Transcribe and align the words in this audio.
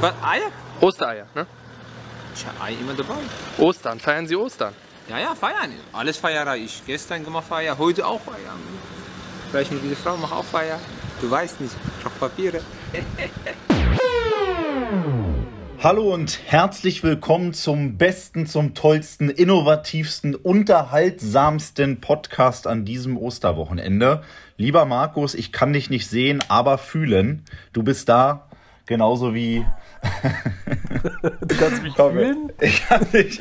Was, 0.00 0.14
Eier? 0.22 0.52
Ostereier, 0.80 1.26
ne? 1.34 1.44
Ich 2.32 2.46
habe 2.46 2.60
Ei 2.60 2.74
immer 2.74 2.94
dabei. 2.94 3.16
Ostern, 3.58 3.98
feiern 3.98 4.28
Sie 4.28 4.36
Ostern? 4.36 4.72
Ja, 5.08 5.18
ja, 5.18 5.34
feiern. 5.34 5.72
Alles 5.92 6.18
feiere 6.18 6.54
ich. 6.54 6.82
Gestern 6.86 7.24
gemacht 7.24 7.48
Feier, 7.48 7.76
heute 7.76 8.06
auch 8.06 8.20
feiern. 8.20 8.60
Vielleicht 9.50 9.72
mit 9.72 9.82
dieser 9.82 9.96
Frau 9.96 10.16
mache 10.16 10.36
auch 10.36 10.44
Feier. 10.44 10.78
Du 11.20 11.28
weißt 11.28 11.60
nicht, 11.60 11.74
ich 11.74 12.02
brauche 12.04 12.16
Papiere. 12.16 12.60
Hallo 15.82 16.14
und 16.14 16.38
herzlich 16.46 17.02
willkommen 17.02 17.52
zum 17.52 17.98
besten, 17.98 18.46
zum 18.46 18.74
tollsten, 18.74 19.30
innovativsten, 19.30 20.36
unterhaltsamsten 20.36 22.00
Podcast 22.00 22.68
an 22.68 22.84
diesem 22.84 23.16
Osterwochenende. 23.16 24.22
Lieber 24.56 24.84
Markus, 24.84 25.34
ich 25.34 25.50
kann 25.50 25.72
dich 25.72 25.90
nicht 25.90 26.08
sehen, 26.08 26.38
aber 26.46 26.78
fühlen. 26.78 27.44
Du 27.72 27.82
bist 27.82 28.08
da, 28.08 28.46
genauso 28.86 29.34
wie. 29.34 29.66
Du 31.40 31.56
kannst 31.56 31.82
mich 31.82 31.94
fühlen? 31.94 32.52
Ich 32.60 32.86
kann 32.86 33.06
dich. 33.12 33.40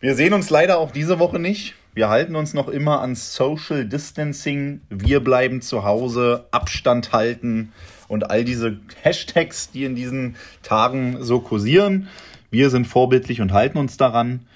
Wir 0.00 0.14
sehen 0.14 0.34
uns 0.34 0.50
leider 0.50 0.78
auch 0.78 0.90
diese 0.90 1.18
Woche 1.18 1.38
nicht. 1.38 1.74
Wir 1.94 2.08
halten 2.08 2.36
uns 2.36 2.54
noch 2.54 2.68
immer 2.68 3.00
an 3.00 3.14
Social 3.14 3.86
Distancing. 3.86 4.80
Wir 4.90 5.20
bleiben 5.20 5.62
zu 5.62 5.84
Hause, 5.84 6.46
Abstand 6.50 7.12
halten 7.12 7.72
und 8.08 8.30
all 8.30 8.44
diese 8.44 8.78
Hashtags, 9.02 9.70
die 9.70 9.84
in 9.84 9.94
diesen 9.94 10.36
Tagen 10.62 11.22
so 11.22 11.40
kursieren. 11.40 12.08
Wir 12.50 12.70
sind 12.70 12.86
vorbildlich 12.86 13.40
und 13.40 13.52
halten 13.52 13.78
uns 13.78 13.96
daran 13.96 14.46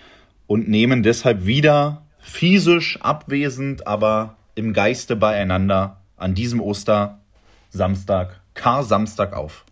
und 0.47 0.69
nehmen 0.69 1.03
deshalb 1.03 1.47
wieder 1.47 2.03
physisch 2.19 3.01
abwesend, 3.01 3.87
aber 3.87 4.37
im 4.55 4.73
Geiste 4.73 5.17
beieinander 5.17 6.01
an 6.17 6.35
diesem 6.35 6.61
Ostersamstag, 6.61 8.41
Kar-Samstag 8.55 9.33
auf. 9.33 9.65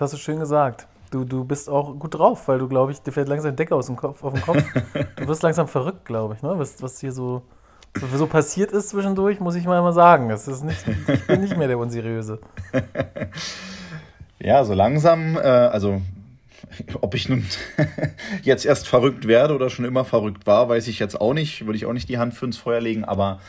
Das 0.00 0.14
hast 0.14 0.18
du 0.18 0.24
schön 0.24 0.40
gesagt. 0.40 0.86
Du, 1.10 1.24
du 1.24 1.44
bist 1.44 1.68
auch 1.68 1.94
gut 1.98 2.14
drauf, 2.14 2.48
weil 2.48 2.58
du, 2.58 2.68
glaube 2.68 2.90
ich, 2.90 3.02
dir 3.02 3.12
fällt 3.12 3.28
langsam 3.28 3.54
Decke 3.54 3.74
aus 3.74 3.84
dem 3.84 3.96
Kopf, 3.96 4.24
auf 4.24 4.32
den 4.32 4.40
Kopf. 4.40 4.64
du 5.16 5.28
wirst 5.28 5.42
langsam 5.42 5.68
verrückt, 5.68 6.06
glaube 6.06 6.34
ich, 6.34 6.42
ne? 6.42 6.54
was, 6.56 6.80
was 6.80 7.00
hier 7.00 7.12
so, 7.12 7.42
so 8.16 8.26
passiert 8.26 8.72
ist 8.72 8.88
zwischendurch, 8.88 9.40
muss 9.40 9.56
ich 9.56 9.66
mal 9.66 9.78
immer 9.78 9.92
sagen. 9.92 10.30
Das 10.30 10.48
ist 10.48 10.64
nicht, 10.64 10.82
ich 11.06 11.26
bin 11.26 11.42
nicht 11.42 11.54
mehr 11.54 11.68
der 11.68 11.76
Unseriöse. 11.76 12.38
ja, 14.38 14.64
so 14.64 14.72
langsam, 14.72 15.36
äh, 15.36 15.40
also 15.40 16.00
ob 17.02 17.14
ich 17.14 17.28
nun 17.28 17.44
jetzt 18.42 18.64
erst 18.64 18.88
verrückt 18.88 19.28
werde 19.28 19.54
oder 19.54 19.68
schon 19.68 19.84
immer 19.84 20.06
verrückt 20.06 20.46
war, 20.46 20.70
weiß 20.70 20.88
ich 20.88 20.98
jetzt 20.98 21.20
auch 21.20 21.34
nicht. 21.34 21.66
Würde 21.66 21.76
ich 21.76 21.84
auch 21.84 21.92
nicht 21.92 22.08
die 22.08 22.16
Hand 22.16 22.32
für 22.32 22.46
ins 22.46 22.56
Feuer 22.56 22.80
legen, 22.80 23.04
aber 23.04 23.40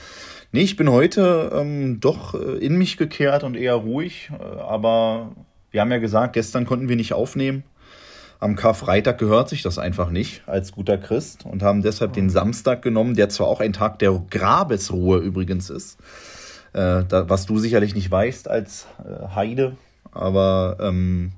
nee, 0.52 0.64
ich 0.64 0.76
bin 0.76 0.92
heute 0.92 1.50
ähm, 1.56 2.02
doch 2.02 2.34
äh, 2.34 2.58
in 2.58 2.78
mich 2.78 2.98
gekehrt 2.98 3.46
und 3.46 3.56
eher 3.56 3.76
ruhig. 3.76 4.32
Äh, 4.38 4.60
aber 4.60 5.32
wir 5.72 5.82
haben 5.82 5.92
ja 5.92 5.98
gesagt, 5.98 6.34
gestern 6.34 6.66
konnten 6.66 6.90
wir 6.90 6.96
nicht 6.96 7.14
aufnehmen. 7.14 7.64
Am 8.40 8.56
Karfreitag 8.56 9.18
gehört 9.20 9.50
sich 9.50 9.62
das 9.62 9.78
einfach 9.78 10.10
nicht 10.10 10.42
als 10.48 10.72
guter 10.72 10.98
Christ 10.98 11.46
und 11.46 11.62
haben 11.62 11.84
deshalb 11.84 12.14
den 12.14 12.30
Samstag 12.30 12.82
genommen, 12.82 13.16
der 13.16 13.30
zwar 13.30 13.48
auch 13.48 13.60
ein 13.60 13.72
Tag 13.72 14.00
der 14.00 14.20
Grabesruhe 14.30 15.20
übrigens 15.20 15.70
ist, 15.70 16.00
äh, 16.74 17.04
da, 17.08 17.30
was 17.30 17.46
du 17.46 17.60
sicherlich 17.60 17.94
nicht 17.94 18.10
weißt 18.10 18.50
als 18.50 18.88
äh, 19.00 19.36
Heide, 19.36 19.78
aber 20.12 20.78
ähm, 20.82 21.34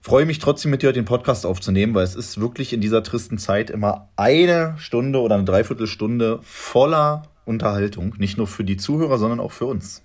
freue 0.00 0.24
mich 0.24 0.38
trotzdem 0.38 0.70
mit 0.70 0.82
dir 0.82 0.92
den 0.92 1.04
Podcast 1.04 1.44
aufzunehmen, 1.44 1.94
weil 1.94 2.04
es 2.04 2.16
ist 2.16 2.40
wirklich 2.40 2.72
in 2.72 2.80
dieser 2.80 3.02
tristen 3.02 3.36
Zeit 3.36 3.68
immer 3.68 4.08
eine 4.16 4.74
Stunde 4.78 5.20
oder 5.20 5.34
eine 5.34 5.44
Dreiviertelstunde 5.44 6.40
voller 6.42 7.24
Unterhaltung, 7.44 8.14
nicht 8.16 8.38
nur 8.38 8.46
für 8.46 8.64
die 8.64 8.78
Zuhörer, 8.78 9.18
sondern 9.18 9.40
auch 9.40 9.52
für 9.52 9.66
uns. 9.66 10.02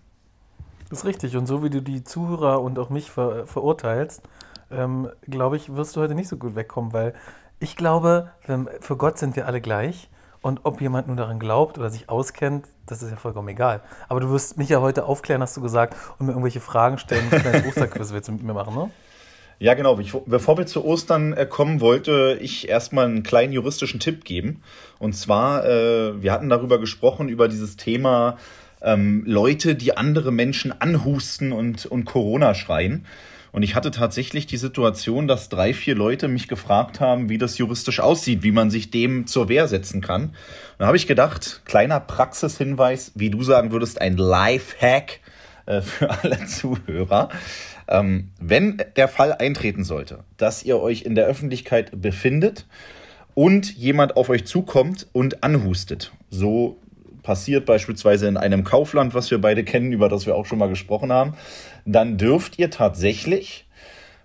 Das 0.90 1.00
ist 1.00 1.06
richtig. 1.06 1.38
Und 1.38 1.46
so 1.46 1.64
wie 1.64 1.70
du 1.70 1.82
die 1.82 2.04
Zuhörer 2.04 2.62
und 2.62 2.80
auch 2.80 2.90
mich 2.90 3.12
ver 3.12 3.46
verurteilst, 3.48 4.24
ähm, 4.72 5.10
glaube 5.22 5.58
ich, 5.58 5.76
wirst 5.76 5.96
du 5.96 6.02
heute 6.02 6.16
nicht 6.16 6.28
so 6.28 6.38
gut 6.38 6.56
wegkommen, 6.56 6.94
weil 6.94 7.14
ich 7.60 7.76
glaube, 7.76 8.32
für 8.80 8.98
Gott 8.98 9.18
sind 9.18 9.36
wir 9.36 9.46
alle 9.46 9.62
gleich. 9.62 10.10
Und 10.42 10.62
ob 10.64 10.80
jemand 10.80 11.08
nur 11.08 11.18
daran 11.18 11.38
glaubt 11.38 11.78
oder 11.78 11.90
sich 11.90 12.08
auskennt, 12.08 12.68
das 12.86 13.04
ist 13.04 13.12
ja 13.12 13.18
vollkommen 13.18 13.50
egal. 13.50 13.82
Aber 14.08 14.22
du 14.22 14.30
wirst 14.30 14.58
mich 14.58 14.70
ja 14.70 14.80
heute 14.80 15.04
aufklären, 15.04 15.42
hast 15.42 15.58
du 15.58 15.62
gesagt, 15.62 15.98
und 16.18 16.28
mir 16.28 16.32
irgendwelche 16.32 16.62
Fragen 16.62 16.98
stellen. 16.98 17.26
Ein 17.30 17.42
kleines 17.42 17.66
Osterquiz 17.68 18.14
willst 18.14 18.30
du 18.30 18.32
mit 18.32 18.44
mir 18.44 18.54
machen, 18.54 18.74
ne? 18.74 18.90
Ja, 19.62 19.74
genau. 19.74 20.00
Ich, 20.00 20.14
bevor 20.26 20.58
wir 20.58 20.66
zu 20.66 20.86
Ostern 20.86 21.34
äh, 21.34 21.46
kommen, 21.46 21.82
wollte 21.82 22.38
ich 22.40 22.70
erstmal 22.70 23.06
einen 23.06 23.24
kleinen 23.24 23.52
juristischen 23.52 24.00
Tipp 24.00 24.24
geben. 24.24 24.64
Und 24.98 25.12
zwar, 25.12 25.66
äh, 25.66 26.22
wir 26.22 26.32
hatten 26.32 26.48
darüber 26.48 26.80
gesprochen, 26.80 27.28
über 27.28 27.50
dieses 27.50 27.76
Thema 27.76 28.38
ähm, 28.82 29.24
Leute, 29.26 29.76
die 29.76 29.96
andere 29.98 30.32
Menschen 30.32 30.74
anhusten 30.80 31.52
und, 31.52 31.86
und 31.86 32.06
Corona 32.06 32.54
schreien. 32.54 33.06
Und 33.52 33.64
ich 33.64 33.76
hatte 33.76 33.92
tatsächlich 33.92 34.46
die 34.46 34.58
Situation, 34.58 35.28
dass 35.28 35.50
drei, 35.50 35.74
vier 35.74 35.96
Leute 35.96 36.28
mich 36.28 36.48
gefragt 36.48 37.00
haben, 37.00 37.30
wie 37.30 37.38
das 37.38 37.58
juristisch 37.58 38.00
aussieht, 38.00 38.44
wie 38.44 38.52
man 38.52 38.70
sich 38.70 38.92
dem 38.92 39.26
zur 39.26 39.50
Wehr 39.50 39.68
setzen 39.68 40.02
kann. 40.02 40.36
Da 40.78 40.86
habe 40.86 40.98
ich 40.98 41.08
gedacht, 41.08 41.62
kleiner 41.66 42.00
Praxishinweis, 42.00 43.12
wie 43.16 43.30
du 43.30 43.42
sagen 43.44 43.72
würdest, 43.72 44.02
ein 44.02 44.18
Life-Hack 44.18 45.20
äh, 45.66 45.82
für 45.82 46.10
alle 46.24 46.46
Zuhörer. 46.46 47.30
Ähm, 47.88 48.30
wenn 48.40 48.84
der 48.96 49.08
Fall 49.08 49.34
eintreten 49.34 49.84
sollte, 49.84 50.24
dass 50.38 50.64
ihr 50.64 50.80
euch 50.80 51.02
in 51.02 51.16
der 51.16 51.26
Öffentlichkeit 51.26 52.00
befindet 52.00 52.68
und 53.34 53.76
jemand 53.76 54.16
auf 54.16 54.30
euch 54.30 54.46
zukommt 54.46 55.08
und 55.12 55.44
anhustet, 55.44 56.12
so 56.30 56.80
passiert 57.30 57.68
beispielsweise 57.68 58.28
in 58.28 58.38
einem 58.38 58.64
Kaufland, 58.64 59.14
was 59.14 59.30
wir 59.30 59.40
beide 59.40 59.64
kennen, 59.64 59.92
über 59.92 60.10
das 60.10 60.26
wir 60.26 60.34
auch 60.34 60.48
schon 60.48 60.58
mal 60.58 60.68
gesprochen 60.68 61.12
haben, 61.12 61.36
dann 61.86 62.18
dürft 62.18 62.58
ihr 62.58 62.72
tatsächlich 62.72 63.68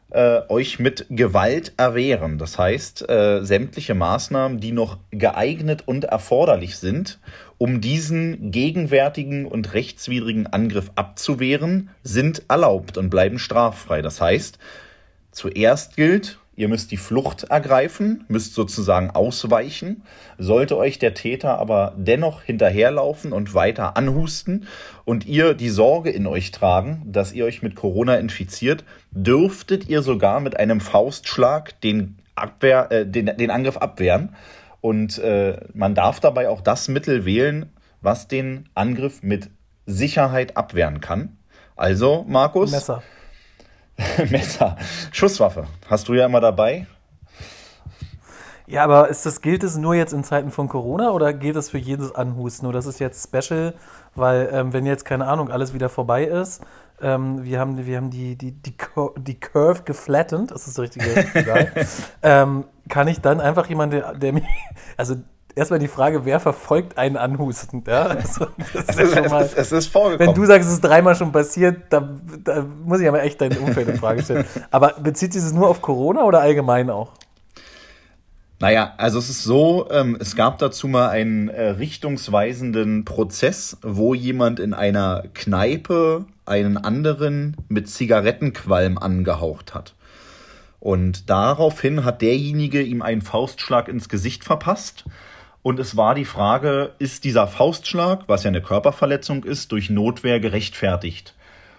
äh, 0.09 0.41
euch 0.49 0.79
mit 0.79 1.05
Gewalt 1.11 1.75
erwehren. 1.77 2.39
Das 2.39 2.57
heißt, 2.57 3.07
äh, 3.11 3.45
sämtliche 3.45 3.95
Maßnahmen, 3.95 4.59
die 4.59 4.73
noch 4.73 4.97
geeignet 5.11 5.83
und 5.85 6.05
erforderlich 6.05 6.79
sind, 6.79 7.19
um 7.59 7.83
diesen 7.83 8.51
gegenwärtigen 8.51 9.45
und 9.45 9.75
rechtswidrigen 9.75 10.47
Angriff 10.47 10.91
abzuwehren, 10.95 11.91
sind 12.03 12.45
erlaubt 12.49 12.97
und 12.97 13.11
bleiben 13.11 13.39
straffrei. 13.39 14.01
Das 14.01 14.23
heißt, 14.23 14.59
zuerst 15.31 15.97
gilt, 15.97 16.39
Ihr 16.57 16.69
müsst 16.69 16.93
die 16.93 16.97
Flucht 16.97 17.45
ergreifen, 17.45 18.25
müsst 18.29 18.55
sozusagen 18.55 19.11
ausweichen. 19.11 20.03
Sollte 20.39 20.77
euch 20.77 20.99
der 20.99 21.15
Täter 21.15 21.59
aber 21.59 21.95
dennoch 21.97 22.43
hinterherlaufen 22.43 23.33
und 23.33 23.55
weiter 23.55 23.97
anhusten 23.97 24.67
und 25.05 25.27
ihr 25.27 25.55
die 25.55 25.69
Sorge 25.69 26.11
in 26.11 26.27
euch 26.27 26.53
tragen, 26.53 27.03
dass 27.07 27.33
ihr 27.33 27.45
euch 27.45 27.63
mit 27.63 27.75
Corona 27.75 28.17
infiziert, 28.17 28.85
dürftet 29.11 29.89
ihr 29.89 30.03
sogar 30.03 30.41
mit 30.41 30.57
einem 30.57 30.81
Faustschlag 30.81 31.81
den, 31.81 32.19
Abwehr, 32.37 32.91
äh, 32.91 33.07
den, 33.07 33.37
den 33.37 33.51
Angriff 33.51 33.77
abwehren. 33.77 34.37
Und 34.81 35.19
äh, 35.19 35.59
man 35.73 35.95
darf 35.95 36.21
dabei 36.21 36.49
auch 36.49 36.61
das 36.61 36.89
Mittel 36.89 37.25
wählen, 37.25 37.73
was 38.01 38.29
den 38.29 38.69
Angriff 38.75 39.23
mit 39.23 39.51
Sicherheit 39.87 40.57
abwehren 40.57 41.01
kann. 41.01 41.37
Also, 41.75 42.25
Markus. 42.29 42.71
Messer. 42.71 43.03
Messer. 44.31 44.77
Schusswaffe. 45.13 45.67
Hast 45.89 46.09
du 46.09 46.15
ja 46.15 46.27
immer 46.27 46.41
dabei. 46.41 46.87
Ja, 48.67 48.83
aber 48.85 49.09
ist 49.09 49.27
das, 49.27 49.43
gilt 49.43 49.63
es 49.63 49.77
nur 49.77 49.95
jetzt 49.95 50.13
in 50.13 50.25
Zeiten 50.25 50.51
von 50.51 50.69
Corona 50.69 51.11
oder 51.11 51.35
gilt 51.35 51.57
es 51.57 51.69
für 51.69 51.79
jedes 51.79 52.15
Anhusten? 52.15 52.67
Oder 52.67 52.79
das 52.79 52.87
ist 52.87 52.99
jetzt 52.99 53.23
special, 53.23 53.75
weil 54.15 54.49
ähm, 54.53 54.73
wenn 54.73 54.87
jetzt, 54.87 55.05
keine 55.05 55.27
Ahnung, 55.27 55.51
alles 55.51 55.75
wieder 55.75 55.91
vorbei 55.91 56.25
ist, 56.25 56.63
ähm, 57.03 57.45
wir 57.45 57.61
haben, 57.61 57.85
wir 57.85 57.97
haben 57.97 58.11
die, 58.11 58.37
die, 58.37 58.53
die, 58.53 58.75
die 59.19 59.41
Curve 59.41 59.83
geflattened, 59.85 60.51
das 60.51 60.67
ist 60.67 60.79
das 60.79 60.85
richtige, 60.85 61.07
ähm, 62.23 62.65
kann 62.89 63.09
ich 63.09 63.21
dann 63.21 63.41
einfach 63.41 63.69
jemanden, 63.69 63.97
der, 63.97 64.15
der 64.15 64.33
mich, 64.33 64.45
also 64.97 65.17
erstmal 65.55 65.79
die 65.79 65.89
Frage, 65.89 66.25
wer 66.25 66.41
verfolgt 66.41 66.99
einen 66.99 67.17
anhustend? 67.17 67.87
Ja? 67.87 68.05
Also, 68.25 68.47
es, 68.73 68.97
ist, 68.97 69.15
ja 69.15 69.29
mal, 69.29 69.43
es, 69.43 69.53
ist, 69.53 69.59
es, 69.59 69.73
ist, 69.73 69.87
vorgekommen. 69.89 70.29
Wenn 70.29 70.35
du 70.35 70.47
sagst, 70.47 70.69
es 70.69 70.75
ist 70.75 70.85
dreimal 70.85 71.15
schon 71.15 71.33
passiert, 71.33 71.83
da, 71.91 72.09
da 72.43 72.65
muss 72.85 73.01
ich 73.01 73.09
aber 73.09 73.23
echt 73.23 73.41
dein 73.41 73.57
Umfeld 73.59 73.89
in 73.89 73.97
Frage 73.97 74.23
stellen. 74.23 74.45
Aber 74.71 74.95
bezieht 75.01 75.33
sich 75.33 75.43
das 75.43 75.53
nur 75.53 75.69
auf 75.69 75.83
Corona 75.83 76.25
oder 76.25 76.41
allgemein 76.41 76.91
auch? 76.91 77.13
Naja, 78.61 78.95
also 78.97 79.19
es 79.19 79.29
ist 79.29 79.43
so, 79.43 79.89
ähm, 79.91 80.17
es 80.21 80.37
gab 80.37 80.59
dazu 80.59 80.89
mal 80.89 81.09
einen 81.09 81.49
äh, 81.49 81.71
richtungsweisenden 81.71 83.05
Prozess, 83.05 83.77
wo 83.83 84.15
jemand 84.15 84.61
in 84.61 84.73
einer 84.73 85.25
Kneipe 85.35 86.25
einen 86.47 86.77
anderen 86.77 87.57
mit 87.69 87.89
Zigarettenqualm 87.89 88.97
angehaucht 88.97 89.75
hat. 89.75 89.95
Und 90.81 91.31
daraufhin 91.31 92.05
hat 92.05 92.23
derjenige 92.23 92.83
ihm 92.83 93.03
einen 93.03 93.23
Faustschlag 93.23 93.89
ins 93.89 94.09
Gesicht 94.09 94.45
verpasst 94.45 95.05
und 95.65 95.81
es 95.81 95.97
war 95.97 96.15
die 96.15 96.27
Frage, 96.27 96.93
ist 96.99 97.25
dieser 97.25 97.49
Faustschlag, 97.49 98.25
was 98.27 98.45
ja 98.45 98.49
eine 98.49 98.61
Körperverletzung 98.61 99.45
ist, 99.45 99.73
durch 99.73 99.89
Notwehr 99.89 100.39
gerechtfertigt? 100.39 101.35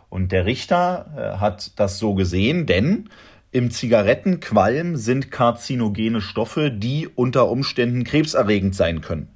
Und 0.09 0.31
der 0.31 0.47
Richter 0.47 1.05
äh, 1.15 1.39
hat 1.39 1.79
das 1.79 1.99
so 1.99 2.15
gesehen, 2.15 2.65
denn 2.65 3.09
im 3.51 3.69
Zigarettenqualm 3.69 4.95
sind 4.95 5.29
karzinogene 5.29 6.19
Stoffe, 6.19 6.71
die 6.71 7.07
unter 7.07 7.47
Umständen 7.47 8.03
krebserregend 8.03 8.73
sein 8.73 9.01
können. 9.01 9.34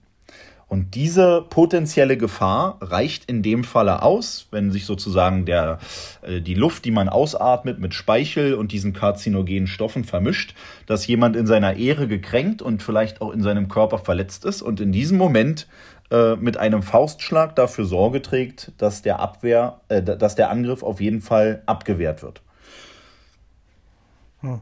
Und 0.69 0.93
diese 0.93 1.43
potenzielle 1.49 2.15
Gefahr 2.15 2.77
reicht 2.79 3.25
in 3.25 3.41
dem 3.41 3.63
Falle 3.63 4.03
aus, 4.03 4.47
wenn 4.51 4.71
sich 4.71 4.85
sozusagen 4.85 5.45
der, 5.45 5.79
äh, 6.21 6.41
die 6.41 6.53
Luft, 6.53 6.85
die 6.85 6.91
man 6.91 7.09
ausatmet, 7.09 7.79
mit 7.79 7.95
Speichel 7.95 8.53
und 8.53 8.71
diesen 8.71 8.93
karzinogenen 8.93 9.65
Stoffen 9.65 10.03
vermischt, 10.03 10.53
dass 10.85 11.07
jemand 11.07 11.35
in 11.35 11.47
seiner 11.47 11.75
Ehre 11.75 12.07
gekränkt 12.07 12.61
und 12.61 12.83
vielleicht 12.83 13.19
auch 13.19 13.31
in 13.31 13.41
seinem 13.41 13.67
Körper 13.67 13.97
verletzt 13.97 14.45
ist 14.45 14.61
und 14.61 14.79
in 14.79 14.91
diesem 14.91 15.17
Moment 15.17 15.67
äh, 16.11 16.35
mit 16.35 16.57
einem 16.57 16.83
Faustschlag 16.83 17.55
dafür 17.55 17.85
Sorge 17.85 18.21
trägt, 18.21 18.71
dass 18.77 19.01
der 19.01 19.19
Abwehr, 19.19 19.81
äh, 19.89 20.03
dass 20.03 20.35
der 20.35 20.51
Angriff 20.51 20.83
auf 20.83 21.01
jeden 21.01 21.21
Fall 21.21 21.63
abgewehrt 21.65 22.21
wird. 22.21 22.43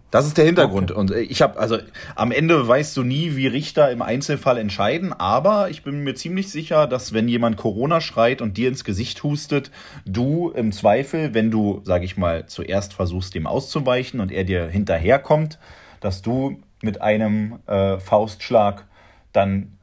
Das 0.09 0.25
ist 0.25 0.37
der 0.37 0.45
Hintergrund. 0.45 0.91
Okay. 0.91 0.99
Und 0.99 1.11
äh, 1.11 1.21
ich 1.21 1.41
habe, 1.41 1.59
also 1.59 1.77
am 2.15 2.31
Ende 2.31 2.67
weißt 2.67 2.97
du 2.97 3.03
nie, 3.03 3.35
wie 3.35 3.47
Richter 3.47 3.91
im 3.91 4.01
Einzelfall 4.01 4.57
entscheiden, 4.57 5.13
aber 5.13 5.69
ich 5.69 5.83
bin 5.83 6.03
mir 6.03 6.15
ziemlich 6.15 6.49
sicher, 6.49 6.87
dass 6.87 7.13
wenn 7.13 7.27
jemand 7.27 7.57
Corona 7.57 8.01
schreit 8.01 8.41
und 8.41 8.57
dir 8.57 8.69
ins 8.69 8.83
Gesicht 8.83 9.21
hustet, 9.23 9.69
du 10.05 10.49
im 10.49 10.71
Zweifel, 10.71 11.35
wenn 11.35 11.51
du, 11.51 11.81
sag 11.83 12.03
ich 12.03 12.17
mal, 12.17 12.47
zuerst 12.47 12.93
versuchst, 12.93 13.35
dem 13.35 13.45
auszuweichen 13.45 14.19
und 14.19 14.31
er 14.31 14.45
dir 14.45 14.67
hinterherkommt, 14.67 15.59
dass 15.99 16.23
du 16.23 16.59
mit 16.81 17.01
einem 17.01 17.59
äh, 17.67 17.99
Faustschlag 17.99 18.85
dann 19.31 19.77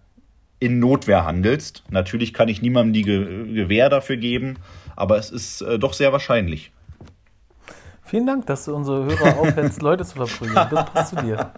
in 0.59 0.81
Notwehr 0.81 1.25
handelst. 1.25 1.85
Natürlich 1.91 2.33
kann 2.33 2.49
ich 2.49 2.63
niemandem 2.63 2.95
die 2.95 3.03
Ge 3.03 3.53
Gewähr 3.53 3.91
dafür 3.91 4.17
geben, 4.17 4.57
aber 4.97 5.19
es 5.19 5.31
ist 5.31 5.61
äh, 5.61 5.79
doch 5.79 5.93
sehr 5.93 6.13
wahrscheinlich. 6.13 6.73
Vielen 8.15 8.29
Dank, 8.29 8.47
dass 8.47 8.67
du 8.67 8.77
unsere 8.77 9.07
Hörer 9.07 9.41
aufhältst, 9.41 9.83
Leute 9.83 10.05
zu 10.05 10.15
verprügeln. 10.15 10.55
Das 10.55 10.85
passt 10.93 11.17
zu 11.17 11.17
dir. 11.17 11.51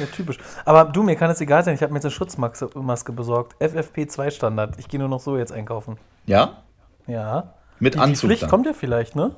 Ja, 0.00 0.06
typisch. 0.12 0.36
Aber 0.64 0.86
du, 0.86 1.04
mir 1.04 1.14
kann 1.14 1.30
es 1.30 1.40
egal 1.40 1.62
sein, 1.62 1.76
ich 1.76 1.80
habe 1.80 1.92
mir 1.92 1.98
jetzt 1.98 2.06
eine 2.06 2.10
Schutzmaske 2.10 3.12
besorgt. 3.12 3.54
FFP2 3.62 4.32
Standard. 4.32 4.80
Ich 4.80 4.88
gehe 4.88 4.98
nur 4.98 5.08
noch 5.08 5.20
so 5.20 5.36
jetzt 5.36 5.52
einkaufen. 5.52 5.96
Ja? 6.24 6.64
Ja. 7.06 7.54
Mit 7.78 7.94
die, 7.94 7.98
Anzug. 8.00 8.22
Die 8.22 8.26
Pflicht 8.26 8.42
dann. 8.42 8.50
kommt 8.50 8.66
ja 8.66 8.72
vielleicht, 8.72 9.14
ne? 9.14 9.36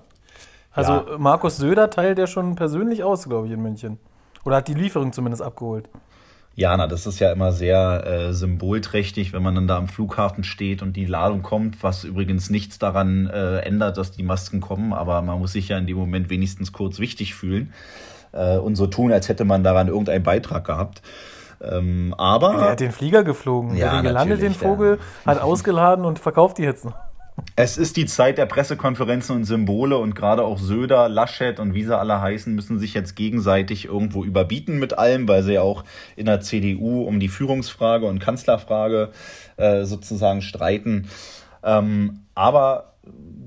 Also 0.73 0.93
ja. 0.93 1.19
Markus 1.19 1.59
Söder 1.59 1.91
teilt 1.91 2.19
ja 2.19 2.27
schon 2.27 2.55
persönlich 2.55 3.05
aus, 3.05 3.29
glaube 3.29 3.47
ich, 3.47 3.53
in 3.53 3.61
München. 3.61 3.99
Oder 4.47 4.57
hat 4.57 4.69
die 4.69 4.75
Lieferung 4.75 5.13
zumindest 5.13 5.43
abgeholt. 5.43 5.91
Jana, 6.59 6.89
das 6.89 7.07
ist 7.07 7.21
ja 7.21 7.31
immer 7.31 7.53
sehr 7.53 8.05
äh, 8.05 8.33
symbolträchtig, 8.33 9.33
wenn 9.33 9.45
man 9.45 9.55
dann 9.55 9.69
da 9.69 9.77
am 9.77 9.87
Flughafen 9.87 10.43
steht 10.43 10.83
und 10.83 10.95
die 10.95 11.05
Ladung 11.05 11.43
kommt, 11.43 11.85
was 11.85 12.03
übrigens 12.03 12.51
nichts 12.51 12.81
daran 12.81 13.29
äh, 13.29 13.61
ändert, 13.61 13.97
dass 13.97 14.11
die 14.11 14.25
Masken 14.25 14.61
kommen, 14.61 14.93
aber 14.93 15.23
man 15.23 15.39
muss 15.39 15.53
sich 15.53 15.69
ja 15.69 15.79
in 15.79 15.87
dem 15.87 15.97
Moment 15.97 16.31
wenigstens 16.31 16.73
kurz 16.73 16.99
wichtig 16.99 17.37
fühlen 17.37 17.73
äh, 18.33 18.57
und 18.57 18.75
so 18.75 18.89
tun, 18.89 19.13
als 19.13 19.29
hätte 19.29 19.45
man 19.45 19.63
daran 19.63 19.87
irgendeinen 19.87 20.25
Beitrag 20.25 20.65
gehabt. 20.65 21.01
Ähm, 21.63 22.13
aber. 22.19 22.55
Er 22.55 22.71
hat 22.73 22.81
den 22.81 22.91
Flieger 22.91 23.23
geflogen, 23.23 23.77
ja, 23.77 23.87
er 23.87 23.93
hat 23.93 23.99
den 23.99 24.09
gelandet, 24.09 24.43
den 24.43 24.55
Vogel, 24.55 24.99
ja. 24.99 25.33
hat 25.33 25.41
ausgeladen 25.41 26.05
und 26.05 26.19
verkauft 26.19 26.59
die 26.59 26.63
jetzt 26.63 26.85
noch. 26.85 27.08
Es 27.57 27.77
ist 27.77 27.97
die 27.97 28.07
Zeit 28.07 28.39
der 28.39 28.47
Pressekonferenzen 28.47 29.35
und 29.35 29.45
Symbole 29.45 29.99
und 29.99 30.15
gerade 30.15 30.45
auch 30.45 30.59
Söder, 30.59 31.09
Laschet 31.09 31.59
und 31.59 31.75
wie 31.75 31.85
sie 31.85 31.97
alle 31.97 32.21
heißen, 32.21 32.55
müssen 32.55 32.79
sich 32.79 32.95
jetzt 32.95 33.17
gegenseitig 33.17 33.87
irgendwo 33.87 34.25
überbieten 34.25 34.79
mit 34.79 34.99
allem, 34.99 35.27
weil 35.29 35.43
sie 35.43 35.55
ja 35.55 35.63
auch 35.63 35.85
in 36.17 36.27
der 36.27 36.41
CDU 36.41 37.03
um 37.03 37.21
die 37.21 37.29
Führungsfrage 37.29 38.07
und 38.07 38.21
Kanzlerfrage 38.21 39.11
äh, 39.57 39.85
sozusagen 39.85 40.43
streiten. 40.43 41.09
Ähm, 41.63 42.21
aber 42.35 42.95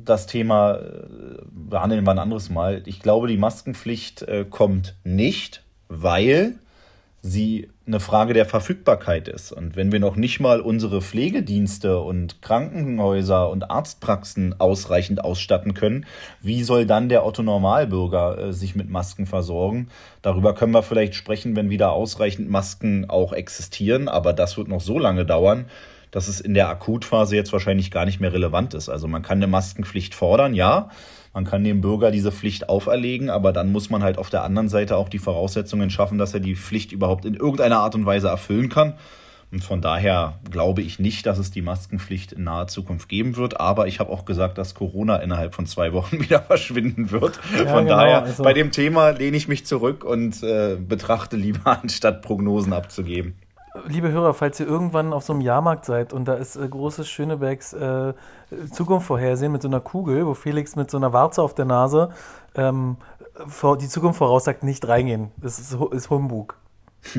das 0.03 0.27
Thema 0.27 0.75
äh, 0.75 1.37
behandeln 1.51 2.05
wir 2.05 2.11
ein 2.11 2.19
anderes 2.19 2.49
Mal. 2.49 2.83
Ich 2.85 2.99
glaube, 2.99 3.27
die 3.27 3.37
Maskenpflicht 3.37 4.23
äh, 4.23 4.45
kommt 4.49 4.95
nicht, 5.03 5.63
weil 5.87 6.55
sie 7.21 7.69
eine 7.91 7.99
Frage 7.99 8.33
der 8.33 8.45
Verfügbarkeit 8.45 9.27
ist. 9.27 9.51
Und 9.51 9.75
wenn 9.75 9.91
wir 9.91 9.99
noch 9.99 10.15
nicht 10.15 10.39
mal 10.39 10.61
unsere 10.61 11.01
Pflegedienste 11.01 11.99
und 11.99 12.41
Krankenhäuser 12.41 13.49
und 13.49 13.69
Arztpraxen 13.69 14.59
ausreichend 14.59 15.23
ausstatten 15.23 15.73
können, 15.73 16.05
wie 16.41 16.63
soll 16.63 16.85
dann 16.85 17.09
der 17.09 17.25
Otto 17.25 17.43
Normalbürger 17.43 18.37
äh, 18.37 18.53
sich 18.53 18.75
mit 18.75 18.89
Masken 18.89 19.25
versorgen? 19.25 19.89
Darüber 20.21 20.55
können 20.55 20.73
wir 20.73 20.83
vielleicht 20.83 21.15
sprechen, 21.15 21.55
wenn 21.55 21.69
wieder 21.69 21.91
ausreichend 21.91 22.49
Masken 22.49 23.09
auch 23.09 23.33
existieren, 23.33 24.07
aber 24.07 24.31
das 24.31 24.57
wird 24.57 24.69
noch 24.69 24.81
so 24.81 24.97
lange 24.97 25.25
dauern, 25.25 25.65
dass 26.11 26.27
es 26.27 26.39
in 26.39 26.53
der 26.53 26.69
Akutphase 26.69 27.35
jetzt 27.35 27.51
wahrscheinlich 27.51 27.91
gar 27.91 28.05
nicht 28.05 28.19
mehr 28.19 28.33
relevant 28.33 28.73
ist. 28.73 28.89
Also 28.89 29.07
man 29.07 29.21
kann 29.21 29.39
eine 29.39 29.47
Maskenpflicht 29.47 30.15
fordern, 30.15 30.53
ja, 30.53 30.89
man 31.33 31.45
kann 31.45 31.63
dem 31.63 31.81
Bürger 31.81 32.11
diese 32.11 32.31
Pflicht 32.31 32.67
auferlegen, 32.67 33.29
aber 33.29 33.53
dann 33.53 33.71
muss 33.71 33.89
man 33.89 34.03
halt 34.03 34.17
auf 34.17 34.29
der 34.29 34.43
anderen 34.43 34.67
Seite 34.67 34.97
auch 34.97 35.07
die 35.07 35.19
Voraussetzungen 35.19 35.89
schaffen, 35.89 36.17
dass 36.17 36.33
er 36.33 36.41
die 36.41 36.55
Pflicht 36.55 36.91
überhaupt 36.91 37.25
in 37.25 37.35
irgendeiner 37.35 37.79
Art 37.79 37.95
und 37.95 38.05
Weise 38.05 38.27
erfüllen 38.27 38.69
kann. 38.69 38.95
Und 39.51 39.63
von 39.63 39.81
daher 39.81 40.39
glaube 40.49 40.81
ich 40.81 40.97
nicht, 40.97 41.25
dass 41.25 41.37
es 41.37 41.51
die 41.51 41.61
Maskenpflicht 41.61 42.31
in 42.31 42.45
naher 42.45 42.67
Zukunft 42.67 43.09
geben 43.09 43.35
wird. 43.35 43.59
Aber 43.59 43.87
ich 43.87 43.99
habe 43.99 44.09
auch 44.09 44.23
gesagt, 44.23 44.57
dass 44.57 44.75
Corona 44.75 45.17
innerhalb 45.17 45.55
von 45.55 45.65
zwei 45.65 45.91
Wochen 45.91 46.21
wieder 46.21 46.41
verschwinden 46.41 47.11
wird. 47.11 47.39
Ja, 47.57 47.65
von 47.67 47.83
genau, 47.83 47.97
daher, 47.97 48.23
also 48.23 48.43
bei 48.43 48.53
dem 48.53 48.71
Thema 48.71 49.09
lehne 49.09 49.35
ich 49.35 49.49
mich 49.49 49.65
zurück 49.65 50.05
und 50.05 50.41
äh, 50.41 50.77
betrachte 50.77 51.35
lieber, 51.35 51.79
anstatt 51.81 52.21
Prognosen 52.21 52.73
abzugeben 52.73 53.35
liebe 53.87 54.11
Hörer, 54.11 54.33
falls 54.33 54.59
ihr 54.59 54.67
irgendwann 54.67 55.13
auf 55.13 55.23
so 55.23 55.33
einem 55.33 55.41
Jahrmarkt 55.41 55.85
seid 55.85 56.13
und 56.13 56.25
da 56.25 56.33
ist 56.33 56.55
äh, 56.55 56.67
großes 56.67 57.07
Schönebergs 57.09 57.73
äh, 57.73 58.13
Zukunft 58.71 59.07
vorhersehen 59.07 59.51
mit 59.51 59.61
so 59.61 59.67
einer 59.67 59.79
Kugel, 59.79 60.25
wo 60.25 60.33
Felix 60.33 60.75
mit 60.75 60.91
so 60.91 60.97
einer 60.97 61.13
Warze 61.13 61.41
auf 61.41 61.53
der 61.53 61.65
Nase 61.65 62.09
ähm, 62.55 62.97
die 63.79 63.87
Zukunft 63.87 64.17
voraussagt, 64.17 64.63
nicht 64.63 64.87
reingehen. 64.87 65.31
Das 65.37 65.57
ist, 65.57 65.73
ist 65.91 66.09
Humbug. 66.09 66.57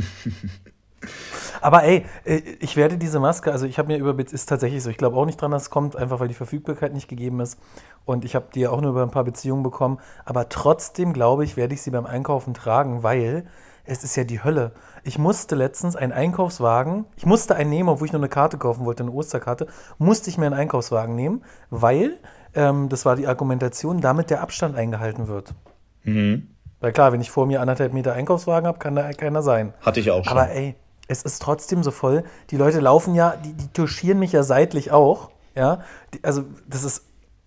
Aber 1.60 1.84
ey, 1.84 2.04
äh, 2.24 2.42
ich 2.60 2.76
werde 2.76 2.98
diese 2.98 3.18
Maske, 3.18 3.50
also 3.50 3.66
ich 3.66 3.78
habe 3.78 3.88
mir 3.88 3.98
über, 3.98 4.18
ist 4.18 4.48
tatsächlich 4.48 4.82
so, 4.82 4.90
ich 4.90 4.98
glaube 4.98 5.16
auch 5.16 5.24
nicht 5.24 5.40
dran, 5.40 5.50
dass 5.52 5.62
es 5.62 5.70
kommt, 5.70 5.96
einfach 5.96 6.20
weil 6.20 6.28
die 6.28 6.34
Verfügbarkeit 6.34 6.92
nicht 6.92 7.08
gegeben 7.08 7.40
ist. 7.40 7.58
Und 8.04 8.24
ich 8.24 8.34
habe 8.34 8.46
die 8.54 8.60
ja 8.60 8.70
auch 8.70 8.80
nur 8.80 8.90
über 8.90 9.02
ein 9.02 9.10
paar 9.10 9.24
Beziehungen 9.24 9.62
bekommen. 9.62 9.98
Aber 10.24 10.48
trotzdem 10.48 11.12
glaube 11.12 11.44
ich, 11.44 11.56
werde 11.56 11.74
ich 11.74 11.82
sie 11.82 11.90
beim 11.90 12.06
Einkaufen 12.06 12.52
tragen, 12.52 13.02
weil 13.02 13.46
es 13.84 14.04
ist 14.04 14.16
ja 14.16 14.24
die 14.24 14.42
Hölle. 14.42 14.72
Ich 15.04 15.18
musste 15.18 15.54
letztens 15.54 15.96
einen 15.96 16.12
Einkaufswagen, 16.12 17.06
ich 17.16 17.26
musste 17.26 17.56
einen 17.56 17.70
nehmen, 17.70 17.88
obwohl 17.88 18.06
ich 18.06 18.12
nur 18.12 18.20
eine 18.20 18.28
Karte 18.28 18.58
kaufen 18.58 18.84
wollte, 18.84 19.02
eine 19.02 19.12
Osterkarte, 19.12 19.66
musste 19.98 20.30
ich 20.30 20.38
mir 20.38 20.46
einen 20.46 20.54
Einkaufswagen 20.54 21.14
nehmen, 21.14 21.42
weil, 21.70 22.18
ähm, 22.54 22.88
das 22.88 23.04
war 23.04 23.16
die 23.16 23.26
Argumentation, 23.26 24.00
damit 24.00 24.30
der 24.30 24.42
Abstand 24.42 24.76
eingehalten 24.76 25.28
wird. 25.28 25.54
Mhm. 26.04 26.48
Weil 26.80 26.92
klar, 26.92 27.12
wenn 27.12 27.20
ich 27.20 27.30
vor 27.30 27.46
mir 27.46 27.60
anderthalb 27.60 27.92
Meter 27.92 28.12
Einkaufswagen 28.12 28.66
habe, 28.66 28.78
kann 28.78 28.94
da 28.94 29.12
keiner 29.12 29.42
sein. 29.42 29.72
Hatte 29.80 30.00
ich 30.00 30.10
auch 30.10 30.24
schon. 30.24 30.36
Aber 30.36 30.50
ey, 30.50 30.74
es 31.08 31.22
ist 31.22 31.40
trotzdem 31.40 31.82
so 31.82 31.90
voll. 31.90 32.24
Die 32.50 32.56
Leute 32.56 32.80
laufen 32.80 33.14
ja, 33.14 33.36
die, 33.36 33.52
die 33.52 33.68
touchieren 33.68 34.18
mich 34.18 34.32
ja 34.32 34.42
seitlich 34.42 34.90
auch. 34.90 35.30
Ja, 35.54 35.82
die, 36.14 36.24
also 36.24 36.44
das 36.66 36.82
ist 36.82 37.04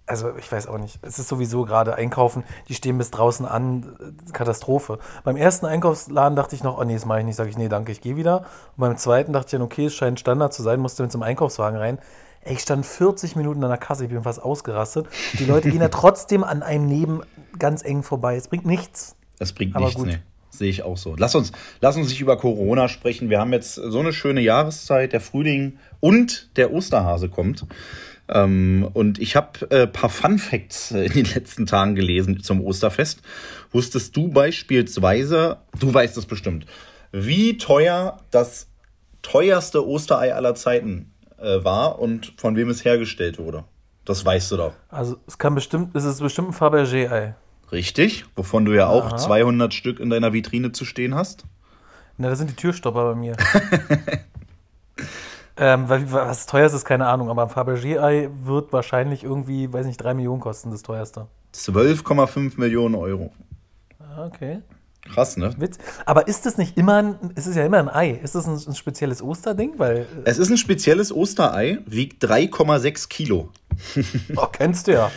also 0.07 0.35
ich 0.37 0.51
weiß 0.51 0.67
auch 0.67 0.77
nicht. 0.77 0.99
Es 1.01 1.19
ist 1.19 1.27
sowieso 1.27 1.65
gerade 1.65 1.95
einkaufen, 1.95 2.43
die 2.67 2.75
stehen 2.75 2.97
bis 2.97 3.11
draußen 3.11 3.45
an, 3.45 3.95
Katastrophe. 4.33 4.99
Beim 5.23 5.35
ersten 5.35 5.65
Einkaufsladen 5.65 6.35
dachte 6.35 6.55
ich 6.55 6.63
noch, 6.63 6.77
oh 6.79 6.83
nee, 6.83 6.93
das 6.93 7.05
mache 7.05 7.19
ich 7.19 7.25
nicht. 7.25 7.35
Sage 7.35 7.49
ich, 7.49 7.57
nee, 7.57 7.69
danke, 7.69 7.91
ich 7.91 8.01
gehe 8.01 8.15
wieder. 8.15 8.41
Und 8.77 8.81
beim 8.81 8.97
zweiten 8.97 9.33
dachte 9.33 9.47
ich 9.47 9.51
dann, 9.51 9.61
okay, 9.61 9.85
es 9.85 9.95
scheint 9.95 10.19
Standard 10.19 10.53
zu 10.53 10.61
sein, 10.63 10.79
musste 10.79 11.03
mit 11.03 11.11
zum 11.11 11.23
Einkaufswagen 11.23 11.79
rein. 11.79 11.99
Ey, 12.41 12.53
ich 12.53 12.59
stand 12.59 12.85
40 12.85 13.35
Minuten 13.35 13.63
an 13.63 13.69
der 13.69 13.79
Kasse, 13.79 14.03
ich 14.03 14.11
bin 14.11 14.21
fast 14.21 14.41
ausgerastet. 14.41 15.07
Die 15.39 15.45
Leute 15.45 15.71
gehen 15.71 15.81
ja 15.81 15.89
trotzdem 15.89 16.43
an 16.43 16.61
einem 16.61 16.85
neben 16.87 17.21
ganz 17.57 17.83
eng 17.83 18.03
vorbei. 18.03 18.35
Es 18.35 18.47
bringt 18.47 18.65
nichts. 18.67 19.15
Es 19.39 19.53
bringt 19.53 19.75
Aber 19.75 19.85
nichts, 19.85 19.99
gut. 19.99 20.07
nee. 20.07 20.19
Sehe 20.51 20.69
ich 20.69 20.83
auch 20.83 20.95
so. 20.95 21.15
Lass 21.17 21.35
uns, 21.35 21.51
lass 21.81 21.97
uns 21.97 22.07
nicht 22.09 22.21
über 22.21 22.37
Corona 22.37 22.87
sprechen. 22.87 23.29
Wir 23.29 23.39
haben 23.39 23.51
jetzt 23.51 23.75
so 23.75 23.99
eine 23.99 24.13
schöne 24.13 24.39
Jahreszeit, 24.39 25.11
der 25.11 25.19
Frühling 25.19 25.79
und 25.99 26.55
der 26.55 26.71
Osterhase 26.71 27.27
kommt. 27.27 27.65
Ähm, 28.27 28.89
und 28.93 29.19
ich 29.19 29.35
habe 29.35 29.69
äh, 29.69 29.87
paar 29.87 30.09
Fun 30.09 30.39
Facts 30.39 30.91
äh, 30.91 31.05
in 31.05 31.13
den 31.13 31.25
letzten 31.25 31.65
Tagen 31.65 31.95
gelesen 31.95 32.41
zum 32.41 32.61
Osterfest. 32.61 33.21
Wusstest 33.71 34.15
du 34.15 34.29
beispielsweise, 34.29 35.57
du 35.79 35.93
weißt 35.93 36.17
es 36.17 36.25
bestimmt, 36.25 36.65
wie 37.11 37.57
teuer 37.57 38.17
das 38.31 38.67
teuerste 39.21 39.87
Osterei 39.87 40.33
aller 40.33 40.55
Zeiten 40.55 41.13
äh, 41.37 41.63
war 41.63 41.99
und 41.99 42.33
von 42.37 42.55
wem 42.55 42.69
es 42.69 42.83
hergestellt 42.83 43.37
wurde? 43.37 43.63
Das 44.05 44.23
weißt 44.23 44.51
du 44.51 44.57
doch. 44.57 44.73
Also 44.89 45.17
es 45.27 45.37
kann 45.37 45.55
bestimmt, 45.55 45.95
es 45.95 46.03
ist 46.03 46.19
bestimmt 46.19 46.49
ein 46.49 46.53
Fabergé-Ei. 46.53 47.35
Richtig, 47.71 48.25
wovon 48.35 48.65
du 48.65 48.73
ja 48.73 48.87
auch 48.87 49.07
Aha. 49.07 49.17
200 49.17 49.73
Stück 49.73 49.99
in 49.99 50.09
deiner 50.09 50.33
Vitrine 50.33 50.71
zu 50.71 50.85
stehen 50.85 51.15
hast. 51.15 51.45
Na, 52.17 52.29
das 52.29 52.37
sind 52.37 52.51
die 52.51 52.55
Türstopper 52.55 53.13
bei 53.13 53.15
mir. 53.15 53.35
Ähm, 55.57 55.85
was 55.87 56.45
teuer 56.47 56.65
ist, 56.65 56.73
ist 56.73 56.85
keine 56.85 57.07
Ahnung, 57.07 57.29
aber 57.29 57.43
ein 57.43 57.49
Fabergé-Ei 57.49 58.29
wird 58.43 58.73
wahrscheinlich 58.73 59.23
irgendwie, 59.23 59.71
weiß 59.71 59.85
nicht, 59.85 59.97
3 59.97 60.13
Millionen 60.13 60.41
kosten, 60.41 60.71
das 60.71 60.81
teuerste. 60.81 61.27
12,5 61.53 62.59
Millionen 62.59 62.95
Euro. 62.95 63.31
Ah, 63.99 64.25
okay. 64.25 64.61
Krass, 65.05 65.37
ne? 65.37 65.53
Witz. 65.57 65.77
Aber 66.05 66.27
ist 66.27 66.45
es 66.45 66.57
nicht 66.57 66.77
immer 66.77 66.95
ein, 66.95 67.31
ist 67.35 67.45
es 67.45 67.55
ja 67.55 67.65
immer 67.65 67.77
ein 67.77 67.89
Ei? 67.89 68.11
Ist 68.11 68.35
das 68.35 68.47
ein, 68.47 68.55
ein 68.55 68.75
spezielles 68.75 69.21
Osterding? 69.21 69.73
Weil, 69.77 69.99
äh 69.99 70.05
es 70.25 70.39
ist 70.39 70.49
ein 70.49 70.57
spezielles 70.57 71.13
Osterei, 71.13 71.79
wiegt 71.85 72.23
3,6 72.25 73.07
Kilo. 73.07 73.49
oh, 74.35 74.47
kennst 74.51 74.87
du 74.87 74.93
ja. 74.93 75.11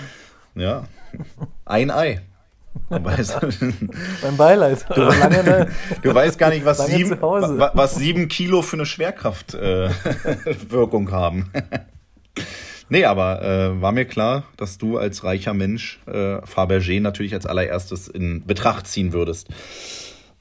Ja. 0.54 0.84
Ein 1.64 1.90
Ei. 1.90 2.20
Beim 2.88 3.02
Beileid. 4.36 4.86
Du, 4.94 5.00
lange, 5.02 5.68
du 6.02 6.14
weißt 6.14 6.38
gar 6.38 6.50
nicht, 6.50 6.64
was, 6.64 6.86
sieben, 6.86 7.20
wa, 7.20 7.72
was 7.74 7.96
sieben 7.96 8.28
Kilo 8.28 8.62
für 8.62 8.76
eine 8.76 8.86
Schwerkraftwirkung 8.86 11.08
äh, 11.08 11.12
haben. 11.12 11.50
nee, 12.88 13.04
aber 13.04 13.42
äh, 13.42 13.82
war 13.82 13.90
mir 13.92 14.06
klar, 14.06 14.44
dass 14.56 14.78
du 14.78 14.96
als 14.98 15.24
reicher 15.24 15.54
Mensch 15.54 15.98
äh, 16.06 16.36
Fabergé 16.44 17.00
natürlich 17.00 17.34
als 17.34 17.46
allererstes 17.46 18.06
in 18.08 18.46
Betracht 18.46 18.86
ziehen 18.86 19.12
würdest. 19.12 19.48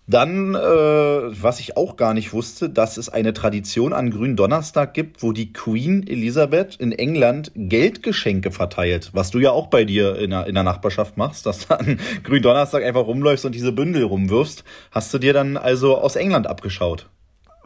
Dann, 0.10 0.56
äh, 0.56 0.60
was 0.60 1.60
ich 1.60 1.76
auch 1.76 1.98
gar 1.98 2.14
nicht 2.14 2.32
wusste, 2.32 2.70
dass 2.70 2.96
es 2.96 3.10
eine 3.10 3.34
Tradition 3.34 3.92
an 3.92 4.10
Gründonnerstag 4.10 4.94
gibt, 4.94 5.22
wo 5.22 5.34
die 5.34 5.52
Queen 5.52 6.08
Elisabeth 6.08 6.78
in 6.78 6.94
England 6.94 7.52
Geldgeschenke 7.56 8.52
verteilt. 8.52 9.10
Was 9.12 9.32
du 9.32 9.40
ja 9.40 9.52
auch 9.52 9.68
bei 9.68 9.84
dir 9.84 10.16
in 10.16 10.30
der, 10.30 10.48
in 10.48 10.54
der 10.54 10.64
Nachbarschaft 10.64 11.18
machst, 11.18 11.46
dass 11.46 11.68
du 11.68 11.78
an 11.78 12.00
Gründonnerstag 12.24 12.86
einfach 12.86 13.06
rumläufst 13.06 13.46
und 13.46 13.54
diese 13.54 13.74
Bündel 13.74 14.04
rumwirfst. 14.04 14.64
Hast 14.92 15.14
du 15.14 15.20
dir 15.20 15.34
dann 15.34 15.58
also 15.58 15.98
aus 15.98 16.16
England 16.16 16.48
abgeschaut? 16.48 17.10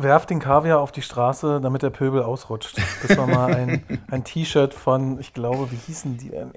Werf 0.03 0.25
den 0.25 0.39
Kaviar 0.39 0.79
auf 0.79 0.91
die 0.91 1.01
Straße, 1.01 1.59
damit 1.61 1.81
der 1.81 1.89
Pöbel 1.89 2.21
ausrutscht. 2.23 2.77
Das 3.05 3.17
war 3.17 3.27
mal 3.27 3.53
ein, 3.53 3.83
ein 4.09 4.23
T-Shirt 4.23 4.73
von, 4.73 5.19
ich 5.19 5.33
glaube, 5.33 5.71
wie 5.71 5.75
hießen 5.75 6.17
die? 6.17 6.29
Ähm, 6.29 6.51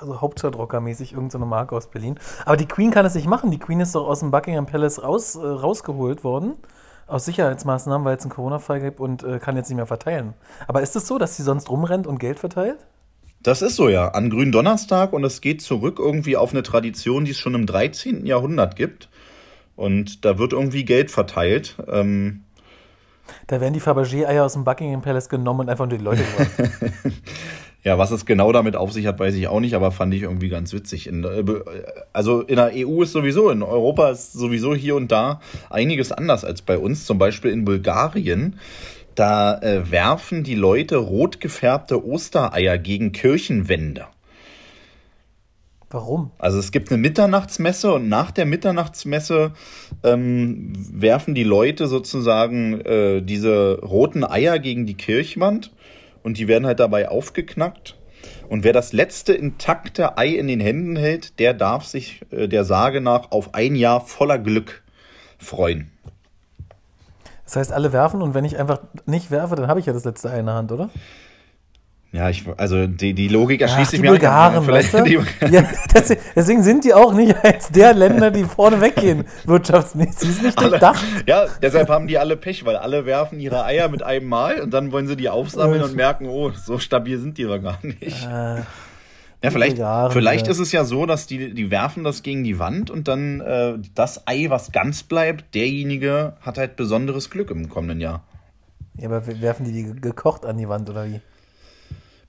also 0.00 0.20
Hauptstadtrocker-mäßig, 0.20 1.12
irgendeine 1.12 1.46
Marke 1.46 1.74
aus 1.76 1.88
Berlin. 1.88 2.18
Aber 2.44 2.56
die 2.56 2.66
Queen 2.66 2.90
kann 2.90 3.06
es 3.06 3.14
nicht 3.14 3.26
machen. 3.26 3.50
Die 3.50 3.58
Queen 3.58 3.80
ist 3.80 3.94
doch 3.94 4.06
aus 4.06 4.20
dem 4.20 4.30
Buckingham 4.30 4.66
Palace 4.66 5.02
raus, 5.02 5.36
äh, 5.36 5.46
rausgeholt 5.46 6.24
worden. 6.24 6.54
Aus 7.06 7.24
Sicherheitsmaßnahmen, 7.24 8.04
weil 8.04 8.16
es 8.16 8.22
einen 8.22 8.30
Corona-Fall 8.30 8.80
gibt 8.80 9.00
und 9.00 9.22
äh, 9.22 9.38
kann 9.38 9.56
jetzt 9.56 9.68
nicht 9.68 9.76
mehr 9.76 9.86
verteilen. 9.86 10.34
Aber 10.66 10.82
ist 10.82 10.94
es 10.94 11.06
so, 11.06 11.16
dass 11.16 11.36
sie 11.36 11.42
sonst 11.42 11.70
rumrennt 11.70 12.06
und 12.06 12.18
Geld 12.18 12.38
verteilt? 12.38 12.78
Das 13.42 13.62
ist 13.62 13.76
so, 13.76 13.88
ja. 13.88 14.08
An 14.08 14.30
Gründonnerstag 14.30 15.12
und 15.12 15.24
es 15.24 15.40
geht 15.40 15.62
zurück 15.62 15.98
irgendwie 15.98 16.36
auf 16.36 16.50
eine 16.50 16.62
Tradition, 16.62 17.24
die 17.24 17.30
es 17.30 17.38
schon 17.38 17.54
im 17.54 17.66
13. 17.66 18.26
Jahrhundert 18.26 18.76
gibt. 18.76 19.08
Und 19.76 20.24
da 20.24 20.38
wird 20.38 20.52
irgendwie 20.52 20.84
Geld 20.84 21.10
verteilt. 21.10 21.76
Ähm, 21.86 22.42
da 23.46 23.60
werden 23.60 23.74
die 23.74 23.80
Fabergé-Eier 23.80 24.44
aus 24.44 24.54
dem 24.54 24.64
Buckingham 24.64 25.02
Palace 25.02 25.28
genommen 25.28 25.60
und 25.60 25.68
einfach 25.68 25.86
nur 25.86 25.98
die 25.98 26.04
Leute 26.04 26.22
gebracht. 26.22 26.72
ja, 27.84 27.98
was 27.98 28.10
es 28.10 28.26
genau 28.26 28.52
damit 28.52 28.76
auf 28.76 28.92
sich 28.92 29.06
hat, 29.06 29.18
weiß 29.18 29.34
ich 29.34 29.48
auch 29.48 29.60
nicht, 29.60 29.74
aber 29.74 29.92
fand 29.92 30.14
ich 30.14 30.22
irgendwie 30.22 30.48
ganz 30.48 30.72
witzig. 30.72 31.06
In, 31.06 31.24
äh, 31.24 31.44
also 32.12 32.42
in 32.42 32.56
der 32.56 32.72
EU 32.74 33.02
ist 33.02 33.12
sowieso, 33.12 33.50
in 33.50 33.62
Europa 33.62 34.10
ist 34.10 34.32
sowieso 34.32 34.74
hier 34.74 34.96
und 34.96 35.12
da 35.12 35.40
einiges 35.70 36.12
anders 36.12 36.44
als 36.44 36.62
bei 36.62 36.78
uns. 36.78 37.06
Zum 37.06 37.18
Beispiel 37.18 37.50
in 37.50 37.64
Bulgarien. 37.64 38.58
Da 39.14 39.58
äh, 39.62 39.90
werfen 39.90 40.44
die 40.44 40.54
Leute 40.54 40.96
rot 40.96 41.40
gefärbte 41.40 42.06
Ostereier 42.06 42.78
gegen 42.78 43.10
Kirchenwände. 43.10 44.06
Warum? 45.90 46.32
Also 46.38 46.58
es 46.58 46.70
gibt 46.70 46.90
eine 46.90 46.98
Mitternachtsmesse 46.98 47.94
und 47.94 48.08
nach 48.08 48.30
der 48.30 48.44
Mitternachtsmesse 48.44 49.52
ähm, 50.04 50.72
werfen 50.92 51.34
die 51.34 51.44
Leute 51.44 51.86
sozusagen 51.86 52.80
äh, 52.82 53.22
diese 53.22 53.80
roten 53.80 54.22
Eier 54.22 54.58
gegen 54.58 54.84
die 54.84 54.96
Kirchwand 54.96 55.72
und 56.22 56.36
die 56.36 56.46
werden 56.46 56.66
halt 56.66 56.80
dabei 56.80 57.08
aufgeknackt. 57.08 57.96
Und 58.50 58.64
wer 58.64 58.74
das 58.74 58.92
letzte 58.92 59.32
intakte 59.32 60.18
Ei 60.18 60.28
in 60.28 60.46
den 60.46 60.60
Händen 60.60 60.96
hält, 60.96 61.38
der 61.38 61.54
darf 61.54 61.84
sich 61.84 62.20
äh, 62.30 62.48
der 62.48 62.64
Sage 62.64 63.00
nach 63.00 63.30
auf 63.30 63.54
ein 63.54 63.74
Jahr 63.74 64.02
voller 64.02 64.38
Glück 64.38 64.82
freuen. 65.38 65.90
Das 67.44 67.56
heißt, 67.56 67.72
alle 67.72 67.94
werfen 67.94 68.20
und 68.20 68.34
wenn 68.34 68.44
ich 68.44 68.58
einfach 68.58 68.80
nicht 69.06 69.30
werfe, 69.30 69.56
dann 69.56 69.68
habe 69.68 69.80
ich 69.80 69.86
ja 69.86 69.94
das 69.94 70.04
letzte 70.04 70.30
Ei 70.30 70.40
in 70.40 70.46
der 70.46 70.54
Hand, 70.54 70.70
oder? 70.70 70.90
Ja, 72.10 72.30
ich, 72.30 72.44
also 72.56 72.86
die, 72.86 73.12
die 73.12 73.28
Logik 73.28 73.60
erschließt 73.60 73.90
sich 73.90 74.00
mir 74.00 74.12
Bulgaren, 74.12 74.64
vielleicht 74.64 74.94
weißt 74.94 75.06
du? 75.06 75.46
ja, 75.50 75.68
das, 75.92 76.16
deswegen 76.34 76.62
sind 76.62 76.84
die 76.84 76.94
auch 76.94 77.12
nicht 77.12 77.36
als 77.44 77.68
der 77.68 77.92
Länder, 77.92 78.30
die 78.30 78.44
vorne 78.44 78.80
weggehen, 78.80 79.24
wirtschaftsmäßig. 79.44 80.30
ist 80.30 80.42
nicht 80.42 80.58
durchdacht. 80.58 81.04
Ja, 81.26 81.44
deshalb 81.60 81.90
haben 81.90 82.06
die 82.06 82.16
alle 82.16 82.38
Pech, 82.38 82.64
weil 82.64 82.76
alle 82.76 83.04
werfen 83.04 83.38
ihre 83.40 83.62
Eier 83.62 83.90
mit 83.90 84.02
einem 84.02 84.26
Mal 84.26 84.62
und 84.62 84.72
dann 84.72 84.90
wollen 84.90 85.06
sie 85.06 85.16
die 85.16 85.28
aufsammeln 85.28 85.82
und 85.82 85.94
merken, 85.96 86.28
oh, 86.28 86.50
so 86.50 86.78
stabil 86.78 87.18
sind 87.18 87.36
die 87.36 87.44
doch 87.44 87.60
gar 87.60 87.78
nicht. 87.82 88.24
Äh, 88.24 88.62
ja, 89.42 89.50
vielleicht, 89.50 89.76
Bulgaren, 89.76 90.12
vielleicht 90.12 90.46
ja. 90.46 90.50
ist 90.50 90.60
es 90.60 90.72
ja 90.72 90.84
so, 90.84 91.04
dass 91.04 91.26
die, 91.26 91.52
die 91.52 91.70
werfen 91.70 92.04
das 92.04 92.22
gegen 92.22 92.42
die 92.42 92.58
Wand 92.58 92.90
und 92.90 93.06
dann 93.06 93.42
äh, 93.42 93.74
das 93.94 94.26
Ei, 94.26 94.46
was 94.48 94.72
ganz 94.72 95.02
bleibt, 95.02 95.54
derjenige 95.54 96.32
hat 96.40 96.56
halt 96.56 96.76
besonderes 96.76 97.28
Glück 97.28 97.50
im 97.50 97.68
kommenden 97.68 98.00
Jahr. 98.00 98.24
Ja, 98.96 99.10
aber 99.10 99.26
werfen 99.42 99.64
die 99.64 99.72
die 99.72 100.00
gekocht 100.00 100.46
an 100.46 100.56
die 100.56 100.68
Wand 100.70 100.88
oder 100.88 101.04
wie? 101.04 101.20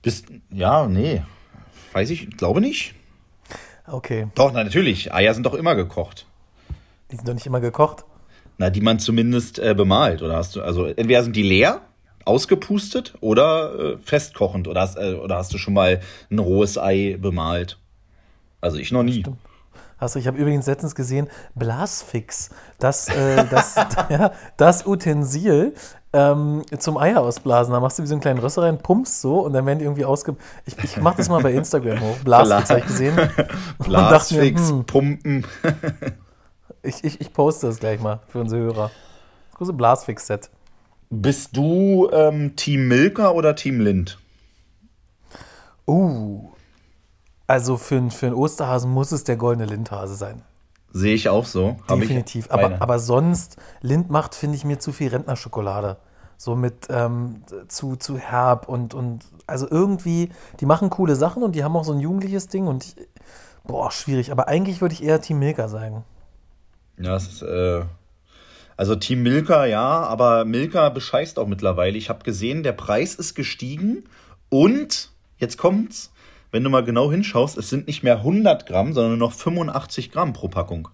Bist, 0.02 0.26
ja, 0.50 0.86
nee. 0.86 1.22
Weiß 1.92 2.10
ich, 2.10 2.36
glaube 2.36 2.60
nicht. 2.60 2.94
Okay. 3.86 4.28
Doch, 4.34 4.52
na, 4.52 4.64
natürlich. 4.64 5.12
Eier 5.12 5.34
sind 5.34 5.44
doch 5.44 5.54
immer 5.54 5.74
gekocht. 5.74 6.26
Die 7.10 7.16
sind 7.16 7.28
doch 7.28 7.34
nicht 7.34 7.46
immer 7.46 7.60
gekocht. 7.60 8.04
Na, 8.58 8.70
die 8.70 8.80
man 8.80 8.98
zumindest 8.98 9.58
äh, 9.58 9.74
bemalt. 9.74 10.22
Oder 10.22 10.36
hast 10.36 10.56
du, 10.56 10.62
also 10.62 10.86
entweder 10.86 11.22
sind 11.22 11.34
die 11.34 11.42
leer, 11.42 11.82
ausgepustet 12.24 13.14
oder 13.20 13.94
äh, 13.94 13.98
festkochend. 13.98 14.68
Oder 14.68 14.82
hast, 14.82 14.96
äh, 14.96 15.14
oder 15.14 15.36
hast 15.36 15.52
du 15.52 15.58
schon 15.58 15.74
mal 15.74 16.00
ein 16.30 16.38
rohes 16.38 16.78
Ei 16.78 17.16
bemalt? 17.18 17.78
Also 18.60 18.78
ich 18.78 18.92
noch 18.92 19.02
nie. 19.02 19.20
Stimmt. 19.20 19.38
Hast 19.98 20.14
du, 20.14 20.18
ich 20.18 20.26
habe 20.26 20.38
übrigens 20.38 20.66
letztens 20.66 20.94
gesehen, 20.94 21.28
Blasfix, 21.54 22.48
das, 22.78 23.08
äh, 23.08 23.44
das, 23.50 23.74
ja, 24.08 24.32
das 24.56 24.86
Utensil 24.86 25.74
ähm, 26.12 26.62
zum 26.78 26.98
Eier 26.98 27.20
ausblasen. 27.20 27.72
Da 27.72 27.80
machst 27.80 27.98
du 27.98 28.02
wie 28.02 28.06
so 28.06 28.14
einen 28.14 28.20
kleinen 28.20 28.40
Rösser 28.40 28.62
rein, 28.62 28.78
pumpst 28.78 29.20
so 29.20 29.40
und 29.40 29.52
dann 29.52 29.66
werden 29.66 29.78
die 29.78 29.84
irgendwie 29.84 30.04
ausge... 30.04 30.36
Ich, 30.66 30.76
ich 30.82 30.96
mach 30.96 31.14
das 31.14 31.28
mal 31.28 31.40
bei 31.42 31.52
Instagram 31.52 32.00
hoch. 32.00 32.16
Blasfix 32.24 32.70
habe 32.70 32.80
ich 32.80 32.86
gesehen. 32.86 33.16
Blasfix, 33.78 34.70
hm, 34.70 34.84
pumpen. 34.84 35.46
ich, 36.82 37.04
ich, 37.04 37.20
ich 37.20 37.32
poste 37.32 37.68
das 37.68 37.78
gleich 37.78 38.00
mal 38.00 38.20
für 38.28 38.40
unsere 38.40 38.62
Hörer. 38.62 38.90
Das 39.50 39.58
große 39.58 39.72
Blasfix-Set. 39.72 40.50
Bist 41.10 41.56
du 41.56 42.08
ähm, 42.12 42.54
Team 42.56 42.88
Milka 42.88 43.30
oder 43.30 43.54
Team 43.54 43.80
Lind? 43.80 44.18
Uh, 45.86 46.50
also 47.46 47.76
für, 47.76 48.10
für 48.10 48.26
einen 48.26 48.34
Osterhasen 48.36 48.92
muss 48.92 49.10
es 49.10 49.24
der 49.24 49.36
goldene 49.36 49.66
Lindhase 49.66 50.14
sein. 50.14 50.42
Sehe 50.92 51.14
ich 51.14 51.28
auch 51.28 51.44
so. 51.44 51.76
Definitiv. 51.88 52.50
Aber, 52.50 52.80
aber 52.80 52.98
sonst, 52.98 53.56
Lind 53.80 54.10
macht, 54.10 54.34
finde 54.34 54.56
ich, 54.56 54.64
mir 54.64 54.78
zu 54.78 54.92
viel 54.92 55.08
Rentnerschokolade. 55.08 55.98
So 56.36 56.56
mit 56.56 56.88
ähm, 56.88 57.42
zu, 57.68 57.96
zu 57.96 58.18
herb 58.18 58.68
und, 58.68 58.94
und 58.94 59.24
also 59.46 59.68
irgendwie, 59.70 60.30
die 60.58 60.66
machen 60.66 60.90
coole 60.90 61.14
Sachen 61.14 61.42
und 61.42 61.54
die 61.54 61.62
haben 61.62 61.76
auch 61.76 61.84
so 61.84 61.92
ein 61.92 62.00
jugendliches 62.00 62.48
Ding 62.48 62.66
und 62.66 62.84
ich, 62.84 62.96
boah, 63.64 63.90
schwierig. 63.90 64.32
Aber 64.32 64.48
eigentlich 64.48 64.80
würde 64.80 64.94
ich 64.94 65.02
eher 65.02 65.20
Team 65.20 65.38
Milka 65.38 65.68
sagen. 65.68 66.04
Ja, 66.98 67.16
es 67.16 67.28
ist, 67.28 67.42
äh, 67.42 67.82
also 68.76 68.96
Team 68.96 69.22
Milka, 69.22 69.66
ja, 69.66 70.00
aber 70.02 70.46
Milka 70.46 70.88
bescheißt 70.88 71.38
auch 71.38 71.46
mittlerweile. 71.46 71.98
Ich 71.98 72.08
habe 72.08 72.24
gesehen, 72.24 72.62
der 72.62 72.72
Preis 72.72 73.14
ist 73.14 73.34
gestiegen 73.34 74.04
und, 74.48 75.10
jetzt 75.36 75.58
kommt's, 75.58 76.10
wenn 76.50 76.64
du 76.64 76.70
mal 76.70 76.84
genau 76.84 77.10
hinschaust, 77.10 77.56
es 77.58 77.70
sind 77.70 77.86
nicht 77.86 78.02
mehr 78.02 78.18
100 78.18 78.66
Gramm, 78.66 78.92
sondern 78.92 79.18
nur 79.18 79.28
noch 79.28 79.34
85 79.34 80.10
Gramm 80.10 80.32
pro 80.32 80.48
Packung. 80.48 80.88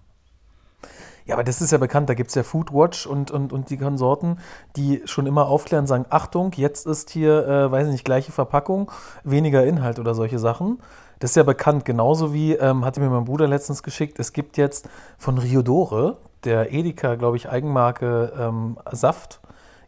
Ja, 1.27 1.35
aber 1.35 1.43
das 1.43 1.61
ist 1.61 1.71
ja 1.71 1.77
bekannt, 1.77 2.07
da 2.07 2.13
gibt 2.13 2.29
es 2.29 2.35
ja 2.35 2.43
Foodwatch 2.43 3.05
und, 3.05 3.31
und, 3.31 3.51
und 3.51 3.69
die 3.69 3.77
Konsorten, 3.77 4.39
die 4.77 5.01
schon 5.03 5.27
immer 5.27 5.47
aufklären, 5.47 5.85
sagen, 5.85 6.05
Achtung, 6.09 6.53
jetzt 6.55 6.87
ist 6.87 7.09
hier, 7.09 7.45
äh, 7.45 7.69
weiß 7.69 7.87
ich 7.87 7.91
nicht, 7.91 8.05
gleiche 8.05 8.31
Verpackung, 8.31 8.89
weniger 9.25 9.65
Inhalt 9.65 9.99
oder 9.99 10.15
solche 10.15 10.39
Sachen. 10.39 10.79
Das 11.19 11.31
ist 11.31 11.35
ja 11.35 11.43
bekannt, 11.43 11.83
genauso 11.83 12.33
wie, 12.33 12.53
ähm, 12.53 12.85
hatte 12.85 13.01
mir 13.01 13.09
mein 13.09 13.25
Bruder 13.25 13.45
letztens 13.45 13.83
geschickt, 13.83 14.19
es 14.19 14.31
gibt 14.31 14.55
jetzt 14.55 14.87
von 15.17 15.37
Riodore, 15.37 16.17
der 16.45 16.71
Edeka, 16.71 17.15
glaube 17.15 17.35
ich, 17.35 17.49
Eigenmarke 17.49 18.31
ähm, 18.39 18.77
Saft, 18.91 19.41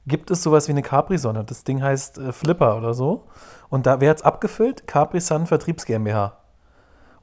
gibt 0.08 0.32
es 0.32 0.44
sowas 0.44 0.68
wie 0.68 0.72
eine 0.72 0.82
Capri-Sonne. 0.82 1.46
Das 1.46 1.64
Ding 1.64 1.82
heißt 1.82 2.18
äh, 2.18 2.32
Flipper 2.34 2.76
oder 2.78 2.94
so. 2.94 3.24
Und 3.70 3.86
da 3.86 4.02
wird 4.02 4.18
es 4.18 4.24
abgefüllt, 4.24 4.88
Capri 4.88 5.20
Sun 5.20 5.46
Vertriebs 5.46 5.86
GmbH. 5.86 6.38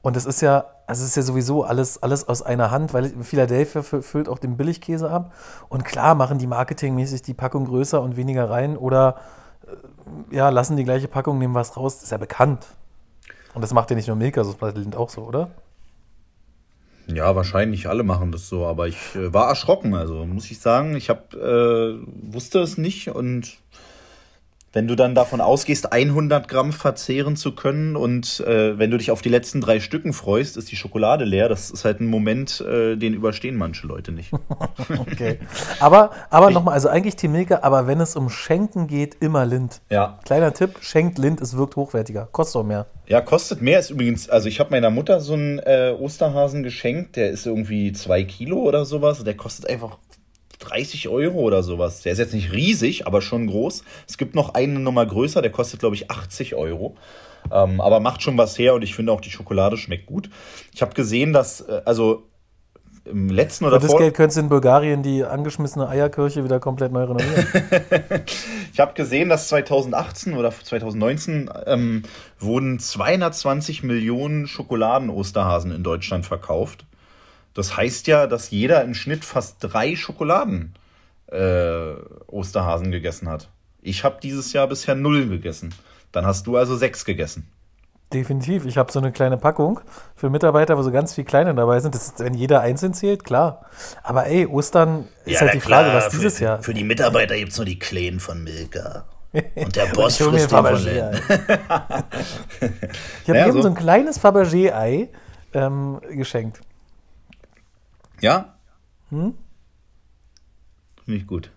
Und 0.01 0.15
das 0.15 0.25
ist 0.25 0.41
ja, 0.41 0.65
es 0.87 1.01
ist 1.01 1.15
ja 1.15 1.21
sowieso 1.21 1.63
alles, 1.63 2.01
alles 2.01 2.27
aus 2.27 2.41
einer 2.41 2.71
Hand, 2.71 2.93
weil 2.93 3.09
Philadelphia 3.21 3.81
füllt 3.81 4.29
auch 4.29 4.39
den 4.39 4.55
Billigkäse 4.55 5.09
ab. 5.09 5.33
Und 5.67 5.83
klar 5.83 6.15
machen 6.15 6.37
die 6.37 6.47
marketingmäßig 6.47 7.23
die 7.23 7.33
Packung 7.33 7.65
größer 7.65 8.01
und 8.01 8.15
weniger 8.15 8.49
rein 8.49 8.77
oder 8.77 9.17
äh, 10.31 10.35
ja, 10.35 10.49
lassen 10.49 10.77
die 10.77 10.85
gleiche 10.85 11.09
Packung, 11.09 11.39
nehmen 11.39 11.55
was 11.55 11.75
raus. 11.75 11.95
Das 11.95 12.03
ist 12.03 12.11
ja 12.11 12.17
bekannt. 12.17 12.65
Und 13.53 13.61
das 13.61 13.73
macht 13.73 13.89
ja 13.89 13.95
nicht 13.95 14.07
nur 14.07 14.15
Milka, 14.15 14.43
so 14.43 14.55
bei 14.57 14.69
Lind 14.69 14.95
auch 14.95 15.09
so, 15.09 15.23
oder? 15.23 15.49
Ja, 17.07 17.35
wahrscheinlich 17.35 17.87
alle 17.87 18.03
machen 18.03 18.31
das 18.31 18.49
so, 18.49 18.65
aber 18.65 18.87
ich 18.87 19.15
äh, 19.15 19.33
war 19.33 19.47
erschrocken, 19.47 19.95
also 19.95 20.25
muss 20.25 20.51
ich 20.51 20.59
sagen, 20.59 20.95
ich 20.95 21.09
hab, 21.09 21.33
äh, 21.33 21.95
wusste 22.05 22.59
es 22.59 22.77
nicht 22.77 23.09
und 23.09 23.57
wenn 24.73 24.87
du 24.87 24.95
dann 24.95 25.15
davon 25.15 25.41
ausgehst, 25.41 25.91
100 25.91 26.47
Gramm 26.47 26.73
verzehren 26.73 27.35
zu 27.35 27.53
können 27.53 27.95
und 27.95 28.41
äh, 28.41 28.77
wenn 28.77 28.91
du 28.91 28.97
dich 28.97 29.11
auf 29.11 29.21
die 29.21 29.29
letzten 29.29 29.61
drei 29.61 29.79
Stücken 29.79 30.13
freust, 30.13 30.57
ist 30.57 30.71
die 30.71 30.75
Schokolade 30.75 31.25
leer. 31.25 31.49
Das 31.49 31.71
ist 31.71 31.85
halt 31.85 32.01
ein 32.01 32.07
Moment, 32.07 32.61
äh, 32.61 32.95
den 32.95 33.13
überstehen 33.13 33.55
manche 33.55 33.87
Leute 33.87 34.11
nicht. 34.11 34.31
okay. 34.99 35.39
Aber, 35.79 36.11
aber 36.29 36.51
nochmal, 36.51 36.73
also 36.73 36.89
eigentlich 36.89 37.15
Team 37.15 37.31
Milka, 37.31 37.59
aber 37.61 37.87
wenn 37.87 38.01
es 38.01 38.15
um 38.15 38.29
Schenken 38.29 38.87
geht, 38.87 39.15
immer 39.21 39.45
Lind. 39.45 39.81
Ja. 39.89 40.19
Kleiner 40.25 40.53
Tipp, 40.53 40.77
schenkt 40.81 41.17
Lind, 41.17 41.41
es 41.41 41.55
wirkt 41.55 41.75
hochwertiger. 41.75 42.27
Kostet 42.31 42.61
auch 42.61 42.65
mehr. 42.65 42.87
Ja, 43.07 43.21
kostet 43.21 43.61
mehr. 43.61 43.79
Ist 43.79 43.89
übrigens, 43.89 44.29
also 44.29 44.49
ich 44.49 44.59
habe 44.59 44.71
meiner 44.71 44.89
Mutter 44.89 45.21
so 45.21 45.33
einen 45.33 45.59
äh, 45.59 45.95
Osterhasen 45.97 46.63
geschenkt, 46.63 47.15
der 47.15 47.29
ist 47.29 47.45
irgendwie 47.45 47.93
zwei 47.93 48.23
Kilo 48.23 48.57
oder 48.57 48.85
sowas. 48.85 49.23
Der 49.23 49.37
kostet 49.37 49.69
einfach 49.69 49.97
30 50.69 51.09
Euro 51.09 51.39
oder 51.39 51.63
sowas. 51.63 52.01
Der 52.01 52.13
ist 52.13 52.19
jetzt 52.19 52.33
nicht 52.33 52.51
riesig, 52.51 53.07
aber 53.07 53.21
schon 53.21 53.47
groß. 53.47 53.83
Es 54.07 54.17
gibt 54.17 54.35
noch 54.35 54.53
eine 54.53 54.79
Nummer 54.79 55.05
größer, 55.05 55.41
der 55.41 55.51
kostet, 55.51 55.79
glaube 55.79 55.95
ich, 55.95 56.09
80 56.11 56.55
Euro. 56.55 56.95
Ähm, 57.51 57.79
aber 57.81 57.99
macht 57.99 58.21
schon 58.21 58.37
was 58.37 58.57
her 58.57 58.73
und 58.73 58.81
ich 58.81 58.95
finde 58.95 59.11
auch, 59.11 59.21
die 59.21 59.31
Schokolade 59.31 59.77
schmeckt 59.77 60.05
gut. 60.05 60.29
Ich 60.73 60.81
habe 60.81 60.93
gesehen, 60.93 61.33
dass, 61.33 61.61
äh, 61.61 61.81
also 61.85 62.23
im 63.05 63.29
letzten 63.29 63.65
oder 63.65 63.79
Für 63.79 63.87
das 63.87 63.97
Geld 63.97 64.13
könntest 64.15 64.37
du 64.37 64.41
in 64.41 64.49
Bulgarien 64.49 65.01
die 65.01 65.23
angeschmissene 65.23 65.87
Eierkirche 65.87 66.43
wieder 66.43 66.59
komplett 66.59 66.91
neu 66.91 67.03
renovieren. 67.03 67.47
ich 68.73 68.79
habe 68.79 68.93
gesehen, 68.93 69.29
dass 69.29 69.47
2018 69.47 70.35
oder 70.35 70.51
2019 70.51 71.49
ähm, 71.65 72.03
wurden 72.39 72.79
220 72.79 73.83
Millionen 73.83 74.47
Schokoladen-Osterhasen 74.47 75.71
in 75.71 75.83
Deutschland 75.83 76.25
verkauft. 76.25 76.85
Das 77.57 77.75
heißt 77.75 78.05
ja, 78.05 78.27
dass 78.27 78.51
jeder 78.51 78.83
im 78.83 78.93
Schnitt 78.93 79.25
fast 79.25 79.55
drei 79.61 79.95
Schokoladen 79.95 80.75
äh, 81.25 81.93
Osterhasen 82.27 82.91
gegessen 82.91 83.27
hat. 83.27 83.49
Ich 83.81 84.03
habe 84.03 84.19
dieses 84.21 84.53
Jahr 84.53 84.67
bisher 84.67 84.93
null 84.93 85.27
gegessen. 85.27 85.73
Dann 86.11 86.27
hast 86.27 86.45
du 86.45 86.55
also 86.55 86.75
sechs 86.75 87.03
gegessen. 87.03 87.49
Definitiv. 88.13 88.67
Ich 88.67 88.77
habe 88.77 88.91
so 88.91 88.99
eine 88.99 89.11
kleine 89.11 89.37
Packung 89.37 89.79
für 90.15 90.29
Mitarbeiter, 90.29 90.77
wo 90.77 90.83
so 90.83 90.91
ganz 90.91 91.15
viele 91.15 91.25
kleine 91.25 91.55
dabei 91.55 91.79
sind. 91.79 91.95
Das 91.95 92.09
ist, 92.09 92.19
wenn 92.19 92.35
jeder 92.35 92.61
einzeln 92.61 92.93
zählt, 92.93 93.23
klar. 93.23 93.65
Aber 94.03 94.27
ey, 94.27 94.45
Ostern 94.45 95.07
ist 95.25 95.33
Ja, 95.33 95.41
halt 95.41 95.55
die 95.55 95.59
Frage, 95.59 95.89
klar, 95.89 95.97
was 95.97 96.09
dieses 96.09 96.37
für, 96.37 96.43
Jahr. 96.43 96.61
Für 96.61 96.75
die 96.75 96.83
Mitarbeiter 96.83 97.35
gibt 97.35 97.53
es 97.53 97.57
nur 97.57 97.65
die 97.65 97.79
Kleinen 97.79 98.19
von 98.19 98.43
Milka. 98.43 99.05
Und 99.55 99.75
der 99.75 99.87
Boss 99.87 100.19
mir 100.19 100.29
frisst 100.29 100.53
Fabergé. 100.53 101.11
Ich 103.23 103.29
habe 103.29 103.39
Ja, 103.39 103.45
eben 103.47 103.53
so. 103.53 103.63
so 103.63 103.67
ein 103.69 103.75
kleines 103.75 104.19
Fabergé-Ei 104.23 105.09
ähm, 105.53 105.99
geschenkt. 106.11 106.61
Ja? 108.21 108.55
Hm? 109.09 109.33
Finde 111.05 111.19
ich 111.19 111.27
gut. 111.27 111.51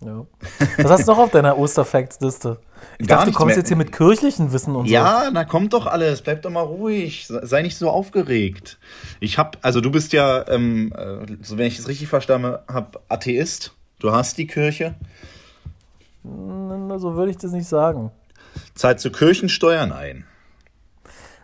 Ja. 0.00 0.26
Was 0.78 0.90
hast 0.90 1.08
du 1.08 1.12
noch 1.12 1.18
auf 1.18 1.30
deiner 1.30 1.56
Osterfacts-Liste? 1.56 2.58
Ich 2.98 3.06
Gar 3.06 3.18
dachte, 3.18 3.30
du 3.30 3.36
kommst 3.36 3.48
mehr. 3.52 3.56
jetzt 3.58 3.68
hier 3.68 3.76
mit 3.76 3.92
kirchlichen 3.92 4.52
Wissen 4.52 4.76
und 4.76 4.86
Ja, 4.86 5.30
na 5.32 5.44
kommt 5.44 5.72
doch 5.72 5.86
alles. 5.86 6.20
Bleib 6.20 6.42
doch 6.42 6.50
mal 6.50 6.60
ruhig. 6.60 7.26
Sei 7.28 7.62
nicht 7.62 7.78
so 7.78 7.88
aufgeregt. 7.88 8.78
Ich 9.20 9.38
hab, 9.38 9.56
also 9.62 9.80
du 9.80 9.90
bist 9.90 10.12
ja, 10.12 10.46
ähm, 10.48 10.92
äh, 10.96 11.36
so 11.42 11.56
wenn 11.56 11.66
ich 11.68 11.78
es 11.78 11.88
richtig 11.88 12.08
verstanden 12.08 12.58
habe, 12.68 13.00
Atheist. 13.08 13.72
Du 14.00 14.12
hast 14.12 14.36
die 14.36 14.46
Kirche. 14.46 14.94
so. 16.22 16.30
Na, 16.30 16.98
So 16.98 17.14
würde 17.14 17.30
ich 17.30 17.38
das 17.38 17.52
nicht 17.52 17.68
sagen. 17.68 18.10
Zahlst 18.74 19.04
du 19.04 19.10
Kirchensteuern 19.10 19.92
ein. 19.92 20.24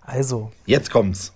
Also, 0.03 0.51
Jetzt 0.67 0.91
kommt's. 0.91 1.33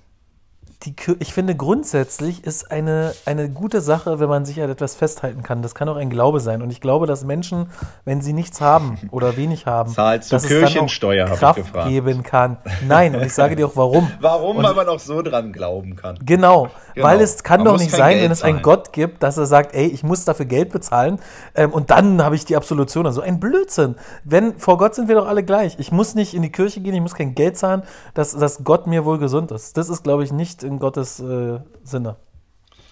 Die, 0.82 0.94
ich 1.18 1.32
finde 1.32 1.54
grundsätzlich 1.54 2.44
ist 2.44 2.70
eine, 2.70 3.14
eine 3.26 3.48
gute 3.48 3.80
Sache, 3.80 4.20
wenn 4.20 4.28
man 4.28 4.44
sich 4.44 4.60
an 4.60 4.70
etwas 4.70 4.94
festhalten 4.94 5.42
kann. 5.42 5.62
Das 5.62 5.74
kann 5.74 5.88
auch 5.88 5.96
ein 5.96 6.10
Glaube 6.10 6.40
sein. 6.40 6.62
Und 6.62 6.70
ich 6.70 6.80
glaube, 6.80 7.06
dass 7.06 7.24
Menschen, 7.24 7.70
wenn 8.04 8.20
sie 8.20 8.32
nichts 8.32 8.60
haben 8.60 8.98
oder 9.10 9.36
wenig 9.36 9.66
haben, 9.66 9.92
Zahlst 9.92 10.30
du 10.30 10.36
dass 10.36 10.44
es 10.44 10.48
dann 10.50 10.58
auch 10.58 10.62
Kirchensteuer, 10.62 11.26
Kraft 11.26 11.72
geben 11.86 12.22
kann. 12.22 12.58
Nein, 12.86 13.14
und 13.14 13.22
ich 13.22 13.32
sage 13.34 13.56
dir 13.56 13.66
auch 13.66 13.76
warum. 13.76 14.10
Warum? 14.20 14.56
Und 14.56 14.64
Weil 14.64 14.74
man 14.74 14.88
auch 14.88 14.98
so 14.98 15.22
dran 15.22 15.52
glauben 15.52 15.96
kann. 15.96 16.18
Genau, 16.24 16.68
Genau. 16.94 17.06
weil 17.06 17.20
es 17.20 17.42
kann 17.42 17.62
Man 17.62 17.72
doch 17.72 17.78
nicht 17.78 17.90
sein, 17.90 18.12
Geld 18.12 18.24
wenn 18.24 18.30
es 18.30 18.42
einen 18.42 18.54
zahlen. 18.56 18.62
Gott 18.62 18.92
gibt, 18.92 19.22
dass 19.22 19.36
er 19.36 19.46
sagt, 19.46 19.74
ey, 19.74 19.86
ich 19.86 20.02
muss 20.02 20.24
dafür 20.24 20.46
Geld 20.46 20.70
bezahlen 20.70 21.18
ähm, 21.54 21.72
und 21.72 21.90
dann 21.90 22.22
habe 22.22 22.36
ich 22.36 22.44
die 22.44 22.56
Absolution. 22.56 23.06
Also 23.06 23.20
ein 23.20 23.40
Blödsinn. 23.40 23.96
Wenn 24.24 24.58
vor 24.58 24.78
Gott 24.78 24.94
sind 24.94 25.08
wir 25.08 25.14
doch 25.16 25.26
alle 25.26 25.42
gleich. 25.44 25.76
Ich 25.78 25.92
muss 25.92 26.14
nicht 26.14 26.34
in 26.34 26.42
die 26.42 26.50
Kirche 26.52 26.80
gehen, 26.80 26.94
ich 26.94 27.00
muss 27.00 27.14
kein 27.14 27.34
Geld 27.34 27.56
zahlen, 27.56 27.82
dass, 28.14 28.32
dass 28.32 28.64
Gott 28.64 28.86
mir 28.86 29.04
wohl 29.04 29.18
gesund 29.18 29.50
ist. 29.50 29.76
Das 29.76 29.88
ist, 29.88 30.02
glaube 30.04 30.24
ich, 30.24 30.32
nicht 30.32 30.63
in 30.64 30.78
Gottes 30.78 31.20
äh, 31.20 31.58
Sinne. 31.84 32.16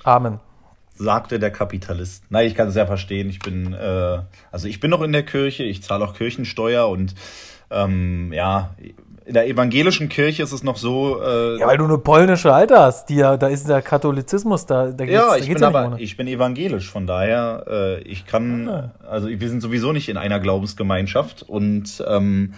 Amen. 0.05 0.39
Sagte 0.95 1.39
der 1.39 1.51
Kapitalist. 1.51 2.25
Nein, 2.31 2.47
ich 2.47 2.55
kann 2.55 2.69
es 2.69 2.75
ja 2.75 2.87
verstehen. 2.87 3.29
Ich 3.31 3.39
bin, 3.39 3.73
äh, 3.73 4.19
also 4.51 4.69
ich 4.69 4.79
bin 4.79 4.91
noch 4.91 5.03
in 5.03 5.13
der 5.13 5.23
Kirche, 5.25 5.63
ich 5.65 5.83
zahle 5.83 6.05
auch 6.05 6.15
Kirchensteuer 6.15 6.89
und 6.89 7.15
ähm, 7.71 8.33
ja, 8.33 8.75
in 9.25 9.35
der 9.35 9.47
evangelischen 9.49 10.09
Kirche 10.09 10.43
ist 10.43 10.53
es 10.53 10.63
noch 10.63 10.77
so, 10.77 11.23
äh, 11.23 11.59
Ja, 11.59 11.67
weil 11.69 11.79
du 11.79 11.85
eine 11.85 11.97
polnische 11.97 12.53
Alte 12.53 12.79
hast, 12.79 13.07
die 13.09 13.17
ja, 13.17 13.37
da 13.37 13.47
ist 13.47 13.69
der 13.69 13.81
Katholizismus, 13.81 14.67
da, 14.67 14.91
da 14.91 15.05
geht's, 15.07 15.15
Ja, 15.15 15.29
da 15.31 15.37
ich 15.37 15.47
geht's 15.47 15.55
bin 15.55 15.63
ja 15.63 15.69
aber, 15.69 15.87
ohne. 15.87 16.01
ich 16.01 16.17
bin 16.17 16.27
evangelisch, 16.27 16.91
von 16.91 17.07
daher, 17.07 17.65
äh, 17.69 18.01
ich 18.03 18.27
kann, 18.27 18.69
Ah. 18.69 18.91
also 19.09 19.29
wir 19.29 19.49
sind 19.49 19.63
sowieso 19.63 19.93
nicht 19.93 20.09
in 20.11 20.17
einer 20.19 20.41
Glaubensgemeinschaft 20.41 21.43
und 21.45 22.05
ähm, 22.07 22.53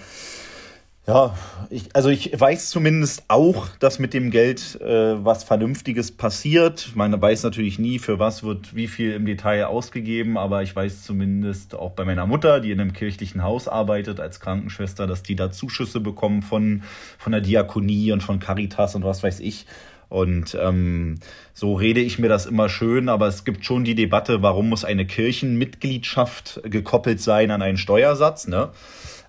ja, 1.07 1.37
ich, 1.69 1.95
also 1.95 2.09
ich 2.09 2.39
weiß 2.39 2.71
zumindest 2.71 3.25
auch, 3.29 3.69
dass 3.79 3.99
mit 3.99 4.15
dem 4.15 4.31
Geld 4.31 4.81
äh, 4.81 5.23
was 5.23 5.45
Vernünftiges 5.45 6.13
passiert. 6.13 6.93
Man 6.95 7.21
weiß 7.21 7.43
natürlich 7.43 7.79
nie, 7.79 7.99
für 7.99 8.19
was 8.19 8.43
wird 8.43 8.75
wie 8.75 8.89
viel 8.89 9.13
im 9.13 9.27
Detail 9.27 9.67
ausgegeben, 9.67 10.39
aber 10.39 10.63
ich 10.63 10.75
weiß 10.75 11.03
zumindest 11.03 11.75
auch 11.75 11.91
bei 11.91 12.07
meiner 12.07 12.27
Mutter, 12.27 12.61
die 12.61 12.71
in 12.71 12.81
einem 12.81 12.95
kirchlichen 12.95 13.43
Haus 13.43 13.69
arbeitet 13.69 14.19
als 14.19 14.41
Krankenschwester, 14.41 15.07
dass 15.07 15.23
die 15.23 15.37
da 15.37 15.53
Zuschüsse 15.53 16.01
bekommen 16.01 16.41
von, 16.41 16.83
von 17.19 17.33
der 17.33 17.43
Diakonie 17.43 18.11
und 18.13 18.23
von 18.23 18.41
Caritas 18.41 18.95
und 18.95 19.05
was 19.05 19.23
weiß 19.23 19.41
ich. 19.41 19.67
Und 20.15 20.57
ähm, 20.63 21.17
so 21.55 21.75
rede 21.75 21.99
ich 21.99 22.21
mir 22.21 22.29
das 22.29 22.47
immer 22.47 22.69
schön, 22.69 23.09
aber 23.09 23.27
es 23.27 23.45
gibt 23.45 23.65
schon 23.65 23.83
die 23.83 23.97
Debatte, 23.97 24.43
warum 24.43 24.69
muss 24.69 24.85
eine 24.85 25.07
Kirchenmitgliedschaft 25.07 26.61
gekoppelt 26.63 27.21
sein 27.21 27.51
an 27.51 27.63
einen 27.63 27.79
Steuersatz? 27.79 28.47
Ne? 28.47 28.69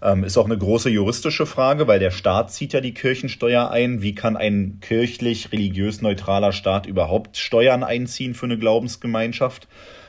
Ähm, 0.03 0.23
ist 0.23 0.37
auch 0.37 0.45
eine 0.45 0.59
große 0.59 0.91
juristische 0.91 1.47
Frage, 1.47 1.87
weil 1.87 1.97
der 1.97 2.11
Staat 2.11 2.51
zieht 2.51 2.73
ja 2.73 2.81
die 2.81 2.93
Kirchensteuer 2.93 3.71
ein. 3.71 4.03
Wie 4.03 4.13
kann 4.13 4.37
ein 4.37 4.77
kirchlich, 4.79 5.51
religiös 5.51 6.03
neutraler 6.03 6.51
Staat 6.51 6.85
überhaupt 6.85 7.37
Steuern 7.37 7.83
einziehen 7.83 8.35
für 8.35 8.45
eine 8.45 8.59
Glaubensgemeinschaft? 8.59 9.67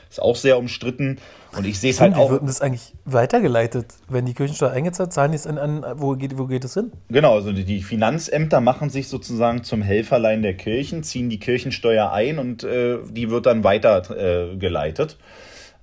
Ist 0.09 0.21
auch 0.21 0.35
sehr 0.35 0.57
umstritten. 0.57 1.17
Und 1.57 1.65
ich 1.65 1.79
sehe 1.79 1.91
es 1.91 1.99
halt 2.01 2.15
Wie 2.15 2.19
auch. 2.19 2.29
wird 2.29 2.41
denn 2.41 2.47
das 2.47 2.61
eigentlich 2.61 2.93
weitergeleitet? 3.05 3.87
Wenn 4.09 4.25
die 4.25 4.33
Kirchensteuer 4.33 4.71
eingezahlt, 4.71 5.11
zahlen 5.13 5.31
die 5.31 5.37
es 5.37 5.47
an, 5.47 5.57
an 5.57 5.85
wo, 5.95 6.15
geht, 6.15 6.37
wo 6.37 6.45
geht 6.45 6.63
es 6.63 6.73
hin? 6.73 6.91
Genau, 7.09 7.35
also 7.35 7.51
die- 7.51 7.81
Finanzämter 7.81 8.61
machen 8.61 8.89
sich 8.89 9.07
sozusagen 9.07 9.63
zum 9.63 9.81
Helferlein 9.81 10.41
der 10.41 10.55
Kirchen, 10.55 11.03
ziehen 11.03 11.29
die 11.29 11.39
Kirchensteuer 11.39 12.11
ein 12.11 12.37
und 12.39 12.63
äh, 12.63 12.97
die 13.09 13.29
wird 13.29 13.45
dann 13.45 13.63
weitergeleitet. 13.63 15.17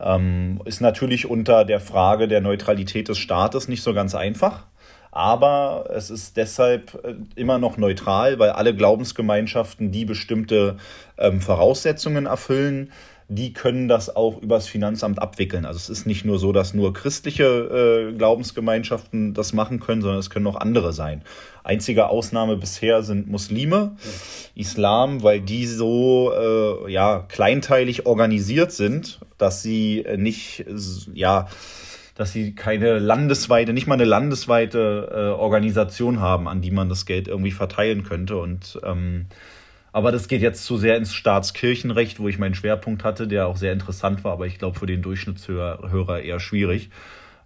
Äh, 0.01 0.15
ähm, 0.17 0.61
ist 0.65 0.81
natürlich 0.81 1.29
unter 1.29 1.65
der 1.65 1.81
Frage 1.81 2.29
der 2.29 2.41
Neutralität 2.41 3.09
des 3.09 3.19
Staates 3.19 3.69
nicht 3.69 3.83
so 3.83 3.95
ganz 3.95 4.15
einfach. 4.15 4.67
Aber 5.13 5.91
es 5.95 6.11
ist 6.11 6.37
deshalb 6.37 6.99
äh, 7.05 7.15
immer 7.37 7.59
noch 7.59 7.77
neutral, 7.77 8.41
weil 8.41 8.51
alle 8.51 8.75
Glaubensgemeinschaften, 8.75 9.93
die 9.93 10.05
bestimmte 10.05 10.77
ähm, 11.19 11.41
Voraussetzungen 11.41 12.27
erfüllen, 12.27 12.91
die 13.29 13.53
können 13.53 13.89
das 13.89 14.15
auch 14.15 14.41
übers 14.43 14.69
Finanzamt 14.69 15.21
abwickeln. 15.21 15.65
Also 15.65 15.79
es 15.79 15.89
ist 15.89 16.07
nicht 16.07 16.25
nur 16.25 16.39
so, 16.39 16.53
dass 16.53 16.75
nur 16.75 16.93
christliche 16.93 17.45
äh, 17.45 18.17
Glaubensgemeinschaften 18.17 19.35
das 19.35 19.53
machen 19.53 19.81
können, 19.81 20.03
sondern 20.03 20.19
es 20.19 20.31
können 20.31 20.47
auch 20.47 20.57
andere 20.57 20.93
sein. 20.93 21.23
Einzige 21.63 22.09
Ausnahme 22.09 22.57
bisher 22.57 23.03
sind 23.03 23.29
Muslime, 23.29 23.97
Islam, 24.55 25.23
weil 25.23 25.41
die 25.41 25.67
so 25.67 26.33
äh, 26.35 26.93
ja 26.93 27.21
kleinteilig 27.21 28.07
organisiert 28.07 28.73
sind, 28.73 29.21
dass 29.39 29.63
sie 29.63 30.01
äh, 30.01 30.17
nicht 30.17 30.67
ja 31.15 31.49
dass 32.15 32.33
sie 32.33 32.55
keine 32.55 33.01
landesweite, 33.01 33.73
nicht 33.73 33.89
mal 33.89 33.95
eine 33.95 34.05
landesweite 34.05 35.11
äh, 35.11 35.41
Organisation 35.41 36.21
haben, 36.21 36.47
an 36.47 36.61
die 36.61 36.71
man 36.71 36.89
das 36.89 37.07
Geld 37.07 37.27
irgendwie 37.27 37.51
verteilen 37.51 38.05
könnte. 38.05 38.37
Und 38.37 38.79
ähm, 38.85 39.27
aber 39.95 40.11
das 40.11 40.27
geht 40.27 40.43
jetzt 40.43 40.65
zu 40.65 40.77
sehr 40.77 40.97
ins 40.97 41.15
Staatskirchenrecht, 41.15 42.19
wo 42.19 42.27
ich 42.27 42.41
meinen 42.41 42.57
Schwerpunkt 42.57 43.05
hatte, 43.05 43.29
der 43.29 43.47
auch 43.47 43.57
sehr 43.57 43.73
interessant 43.73 44.25
war, 44.25 44.33
aber 44.33 44.45
ich 44.45 44.59
glaube 44.59 44.77
für 44.77 44.87
den 44.87 45.03
Durchschnittshörer 45.03 45.89
Hörer 45.89 46.21
eher 46.21 46.41
schwierig. 46.41 46.91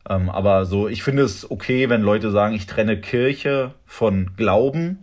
Ähm, 0.08 0.30
aber 0.30 0.64
so, 0.64 0.88
ich 0.88 1.02
finde 1.02 1.24
es 1.24 1.50
okay, 1.50 1.90
wenn 1.90 2.00
Leute 2.00 2.30
sagen, 2.30 2.54
ich 2.54 2.64
trenne 2.64 2.98
Kirche 2.98 3.74
von 3.84 4.30
Glauben 4.38 5.00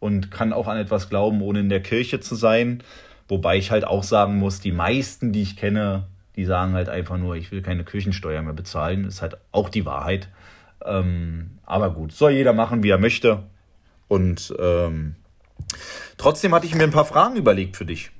und 0.00 0.30
kann 0.30 0.54
auch 0.54 0.66
an 0.66 0.78
etwas 0.78 1.10
glauben, 1.10 1.42
ohne 1.42 1.60
in 1.60 1.68
der 1.68 1.82
Kirche 1.82 2.20
zu 2.20 2.34
sein. 2.36 2.82
Wobei 3.28 3.58
ich 3.58 3.70
halt 3.70 3.86
auch 3.86 4.02
sagen 4.02 4.38
muss, 4.38 4.60
die 4.60 4.72
meisten, 4.72 5.30
die 5.30 5.42
ich 5.42 5.56
kenne, 5.58 6.04
die 6.36 6.46
sagen 6.46 6.72
halt 6.72 6.88
einfach 6.88 7.18
nur, 7.18 7.36
ich 7.36 7.52
will 7.52 7.60
keine 7.60 7.84
Kirchensteuer 7.84 8.40
mehr 8.40 8.54
bezahlen. 8.54 9.04
Ist 9.04 9.20
halt 9.20 9.36
auch 9.52 9.68
die 9.68 9.84
Wahrheit. 9.84 10.30
Ähm, 10.86 11.58
aber 11.66 11.90
gut, 11.90 12.12
soll 12.12 12.30
jeder 12.30 12.54
machen, 12.54 12.82
wie 12.82 12.88
er 12.88 12.98
möchte. 12.98 13.42
Und 14.08 14.54
ähm, 14.58 15.16
trotzdem 16.16 16.54
hatte 16.54 16.66
ich 16.66 16.74
mir 16.74 16.84
ein 16.84 16.90
paar 16.90 17.04
Fragen 17.04 17.36
überlegt 17.36 17.76
für 17.76 17.84
dich. 17.84 18.10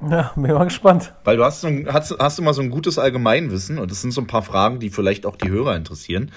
Ja, 0.00 0.32
bin 0.36 0.52
mal 0.52 0.64
gespannt. 0.64 1.12
Weil 1.24 1.36
du 1.36 1.44
hast, 1.44 1.60
so 1.60 1.66
ein, 1.66 1.92
hast, 1.92 2.16
hast 2.18 2.38
immer 2.38 2.54
so 2.54 2.62
ein 2.62 2.70
gutes 2.70 2.98
Allgemeinwissen 2.98 3.78
und 3.78 3.90
das 3.90 4.00
sind 4.00 4.12
so 4.12 4.20
ein 4.20 4.28
paar 4.28 4.42
Fragen, 4.42 4.78
die 4.78 4.90
vielleicht 4.90 5.26
auch 5.26 5.36
die 5.36 5.48
Hörer 5.48 5.74
interessieren. 5.74 6.30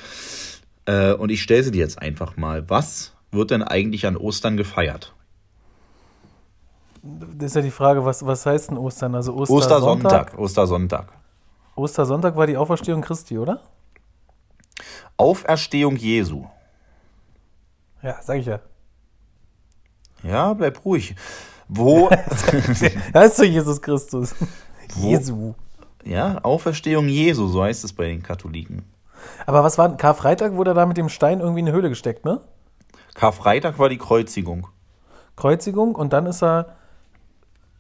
Äh, 0.86 1.14
und 1.14 1.30
ich 1.30 1.44
stelle 1.44 1.64
sie 1.64 1.72
dir 1.72 1.80
jetzt 1.80 2.02
einfach 2.02 2.38
mal. 2.38 2.70
Was 2.70 3.14
wird 3.32 3.52
denn 3.52 3.62
eigentlich 3.62 4.08
an 4.08 4.18
Ostern 4.18 4.58
gefeiert? 4.58 5.14
Das 7.04 7.48
ist 7.48 7.56
ja 7.56 7.62
die 7.62 7.72
Frage, 7.72 8.06
was, 8.06 8.26
was 8.26 8.46
heißt 8.46 8.72
denn 8.72 8.78
Ostern? 8.78 9.16
Also 9.16 9.36
Ostersonntag. 9.36 10.38
Ostersonntag. 10.38 11.14
Ostersonntag 11.76 12.36
war 12.36 12.48
die 12.48 12.58
Auferstehung 12.58 13.02
Christi, 13.02 13.38
oder? 13.38 13.62
Auferstehung 15.18 15.96
Jesu. 15.96 16.46
Ja, 18.02 18.20
sag 18.22 18.40
ich 18.40 18.48
ja. 18.48 18.60
Ja, 20.24 20.54
bleib 20.54 20.84
ruhig. 20.86 21.16
Wo? 21.68 22.10
ist 23.14 23.40
doch 23.40 23.44
Jesus 23.44 23.82
Christus. 23.82 24.36
Jesu. 24.96 25.54
Ja, 26.04 26.40
Auferstehung 26.44 27.08
Jesu, 27.08 27.48
so 27.48 27.64
heißt 27.64 27.84
es 27.84 27.94
bei 27.94 28.08
den 28.08 28.24
Katholiken. 28.24 28.84
Aber 29.46 29.64
was 29.64 29.78
war 29.78 29.96
Karfreitag 29.98 30.54
wurde 30.54 30.74
da 30.74 30.86
mit 30.86 30.98
dem 30.98 31.10
Stein 31.10 31.40
irgendwie 31.40 31.62
in 31.62 31.68
eine 31.68 31.76
Höhle 31.76 31.90
gesteckt, 31.90 32.26
ne? 32.26 32.42
Karfreitag 33.14 33.78
war 33.78 33.90
die 33.90 33.98
Kreuzigung. 33.98 34.68
Kreuzigung 35.36 35.96
und 35.96 36.14
dann 36.14 36.26
ist 36.26 36.44
er 36.44 36.76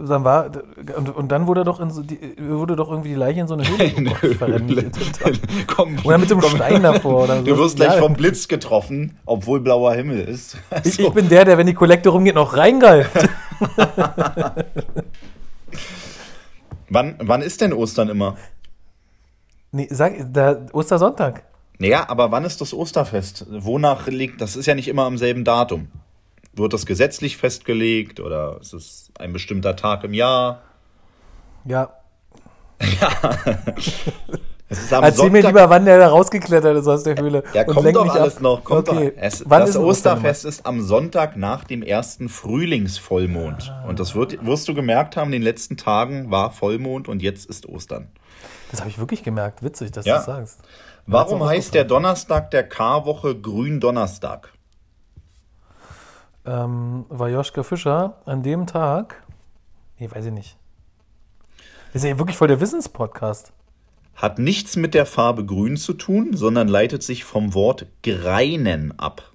dann 0.07 0.23
war 0.23 0.51
und, 0.97 1.15
und 1.15 1.31
dann 1.31 1.47
wurde 1.47 1.63
doch 1.63 1.79
in 1.79 1.91
so 1.91 2.01
die, 2.01 2.19
wurde 2.39 2.75
doch 2.75 2.89
irgendwie 2.89 3.09
die 3.09 3.15
Leiche 3.15 3.41
in 3.41 3.47
so 3.47 3.53
eine 3.53 3.63
Höhle, 3.67 3.91
oh 4.11 5.23
Gott, 5.23 5.39
komm, 5.67 5.97
oder 6.03 6.17
mit 6.17 6.29
so 6.29 6.35
einem 6.35 6.49
Stein 6.49 6.83
davor 6.83 7.23
oder 7.23 7.39
so. 7.39 7.45
Du 7.45 7.57
wirst 7.57 7.75
gleich 7.75 7.97
vom 7.97 8.13
Blitz 8.13 8.47
getroffen, 8.47 9.17
obwohl 9.25 9.59
blauer 9.59 9.93
Himmel 9.93 10.21
ist. 10.21 10.57
Also. 10.69 10.81
Ich, 10.91 10.99
ich, 10.99 11.13
bin 11.13 11.29
der, 11.29 11.45
der 11.45 11.57
wenn 11.57 11.67
die 11.67 11.73
Kollekte 11.73 12.09
rumgeht 12.09 12.35
noch 12.35 12.57
reingreift. 12.57 13.29
wann, 16.89 17.15
wann 17.19 17.41
ist 17.41 17.61
denn 17.61 17.71
Ostern 17.71 18.09
immer? 18.09 18.35
Nee, 19.71 19.87
sag, 19.89 20.13
der 20.33 20.65
Ostersonntag. 20.73 21.43
Naja, 21.77 22.05
aber 22.07 22.31
wann 22.31 22.45
ist 22.45 22.61
das 22.61 22.73
Osterfest? 22.73 23.45
Wonach 23.49 24.07
liegt, 24.07 24.41
das 24.41 24.55
ist 24.55 24.65
ja 24.65 24.75
nicht 24.75 24.87
immer 24.87 25.05
am 25.05 25.17
selben 25.17 25.43
Datum. 25.43 25.87
Wird 26.53 26.73
das 26.73 26.85
gesetzlich 26.85 27.37
festgelegt 27.37 28.19
oder 28.19 28.59
ist 28.59 28.73
es 28.73 29.11
ein 29.17 29.31
bestimmter 29.31 29.75
Tag 29.75 30.03
im 30.03 30.13
Jahr? 30.13 30.61
Ja. 31.65 31.93
ja. 32.81 33.37
Erzähl 35.01 35.29
mir 35.29 35.41
lieber, 35.41 35.69
wann 35.69 35.83
der 35.83 35.99
da 35.99 36.07
rausgeklettert 36.07 36.77
ist 36.77 36.87
aus 36.87 37.03
der 37.03 37.17
Höhle. 37.17 37.43
Ja, 37.53 37.65
kommt 37.65 37.93
doch 37.93 38.07
alles 38.15 38.37
ab. 38.37 38.41
noch. 38.41 38.63
Kommt 38.63 38.87
okay. 38.87 39.11
es, 39.17 39.43
wann 39.47 39.61
das 39.61 39.71
ist 39.71 39.77
Osterfest 39.77 40.45
ist 40.45 40.65
am 40.65 40.81
Sonntag 40.81 41.35
nach 41.35 41.65
dem 41.65 41.83
ersten 41.83 42.29
Frühlingsvollmond. 42.29 43.69
Ah. 43.69 43.89
Und 43.89 43.99
das 43.99 44.15
wird, 44.15 44.45
wirst 44.45 44.69
du 44.69 44.73
gemerkt 44.73 45.17
haben, 45.17 45.27
in 45.27 45.33
den 45.33 45.41
letzten 45.41 45.75
Tagen 45.75 46.31
war 46.31 46.51
Vollmond 46.51 47.09
und 47.09 47.21
jetzt 47.21 47.49
ist 47.49 47.67
Ostern. 47.67 48.07
Das 48.71 48.79
habe 48.79 48.89
ich 48.89 48.97
wirklich 48.97 49.23
gemerkt. 49.23 49.61
Witzig, 49.61 49.91
dass 49.91 50.05
ja. 50.05 50.13
du 50.13 50.17
das 50.19 50.25
sagst. 50.25 50.59
Warum 51.05 51.43
heißt 51.43 51.73
der 51.73 51.83
Donnerstag 51.83 52.51
der 52.51 52.63
Karwoche 52.63 53.35
Gründonnerstag? 53.35 54.53
Ähm, 56.45 57.05
war 57.09 57.29
Joschka 57.29 57.63
Fischer 57.63 58.17
an 58.25 58.43
dem 58.43 58.67
Tag, 58.67 59.23
nee, 59.99 60.09
weiß 60.09 60.25
ich 60.25 60.33
nicht. 60.33 60.57
Das 61.93 62.03
ist 62.03 62.09
ja 62.09 62.17
wirklich 62.17 62.37
voll 62.37 62.47
der 62.47 62.61
Wissenspodcast. 62.61 63.51
Hat 64.15 64.39
nichts 64.39 64.75
mit 64.75 64.93
der 64.93 65.05
Farbe 65.05 65.45
grün 65.45 65.77
zu 65.77 65.93
tun, 65.93 66.31
sondern 66.33 66.67
leitet 66.67 67.03
sich 67.03 67.23
vom 67.23 67.53
Wort 67.53 67.87
greinen 68.03 68.97
ab. 68.97 69.31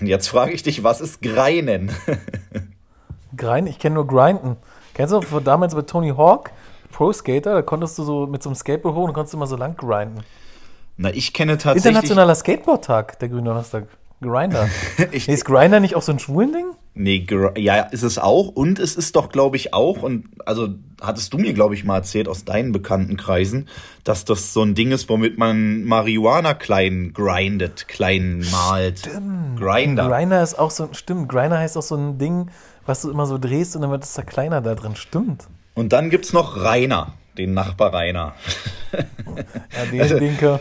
Jetzt 0.00 0.28
frage 0.28 0.52
ich 0.52 0.62
dich, 0.62 0.82
was 0.82 1.00
ist 1.00 1.22
greinen? 1.22 1.90
Grein? 3.36 3.66
Ich 3.66 3.78
kenne 3.78 3.96
nur 3.96 4.06
grinden. 4.06 4.56
Kennst 4.94 5.12
du 5.12 5.40
damals 5.40 5.74
bei 5.74 5.82
Tony 5.82 6.10
Hawk, 6.16 6.50
Pro 6.90 7.12
Skater, 7.12 7.54
da 7.54 7.62
konntest 7.62 7.98
du 7.98 8.02
so 8.02 8.26
mit 8.26 8.42
so 8.42 8.48
einem 8.48 8.56
Skateboard 8.56 8.96
hoch 8.96 9.04
und 9.04 9.12
konntest 9.12 9.34
du 9.34 9.36
immer 9.36 9.46
so 9.46 9.56
lang 9.56 9.76
grinden. 9.76 10.24
Na, 10.96 11.10
ich 11.10 11.32
kenne 11.32 11.52
tatsächlich. 11.58 11.86
Internationaler 11.86 12.34
Skateboard-Tag, 12.34 13.18
der 13.20 13.28
Gründonnerstag. 13.28 13.86
Grinder. 14.20 14.68
ich, 15.12 15.28
ist 15.28 15.44
Grinder 15.44 15.80
nicht 15.80 15.94
auch 15.94 16.02
so 16.02 16.12
ein 16.12 16.18
schwulen 16.18 16.52
Ding? 16.52 16.66
Nee, 16.94 17.26
ja, 17.56 17.82
ist 17.82 18.02
es 18.02 18.18
auch. 18.18 18.48
Und 18.48 18.80
es 18.80 18.96
ist 18.96 19.14
doch, 19.14 19.28
glaube 19.28 19.56
ich, 19.56 19.72
auch, 19.72 20.02
und 20.02 20.26
also 20.44 20.68
hattest 21.00 21.32
du 21.32 21.38
mir, 21.38 21.52
glaube 21.52 21.74
ich, 21.74 21.84
mal 21.84 21.96
erzählt 21.96 22.26
aus 22.26 22.44
deinen 22.44 22.72
bekannten 22.72 23.16
Kreisen, 23.16 23.68
dass 24.02 24.24
das 24.24 24.52
so 24.52 24.62
ein 24.62 24.74
Ding 24.74 24.90
ist, 24.90 25.08
womit 25.08 25.38
man 25.38 25.84
Marihuana 25.84 26.54
klein 26.54 27.12
grindet, 27.14 27.86
klein 27.86 28.44
malt. 28.50 29.00
Stimmt. 29.00 29.60
Grinder. 29.60 30.08
Grinder 30.08 30.42
ist 30.42 30.58
auch 30.58 30.72
so, 30.72 30.88
stimmt, 30.92 31.28
Grinder 31.28 31.58
heißt 31.58 31.76
auch 31.76 31.82
so 31.82 31.94
ein 31.94 32.18
Ding, 32.18 32.50
was 32.84 33.02
du 33.02 33.10
immer 33.10 33.26
so 33.26 33.38
drehst 33.38 33.76
und 33.76 33.82
dann 33.82 33.92
wird 33.92 34.02
es 34.02 34.14
da 34.14 34.22
kleiner 34.22 34.60
da 34.60 34.74
drin. 34.74 34.96
Stimmt. 34.96 35.46
Und 35.74 35.92
dann 35.92 36.10
gibt 36.10 36.24
es 36.24 36.32
noch 36.32 36.60
Rainer, 36.60 37.14
den 37.36 37.54
Nachbar 37.54 37.94
Rainer. 37.94 38.34
ja, 38.92 39.84
den 39.92 40.00
also, 40.00 40.18
Dinker. 40.18 40.60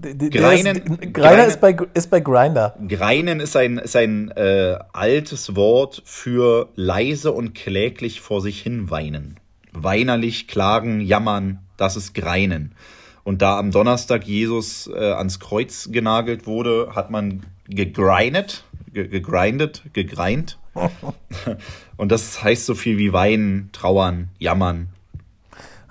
Greinen, 0.00 1.12
Greiner 1.12 1.46
ist 1.46 1.60
bei, 1.60 1.76
ist 1.94 2.10
bei 2.10 2.20
Grinder. 2.20 2.74
Greinen 2.88 3.40
ist 3.40 3.56
ein, 3.56 3.78
ist 3.78 3.96
ein 3.96 4.30
äh, 4.30 4.78
altes 4.92 5.56
Wort 5.56 6.02
für 6.04 6.68
leise 6.74 7.32
und 7.32 7.54
kläglich 7.54 8.20
vor 8.20 8.40
sich 8.40 8.60
hin 8.62 8.90
weinen. 8.90 9.38
Weinerlich, 9.72 10.48
klagen, 10.48 11.00
jammern, 11.00 11.60
das 11.76 11.96
ist 11.96 12.14
Greinen. 12.14 12.74
Und 13.22 13.42
da 13.42 13.58
am 13.58 13.70
Donnerstag 13.70 14.24
Jesus 14.24 14.88
äh, 14.92 15.12
ans 15.12 15.40
Kreuz 15.40 15.90
genagelt 15.92 16.46
wurde, 16.46 16.92
hat 16.94 17.10
man 17.10 17.42
gegrindet, 17.68 18.64
gegrindet, 18.92 19.82
gegreint. 19.92 20.58
und 21.96 22.12
das 22.12 22.42
heißt 22.42 22.66
so 22.66 22.74
viel 22.74 22.98
wie 22.98 23.12
weinen, 23.12 23.70
trauern, 23.72 24.30
jammern, 24.38 24.88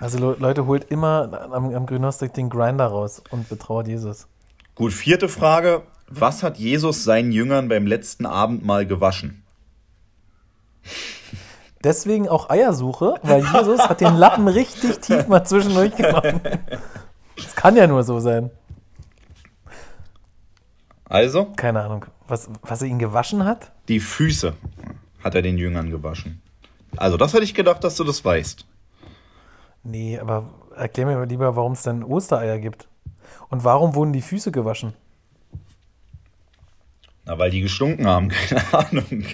also 0.00 0.34
Leute, 0.38 0.66
holt 0.66 0.90
immer 0.90 1.50
am, 1.52 1.74
am 1.74 1.86
Grünostik 1.86 2.32
den 2.32 2.48
Grinder 2.48 2.86
raus 2.86 3.22
und 3.30 3.48
betrauert 3.48 3.86
Jesus. 3.86 4.26
Gut, 4.74 4.92
vierte 4.92 5.28
Frage. 5.28 5.82
Was 6.08 6.42
hat 6.42 6.56
Jesus 6.56 7.04
seinen 7.04 7.32
Jüngern 7.32 7.68
beim 7.68 7.86
letzten 7.86 8.26
Abendmahl 8.26 8.86
gewaschen? 8.86 9.44
Deswegen 11.84 12.28
auch 12.28 12.50
Eiersuche, 12.50 13.14
weil 13.22 13.42
Jesus 13.42 13.80
hat 13.80 14.00
den 14.00 14.16
Lappen 14.16 14.48
richtig 14.48 14.98
tief 15.00 15.28
mal 15.28 15.44
zwischendurch 15.44 15.94
genommen. 15.94 16.40
Das 17.36 17.54
kann 17.54 17.76
ja 17.76 17.86
nur 17.86 18.02
so 18.02 18.20
sein. 18.20 18.50
Also? 21.04 21.46
Keine 21.56 21.82
Ahnung. 21.82 22.06
Was, 22.26 22.48
was 22.62 22.82
er 22.82 22.88
ihnen 22.88 22.98
gewaschen 22.98 23.44
hat? 23.44 23.72
Die 23.88 24.00
Füße 24.00 24.54
hat 25.22 25.34
er 25.34 25.42
den 25.42 25.58
Jüngern 25.58 25.90
gewaschen. 25.90 26.40
Also, 26.96 27.16
das 27.16 27.34
hätte 27.34 27.44
ich 27.44 27.54
gedacht, 27.54 27.84
dass 27.84 27.96
du 27.96 28.04
das 28.04 28.24
weißt. 28.24 28.66
Nee, 29.82 30.18
aber 30.18 30.44
erklär 30.76 31.06
mir 31.06 31.24
lieber, 31.24 31.56
warum 31.56 31.72
es 31.72 31.82
denn 31.82 32.04
Ostereier 32.04 32.58
gibt. 32.58 32.88
Und 33.48 33.64
warum 33.64 33.94
wurden 33.94 34.12
die 34.12 34.22
Füße 34.22 34.52
gewaschen? 34.52 34.94
Na, 37.24 37.38
weil 37.38 37.50
die 37.50 37.60
gestunken 37.60 38.06
haben, 38.06 38.28
keine 38.48 38.74
Ahnung. 38.74 39.24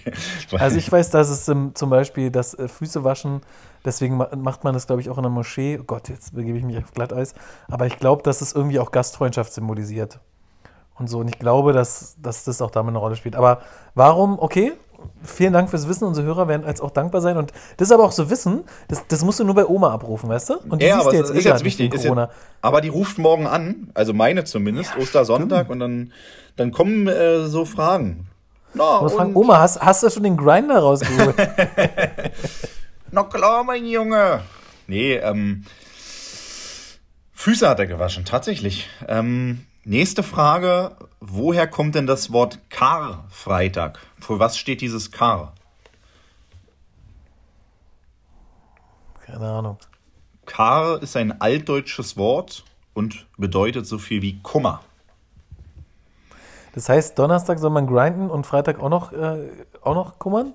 Also 0.53 0.77
ich 0.77 0.91
weiß, 0.91 1.11
dass 1.11 1.29
es 1.29 1.49
um, 1.49 1.75
zum 1.75 1.91
Beispiel 1.91 2.31
das 2.31 2.55
äh, 2.55 2.69
Füße 2.69 3.05
waschen, 3.05 3.41
deswegen 3.85 4.17
macht 4.17 4.65
man 4.65 4.75
das, 4.75 4.87
glaube 4.87 5.01
ich, 5.01 5.09
auch 5.09 5.17
in 5.17 5.23
der 5.23 5.31
Moschee. 5.31 5.79
Oh 5.81 5.85
Gott, 5.85 6.09
jetzt 6.09 6.35
begebe 6.35 6.59
ich 6.59 6.65
mich 6.65 6.79
auf 6.79 6.93
Glatteis. 6.93 7.35
Aber 7.69 7.87
ich 7.87 7.99
glaube, 7.99 8.23
dass 8.23 8.41
es 8.41 8.53
irgendwie 8.53 8.81
auch 8.81 8.91
Gastfreundschaft 8.91 9.53
symbolisiert. 9.53 10.21
Und 10.99 11.09
so. 11.09 11.21
Und 11.21 11.29
ich 11.29 11.39
glaube, 11.39 11.73
dass, 11.73 12.17
dass 12.21 12.45
das 12.45 12.63
auch 12.63 12.71
damit 12.71 12.91
eine 12.91 12.99
Rolle 12.99 13.17
spielt. 13.17 13.37
Aber 13.37 13.61
warum, 13.95 14.39
okay, 14.39 14.73
vielen 15.23 15.53
Dank 15.53 15.71
fürs 15.71 15.89
Wissen. 15.89 16.05
Unsere 16.05 16.27
Hörer 16.27 16.49
werden 16.49 16.65
als 16.65 16.81
auch 16.81 16.91
dankbar 16.91 17.21
sein. 17.21 17.37
Und 17.37 17.53
das 17.77 17.89
ist 17.89 17.93
aber 17.93 18.05
auch 18.05 18.13
so 18.13 18.31
Wissen, 18.31 18.65
das, 18.89 19.07
das 19.09 19.25
musst 19.25 19.41
du 19.41 19.45
nur 19.45 19.55
bei 19.55 19.67
Oma 19.67 19.93
abrufen, 19.93 20.29
weißt 20.29 20.51
du? 20.51 20.55
Und 20.69 20.83
die 20.83 20.87
ja, 20.87 21.01
aber 21.01 21.15
jetzt 21.15 21.31
ist 21.31 21.45
eh 21.45 21.49
jetzt 21.49 21.65
wichtig. 21.65 21.95
Ist 21.95 22.05
ja, 22.05 22.31
aber 22.63 22.81
die 22.81 22.89
ruft 22.89 23.19
morgen 23.19 23.47
an, 23.47 23.91
also 23.95 24.13
meine 24.13 24.45
zumindest, 24.45 24.95
ja, 24.95 25.03
Ostersonntag, 25.03 25.67
stimmt. 25.67 25.71
und 25.71 25.81
dann, 25.81 26.13
dann 26.57 26.73
kommen 26.73 27.09
äh, 27.09 27.47
so 27.47 27.65
Fragen. 27.65 28.29
Na, 28.75 29.09
fragen, 29.09 29.35
Oma, 29.35 29.61
hast, 29.61 29.81
hast 29.81 30.03
du 30.03 30.11
schon 30.11 30.23
den 30.23 30.37
Grinder 30.37 30.79
rausgeholt? 30.79 31.35
Na 33.11 33.23
klar, 33.25 33.65
mein 33.65 33.87
Junge. 33.87 34.43
Nee, 34.87 35.15
ähm, 35.15 35.65
Füße 37.33 37.69
hat 37.69 37.79
er 37.79 37.87
gewaschen, 37.87 38.25
tatsächlich. 38.25 38.89
Ähm, 39.09 39.67
nächste 39.85 40.23
Frage. 40.23 40.97
Woher 41.21 41.67
kommt 41.67 41.95
denn 41.95 42.07
das 42.07 42.33
Wort 42.33 42.59
Karfreitag? 42.71 44.01
Für 44.21 44.39
was 44.39 44.57
steht 44.57 44.81
dieses 44.81 45.11
Kar? 45.11 45.53
Keine 49.21 49.49
Ahnung. 49.49 49.79
Kar 50.47 51.03
ist 51.03 51.17
ein 51.17 51.41
altdeutsches 51.41 52.17
Wort 52.17 52.65
und 52.95 53.27
bedeutet 53.37 53.87
so 53.87 53.99
viel 53.99 54.23
wie 54.23 54.41
Kummer. 54.43 54.83
Das 56.75 56.89
heißt, 56.89 57.19
Donnerstag 57.19 57.59
soll 57.59 57.71
man 57.71 57.87
grinden 57.87 58.31
und 58.31 58.47
Freitag 58.47 58.81
auch 58.81 58.89
noch, 58.89 59.13
äh, 59.13 59.49
auch 59.81 59.95
noch 59.95 60.19
kummern? 60.19 60.53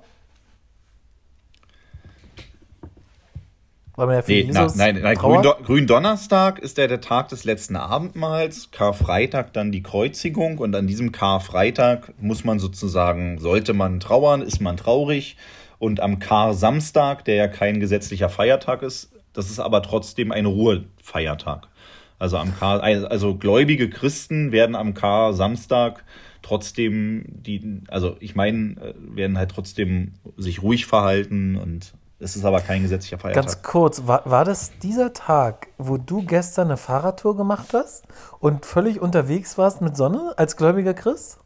Weil 3.95 4.07
man 4.07 4.15
ja 4.15 4.21
für 4.21 4.31
nee, 4.31 4.41
Jesus 4.41 4.75
na, 4.75 4.85
nein, 4.85 4.99
nein 5.01 5.17
Gründon 5.17 5.53
Gründonnerstag 5.63 6.59
ist 6.59 6.77
ja 6.77 6.87
der 6.87 7.01
Tag 7.01 7.29
des 7.29 7.43
letzten 7.43 7.75
Abendmahls, 7.75 8.71
Karfreitag 8.71 9.53
dann 9.53 9.71
die 9.71 9.83
Kreuzigung 9.83 10.59
und 10.59 10.73
an 10.75 10.87
diesem 10.87 11.11
Karfreitag 11.11 12.13
muss 12.19 12.43
man 12.43 12.59
sozusagen, 12.59 13.37
sollte 13.39 13.73
man 13.73 13.99
trauern, 13.99 14.41
ist 14.41 14.61
man 14.61 14.77
traurig 14.77 15.35
Und 15.79 15.99
am 15.99 16.19
Kar-Samstag, 16.19 17.25
der 17.25 17.35
ja 17.35 17.47
kein 17.47 17.79
gesetzlicher 17.79 18.29
Feiertag 18.29 18.81
ist, 18.83 19.11
das 19.33 19.49
ist 19.49 19.59
aber 19.59 19.81
trotzdem 19.81 20.31
ein 20.31 20.45
Ruhefeiertag. 20.45 21.67
Also 22.19 22.37
am 22.37 22.55
Kar, 22.55 22.83
also 22.83 23.35
gläubige 23.35 23.89
Christen 23.89 24.51
werden 24.51 24.75
am 24.75 24.93
Kar-Samstag 24.93 26.03
trotzdem 26.43 27.25
die, 27.27 27.81
also 27.87 28.15
ich 28.19 28.35
meine, 28.35 28.75
äh, 28.79 28.93
werden 28.97 29.37
halt 29.37 29.51
trotzdem 29.51 30.13
sich 30.37 30.61
ruhig 30.61 30.85
verhalten 30.85 31.55
und 31.55 31.93
es 32.21 32.35
ist 32.35 32.45
aber 32.45 32.61
kein 32.61 32.83
gesetzlicher 32.83 33.17
Feiertag. 33.17 33.43
Ganz 33.43 33.63
kurz, 33.63 34.03
war, 34.05 34.21
war 34.29 34.45
das 34.45 34.77
dieser 34.79 35.13
Tag, 35.13 35.67
wo 35.77 35.97
du 35.97 36.23
gestern 36.23 36.67
eine 36.67 36.77
Fahrradtour 36.77 37.35
gemacht 37.35 37.73
hast 37.73 38.05
und 38.39 38.65
völlig 38.65 39.01
unterwegs 39.01 39.57
warst 39.57 39.81
mit 39.81 39.97
Sonne 39.97 40.33
als 40.37 40.55
gläubiger 40.55 40.93
Christ? 40.93 41.39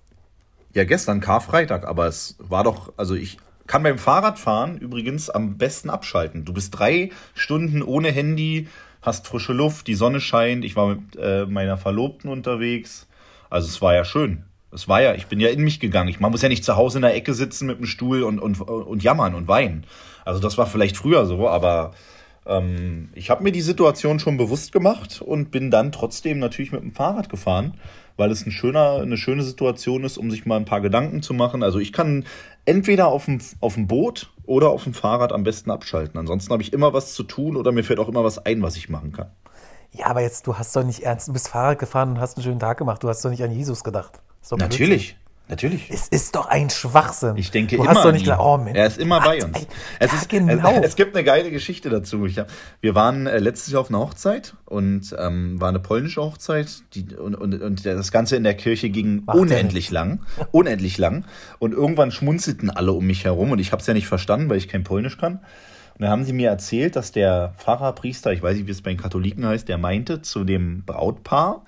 Ja, 0.73 0.83
gestern 0.83 1.21
Karfreitag, 1.21 1.87
aber 1.87 2.07
es 2.07 2.35
war 2.39 2.65
doch, 2.65 2.91
also 2.97 3.15
ich 3.15 3.37
kann 3.67 3.83
beim 3.83 3.97
Fahrradfahren 3.97 4.77
übrigens 4.77 5.29
am 5.29 5.57
besten 5.57 5.89
abschalten. 5.89 6.43
Du 6.43 6.53
bist 6.53 6.77
drei 6.77 7.11
Stunden 7.33 7.81
ohne 7.81 8.11
Handy, 8.11 8.67
hast 9.01 9.27
frische 9.27 9.53
Luft, 9.53 9.87
die 9.87 9.95
Sonne 9.95 10.19
scheint, 10.19 10.65
ich 10.65 10.75
war 10.75 10.87
mit 10.87 11.15
äh, 11.17 11.45
meiner 11.45 11.77
Verlobten 11.77 12.29
unterwegs. 12.29 13.07
Also 13.49 13.67
es 13.67 13.81
war 13.81 13.93
ja 13.93 14.03
schön. 14.03 14.43
Es 14.71 14.89
war 14.89 15.01
ja, 15.01 15.13
ich 15.13 15.27
bin 15.27 15.39
ja 15.39 15.47
in 15.49 15.63
mich 15.63 15.79
gegangen. 15.79 16.09
Ich, 16.09 16.19
man 16.19 16.31
muss 16.31 16.41
ja 16.41 16.49
nicht 16.49 16.65
zu 16.65 16.75
Hause 16.75 16.97
in 16.97 17.03
der 17.03 17.15
Ecke 17.15 17.33
sitzen 17.33 17.67
mit 17.67 17.79
dem 17.79 17.85
Stuhl 17.85 18.23
und, 18.23 18.39
und, 18.39 18.59
und 18.59 19.01
jammern 19.01 19.33
und 19.33 19.47
weinen. 19.47 19.85
Also 20.25 20.41
das 20.41 20.57
war 20.57 20.65
vielleicht 20.65 20.97
früher 20.97 21.25
so, 21.25 21.47
aber 21.47 21.91
ähm, 22.45 23.09
ich 23.13 23.29
habe 23.29 23.43
mir 23.43 23.51
die 23.51 23.61
Situation 23.61 24.19
schon 24.19 24.37
bewusst 24.37 24.71
gemacht 24.71 25.21
und 25.21 25.51
bin 25.51 25.71
dann 25.71 25.91
trotzdem 25.91 26.39
natürlich 26.39 26.71
mit 26.71 26.81
dem 26.81 26.93
Fahrrad 26.93 27.29
gefahren, 27.29 27.79
weil 28.17 28.31
es 28.31 28.45
ein 28.45 28.51
schöner, 28.51 29.01
eine 29.01 29.17
schöne 29.17 29.43
Situation 29.43 30.03
ist, 30.03 30.17
um 30.17 30.31
sich 30.31 30.45
mal 30.45 30.57
ein 30.57 30.65
paar 30.65 30.81
Gedanken 30.81 31.21
zu 31.21 31.33
machen. 31.33 31.63
Also 31.63 31.79
ich 31.79 31.93
kann 31.93 32.25
entweder 32.65 33.07
auf 33.07 33.25
dem, 33.25 33.39
auf 33.61 33.75
dem 33.75 33.87
Boot 33.87 34.31
oder 34.45 34.69
auf 34.69 34.83
dem 34.83 34.93
Fahrrad 34.93 35.31
am 35.31 35.43
besten 35.43 35.71
abschalten. 35.71 36.19
Ansonsten 36.19 36.51
habe 36.51 36.63
ich 36.63 36.73
immer 36.73 36.93
was 36.93 37.13
zu 37.13 37.23
tun 37.23 37.55
oder 37.55 37.71
mir 37.71 37.83
fällt 37.83 37.99
auch 37.99 38.09
immer 38.09 38.23
was 38.23 38.45
ein, 38.45 38.61
was 38.61 38.77
ich 38.77 38.89
machen 38.89 39.11
kann. 39.11 39.31
Ja, 39.91 40.07
aber 40.07 40.21
jetzt, 40.21 40.45
du 40.47 40.57
hast 40.57 40.75
doch 40.75 40.83
nicht 40.83 41.03
ernst, 41.03 41.27
du 41.27 41.33
bist 41.33 41.47
Fahrrad 41.47 41.79
gefahren 41.79 42.09
und 42.09 42.19
hast 42.19 42.37
einen 42.37 42.43
schönen 42.43 42.59
Tag 42.59 42.77
gemacht. 42.77 43.01
Du 43.03 43.09
hast 43.09 43.23
doch 43.23 43.29
nicht 43.29 43.43
an 43.43 43.51
Jesus 43.51 43.83
gedacht. 43.83 44.21
Natürlich. 44.51 45.17
Natürlich. 45.47 45.91
Es 45.91 46.07
ist 46.07 46.35
doch 46.35 46.47
ein 46.47 46.71
Schwachsinn. 46.71 47.37
Ich 47.37 47.51
denke 47.51 47.75
du 47.75 47.83
immer. 47.83 47.93
Hast 47.93 48.03
doch 48.03 48.11
nicht 48.11 48.23
gedacht, 48.23 48.41
oh 48.41 48.57
Mensch, 48.57 48.77
er 48.77 48.87
ist 48.87 48.97
immer 48.97 49.21
bei 49.21 49.43
uns. 49.43 49.55
Ey, 49.55 49.67
es, 49.99 50.11
ja, 50.11 50.17
ist, 50.17 50.29
genau. 50.29 50.71
es, 50.79 50.87
es, 50.87 50.95
gibt 50.95 51.15
eine 51.15 51.23
geile 51.23 51.51
Geschichte 51.51 51.89
dazu. 51.89 52.25
Hab, 52.25 52.47
wir 52.81 52.95
waren 52.95 53.27
äh, 53.27 53.37
letztes 53.37 53.71
Jahr 53.71 53.81
auf 53.81 53.89
einer 53.89 53.99
Hochzeit 53.99 54.55
und 54.65 55.15
ähm, 55.19 55.61
war 55.61 55.69
eine 55.69 55.79
polnische 55.79 56.21
Hochzeit 56.21 56.67
die, 56.95 57.15
und, 57.15 57.35
und, 57.35 57.61
und 57.61 57.85
das 57.85 58.11
Ganze 58.11 58.35
in 58.37 58.43
der 58.43 58.55
Kirche 58.55 58.89
ging 58.89 59.23
Macht 59.25 59.37
unendlich 59.37 59.91
lang. 59.91 60.21
Unendlich 60.51 60.97
lang. 60.97 61.25
Und 61.59 61.73
irgendwann 61.73 62.09
schmunzelten 62.09 62.71
alle 62.71 62.93
um 62.93 63.05
mich 63.05 63.23
herum 63.23 63.51
und 63.51 63.59
ich 63.59 63.71
habe 63.71 63.81
es 63.81 63.87
ja 63.87 63.93
nicht 63.93 64.07
verstanden, 64.07 64.49
weil 64.49 64.57
ich 64.57 64.67
kein 64.67 64.83
Polnisch 64.83 65.17
kann. 65.17 65.41
Und 65.97 66.01
da 66.01 66.09
haben 66.09 66.25
sie 66.25 66.33
mir 66.33 66.49
erzählt, 66.49 66.95
dass 66.95 67.11
der 67.11 67.53
Pfarrer, 67.57 67.93
Priester, 67.93 68.33
ich 68.33 68.41
weiß 68.41 68.57
nicht, 68.57 68.67
wie 68.67 68.71
es 68.71 68.81
bei 68.81 68.89
den 68.89 68.99
Katholiken 68.99 69.45
heißt, 69.45 69.69
der 69.69 69.77
meinte 69.77 70.23
zu 70.23 70.43
dem 70.43 70.83
Brautpaar, 70.85 71.63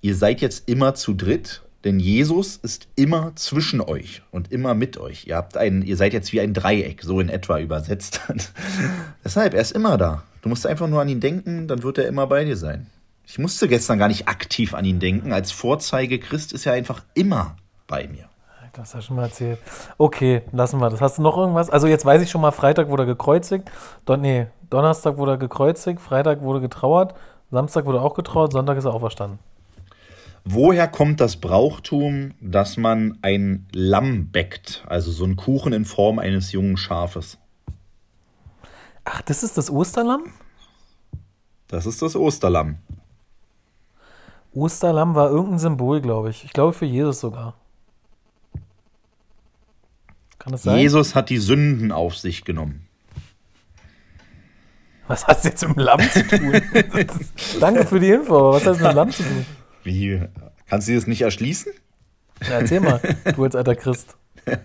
ihr 0.00 0.16
seid 0.16 0.40
jetzt 0.40 0.68
immer 0.68 0.94
zu 0.94 1.14
dritt 1.14 1.62
denn 1.84 2.00
Jesus 2.00 2.56
ist 2.56 2.88
immer 2.96 3.32
zwischen 3.36 3.80
euch 3.80 4.22
und 4.30 4.50
immer 4.50 4.74
mit 4.74 4.96
euch. 4.98 5.26
Ihr 5.26 5.36
habt 5.36 5.56
einen, 5.56 5.82
ihr 5.82 5.96
seid 5.96 6.14
jetzt 6.14 6.32
wie 6.32 6.40
ein 6.40 6.54
Dreieck, 6.54 7.02
so 7.02 7.20
in 7.20 7.28
etwa 7.28 7.58
übersetzt. 7.58 8.20
Deshalb, 9.24 9.54
er 9.54 9.60
ist 9.60 9.72
immer 9.72 9.98
da. 9.98 10.22
Du 10.42 10.48
musst 10.48 10.66
einfach 10.66 10.88
nur 10.88 11.00
an 11.00 11.08
ihn 11.08 11.20
denken, 11.20 11.68
dann 11.68 11.82
wird 11.82 11.98
er 11.98 12.08
immer 12.08 12.26
bei 12.26 12.44
dir 12.44 12.56
sein. 12.56 12.86
Ich 13.26 13.38
musste 13.38 13.68
gestern 13.68 13.98
gar 13.98 14.08
nicht 14.08 14.28
aktiv 14.28 14.74
an 14.74 14.84
ihn 14.84 14.98
denken. 14.98 15.32
Als 15.32 15.52
Vorzeige 15.52 16.18
Christ 16.18 16.52
ist 16.52 16.66
er 16.66 16.72
einfach 16.72 17.02
immer 17.14 17.56
bei 17.86 18.08
mir. 18.08 18.28
Das 18.72 18.94
hast 18.94 18.94
du 18.94 19.06
schon 19.06 19.16
mal 19.16 19.24
erzählt. 19.24 19.60
Okay, 19.98 20.42
lassen 20.50 20.80
wir 20.80 20.90
das. 20.90 21.00
Hast 21.00 21.18
du 21.18 21.22
noch 21.22 21.36
irgendwas? 21.36 21.70
Also 21.70 21.86
jetzt 21.86 22.04
weiß 22.04 22.20
ich 22.22 22.30
schon 22.30 22.40
mal, 22.40 22.50
Freitag 22.50 22.88
wurde 22.88 23.04
er 23.04 23.06
gekreuzigt. 23.06 23.70
Don, 24.04 24.20
nee, 24.20 24.48
Donnerstag 24.68 25.16
wurde 25.16 25.32
er 25.32 25.38
gekreuzigt, 25.38 26.00
Freitag 26.00 26.42
wurde 26.42 26.60
getrauert, 26.60 27.14
Samstag 27.52 27.86
wurde 27.86 28.00
auch 28.00 28.14
getrauert, 28.14 28.52
Sonntag 28.52 28.76
ist 28.76 28.84
er 28.84 28.92
auferstanden. 28.92 29.38
Woher 30.44 30.88
kommt 30.88 31.20
das 31.20 31.36
Brauchtum, 31.36 32.34
dass 32.40 32.76
man 32.76 33.18
ein 33.22 33.66
Lamm 33.72 34.30
bäckt, 34.30 34.84
also 34.86 35.10
so 35.10 35.24
einen 35.24 35.36
Kuchen 35.36 35.72
in 35.72 35.86
Form 35.86 36.18
eines 36.18 36.52
jungen 36.52 36.76
Schafes? 36.76 37.38
Ach, 39.04 39.22
das 39.22 39.42
ist 39.42 39.56
das 39.56 39.70
Osterlamm? 39.70 40.24
Das 41.68 41.86
ist 41.86 42.02
das 42.02 42.14
Osterlamm. 42.14 42.76
Osterlamm 44.52 45.14
war 45.14 45.30
irgendein 45.30 45.58
Symbol, 45.58 46.02
glaube 46.02 46.30
ich. 46.30 46.44
Ich 46.44 46.52
glaube 46.52 46.74
für 46.74 46.84
Jesus 46.84 47.20
sogar. 47.20 47.54
Kann 50.38 50.52
das 50.52 50.62
sein? 50.62 50.78
Jesus 50.78 51.14
hat 51.14 51.30
die 51.30 51.38
Sünden 51.38 51.90
auf 51.90 52.18
sich 52.18 52.44
genommen. 52.44 52.86
Was 55.08 55.26
hat 55.26 55.38
das 55.38 55.44
jetzt 55.44 55.66
mit 55.66 55.76
dem 55.76 55.84
Lamm 55.84 56.00
zu 56.00 56.26
tun? 56.26 56.52
Danke 57.60 57.86
für 57.86 57.98
die 57.98 58.10
Info, 58.10 58.36
aber 58.36 58.52
was 58.52 58.66
hat 58.66 58.74
das 58.74 58.80
mit 58.80 58.90
dem 58.90 58.96
Lamm 58.96 59.10
zu 59.10 59.22
tun? 59.22 59.46
Wie? 59.84 60.20
Kannst 60.68 60.88
du 60.88 60.94
das 60.94 61.06
nicht 61.06 61.22
erschließen? 61.22 61.72
Ja, 62.42 62.58
erzähl 62.60 62.80
mal, 62.80 63.00
du 63.36 63.44
als 63.44 63.54
alter 63.54 63.76
Christ. 63.76 64.16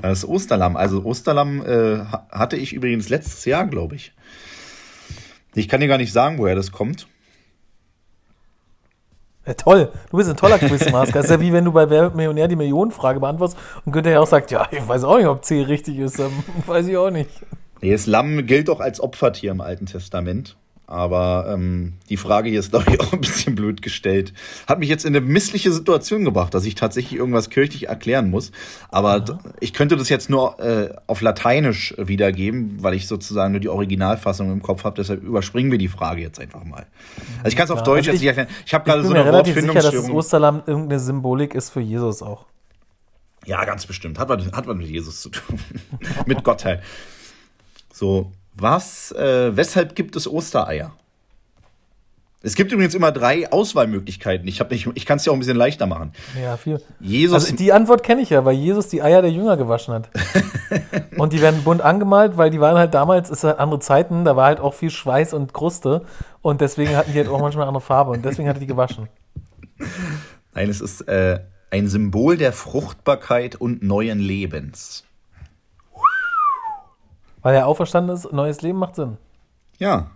Das 0.00 0.18
ist 0.18 0.24
Osterlamm. 0.26 0.76
Also 0.76 1.02
Osterlamm 1.02 1.64
äh, 1.64 2.04
hatte 2.30 2.56
ich 2.56 2.74
übrigens 2.74 3.08
letztes 3.08 3.46
Jahr, 3.46 3.66
glaube 3.66 3.94
ich. 3.94 4.12
Ich 5.54 5.66
kann 5.66 5.80
dir 5.80 5.88
gar 5.88 5.96
nicht 5.96 6.12
sagen, 6.12 6.36
woher 6.36 6.54
das 6.54 6.72
kommt. 6.72 7.06
Ja, 9.46 9.54
toll, 9.54 9.92
du 10.10 10.16
bist 10.16 10.28
ein 10.28 10.36
toller 10.36 10.58
Quizmaster. 10.58 11.14
Das 11.14 11.26
ist 11.26 11.30
ja 11.30 11.40
wie 11.40 11.52
wenn 11.52 11.64
du 11.64 11.72
bei 11.72 11.88
Wer 11.88 12.10
Millionär 12.10 12.48
die 12.48 12.56
Millionenfrage 12.56 13.20
beantwortest 13.20 13.58
und 13.84 13.92
Günther 13.92 14.12
ja 14.12 14.20
auch 14.20 14.26
sagt, 14.26 14.50
ja, 14.50 14.66
ich 14.70 14.86
weiß 14.86 15.04
auch 15.04 15.16
nicht, 15.18 15.26
ob 15.26 15.44
C 15.44 15.62
richtig 15.62 15.98
ist. 15.98 16.18
Ähm, 16.18 16.32
weiß 16.66 16.86
ich 16.86 16.96
auch 16.96 17.10
nicht. 17.10 17.30
Nee, 17.80 17.92
das 17.92 18.06
Lamm 18.06 18.46
gilt 18.46 18.68
doch 18.68 18.80
als 18.80 19.00
Opfertier 19.00 19.52
im 19.52 19.60
Alten 19.60 19.86
Testament. 19.86 20.56
Aber 20.86 21.46
ähm, 21.48 21.94
die 22.10 22.16
Frage 22.16 22.50
hier 22.50 22.60
ist, 22.60 22.70
glaube 22.70 22.92
ich, 22.92 23.00
auch 23.00 23.12
ein 23.12 23.20
bisschen 23.20 23.54
blöd 23.54 23.80
gestellt. 23.80 24.32
Hat 24.66 24.78
mich 24.78 24.88
jetzt 24.88 25.04
in 25.04 25.16
eine 25.16 25.24
missliche 25.24 25.72
Situation 25.72 26.24
gebracht, 26.24 26.52
dass 26.52 26.64
ich 26.64 26.74
tatsächlich 26.74 27.18
irgendwas 27.18 27.48
kirchlich 27.48 27.88
erklären 27.88 28.30
muss. 28.30 28.52
Aber 28.90 29.24
ja. 29.26 29.38
ich 29.60 29.72
könnte 29.72 29.96
das 29.96 30.08
jetzt 30.08 30.28
nur 30.28 30.60
äh, 30.60 30.94
auf 31.06 31.20
Lateinisch 31.22 31.94
wiedergeben, 31.96 32.82
weil 32.82 32.94
ich 32.94 33.06
sozusagen 33.06 33.52
nur 33.52 33.60
die 33.60 33.68
Originalfassung 33.68 34.52
im 34.52 34.62
Kopf 34.62 34.84
habe. 34.84 34.96
Deshalb 34.96 35.22
überspringen 35.22 35.70
wir 35.70 35.78
die 35.78 35.88
Frage 35.88 36.20
jetzt 36.20 36.38
einfach 36.38 36.64
mal. 36.64 36.86
Also 37.38 37.48
ich 37.48 37.56
kann 37.56 37.64
es 37.64 37.70
auf 37.70 37.78
ja, 37.78 37.84
Deutsch 37.84 38.08
also 38.08 38.10
jetzt 38.10 38.20
nicht 38.20 38.28
erklären. 38.28 38.48
Ich 38.66 38.74
habe 38.74 38.84
gerade 38.84 39.04
so 39.04 39.14
eine 39.14 39.32
Wortfindungsstörung. 39.32 39.80
sicher, 39.80 39.96
dass 39.96 40.06
das 40.06 40.10
Osterlamm 40.10 40.62
irgendeine 40.66 41.00
Symbolik 41.00 41.54
ist 41.54 41.70
für 41.70 41.80
Jesus 41.80 42.22
auch. 42.22 42.46
Ja, 43.46 43.64
ganz 43.64 43.86
bestimmt. 43.86 44.18
Hat 44.18 44.28
was, 44.28 44.46
hat 44.52 44.66
was 44.66 44.76
mit 44.76 44.88
Jesus 44.88 45.20
zu 45.20 45.30
tun. 45.30 45.58
mit 46.26 46.44
Gottheit. 46.44 46.82
So, 47.92 48.32
was, 48.54 49.12
äh, 49.12 49.56
weshalb 49.56 49.94
gibt 49.94 50.16
es 50.16 50.28
Ostereier? 50.28 50.92
Es 52.44 52.56
gibt 52.56 52.72
übrigens 52.72 52.94
immer 52.94 53.10
drei 53.10 53.50
Auswahlmöglichkeiten. 53.50 54.46
Ich, 54.46 54.60
ich, 54.60 54.86
ich 54.94 55.06
kann 55.06 55.16
es 55.16 55.24
ja 55.24 55.32
auch 55.32 55.36
ein 55.36 55.38
bisschen 55.38 55.56
leichter 55.56 55.86
machen. 55.86 56.12
Ja, 56.40 56.58
viel. 56.58 56.78
Jesus, 57.00 57.34
also 57.34 57.56
die 57.56 57.72
Antwort 57.72 58.02
kenne 58.02 58.20
ich 58.20 58.28
ja, 58.28 58.44
weil 58.44 58.54
Jesus 58.54 58.88
die 58.88 59.02
Eier 59.02 59.22
der 59.22 59.30
Jünger 59.30 59.56
gewaschen 59.56 59.94
hat. 59.94 60.10
und 61.16 61.32
die 61.32 61.40
werden 61.40 61.64
bunt 61.64 61.80
angemalt, 61.80 62.36
weil 62.36 62.50
die 62.50 62.60
waren 62.60 62.76
halt 62.76 62.92
damals, 62.92 63.30
ist 63.30 63.44
halt 63.44 63.58
andere 63.58 63.80
Zeiten, 63.80 64.26
da 64.26 64.36
war 64.36 64.44
halt 64.44 64.60
auch 64.60 64.74
viel 64.74 64.90
Schweiß 64.90 65.32
und 65.32 65.54
Kruste. 65.54 66.02
Und 66.42 66.60
deswegen 66.60 66.94
hatten 66.94 67.12
die 67.12 67.18
halt 67.18 67.28
auch 67.28 67.40
manchmal 67.40 67.66
andere 67.66 67.80
Farbe. 67.80 68.10
Und 68.10 68.26
deswegen 68.26 68.46
hat 68.46 68.56
er 68.56 68.60
die 68.60 68.66
gewaschen. 68.66 69.08
Nein, 70.52 70.68
es 70.68 70.82
ist 70.82 71.00
äh, 71.08 71.40
ein 71.70 71.88
Symbol 71.88 72.36
der 72.36 72.52
Fruchtbarkeit 72.52 73.56
und 73.56 73.82
neuen 73.82 74.18
Lebens. 74.18 75.04
Weil 77.44 77.54
er 77.54 77.66
auferstanden 77.66 78.16
ist, 78.16 78.32
neues 78.32 78.62
Leben 78.62 78.78
macht 78.78 78.96
Sinn. 78.96 79.18
Ja. 79.78 80.10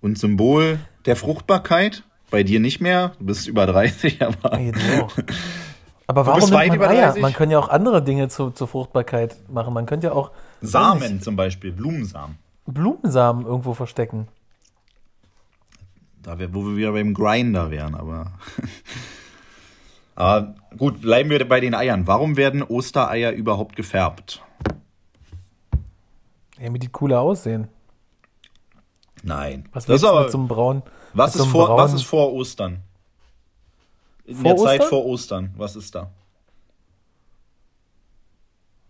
Und 0.00 0.18
Symbol 0.18 0.80
der 1.06 1.14
Fruchtbarkeit, 1.14 2.02
bei 2.28 2.42
dir 2.42 2.58
nicht 2.58 2.80
mehr, 2.80 3.12
du 3.20 3.26
bist 3.26 3.46
über 3.46 3.66
30, 3.66 4.20
aber. 4.26 4.58
Hey, 4.58 4.72
aber 6.08 6.26
warum 6.26 6.50
nimmt 6.50 6.78
man 6.78 6.90
Eier? 6.90 7.16
Man 7.18 7.32
kann 7.32 7.50
ja 7.52 7.60
auch 7.60 7.68
andere 7.68 8.02
Dinge 8.02 8.28
zu, 8.28 8.50
zur 8.50 8.66
Fruchtbarkeit 8.66 9.36
machen. 9.48 9.72
Man 9.74 9.86
könnte 9.86 10.08
ja 10.08 10.12
auch. 10.12 10.32
Samen 10.60 11.20
zum 11.20 11.36
Beispiel, 11.36 11.70
Blumensamen. 11.70 12.36
Blumensamen 12.66 13.46
irgendwo 13.46 13.72
verstecken. 13.72 14.26
Da 16.24 16.40
wär, 16.40 16.52
wo 16.52 16.64
wir 16.64 16.76
wieder 16.76 16.92
beim 16.92 17.14
Grinder 17.14 17.70
wären, 17.70 17.94
aber. 17.94 18.32
aber 20.16 20.56
gut, 20.76 21.00
bleiben 21.00 21.30
wir 21.30 21.48
bei 21.48 21.60
den 21.60 21.76
Eiern. 21.76 22.08
Warum 22.08 22.36
werden 22.36 22.64
Ostereier 22.64 23.30
überhaupt 23.30 23.76
gefärbt? 23.76 24.42
Damit 26.60 26.82
die 26.82 26.88
cooler 26.88 27.20
aussehen. 27.20 27.68
Nein. 29.22 29.68
Was 29.72 29.88
willst 29.88 30.04
du 30.04 30.20
mit 30.20 30.30
so 30.30 30.38
einem 30.38 30.48
Braun? 30.48 30.82
Was 31.12 31.34
ist, 31.34 31.42
so 31.42 31.46
vor, 31.48 31.66
Braun? 31.66 31.78
was 31.78 31.92
ist 31.92 32.04
vor 32.04 32.32
Ostern? 32.32 32.82
In 34.24 34.36
Vor 34.36 34.54
der 34.54 34.56
Zeit 34.56 34.80
Ostern? 34.80 34.88
vor 34.88 35.06
Ostern. 35.06 35.54
Was 35.56 35.76
ist 35.76 35.94
da? 35.94 36.10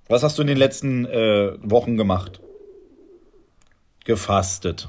Was 0.08 0.22
hast 0.22 0.38
du 0.38 0.42
in 0.42 0.48
den 0.48 0.56
letzten 0.56 1.04
äh, 1.04 1.58
Wochen 1.62 1.96
gemacht? 1.96 2.40
Gefastet. 4.04 4.88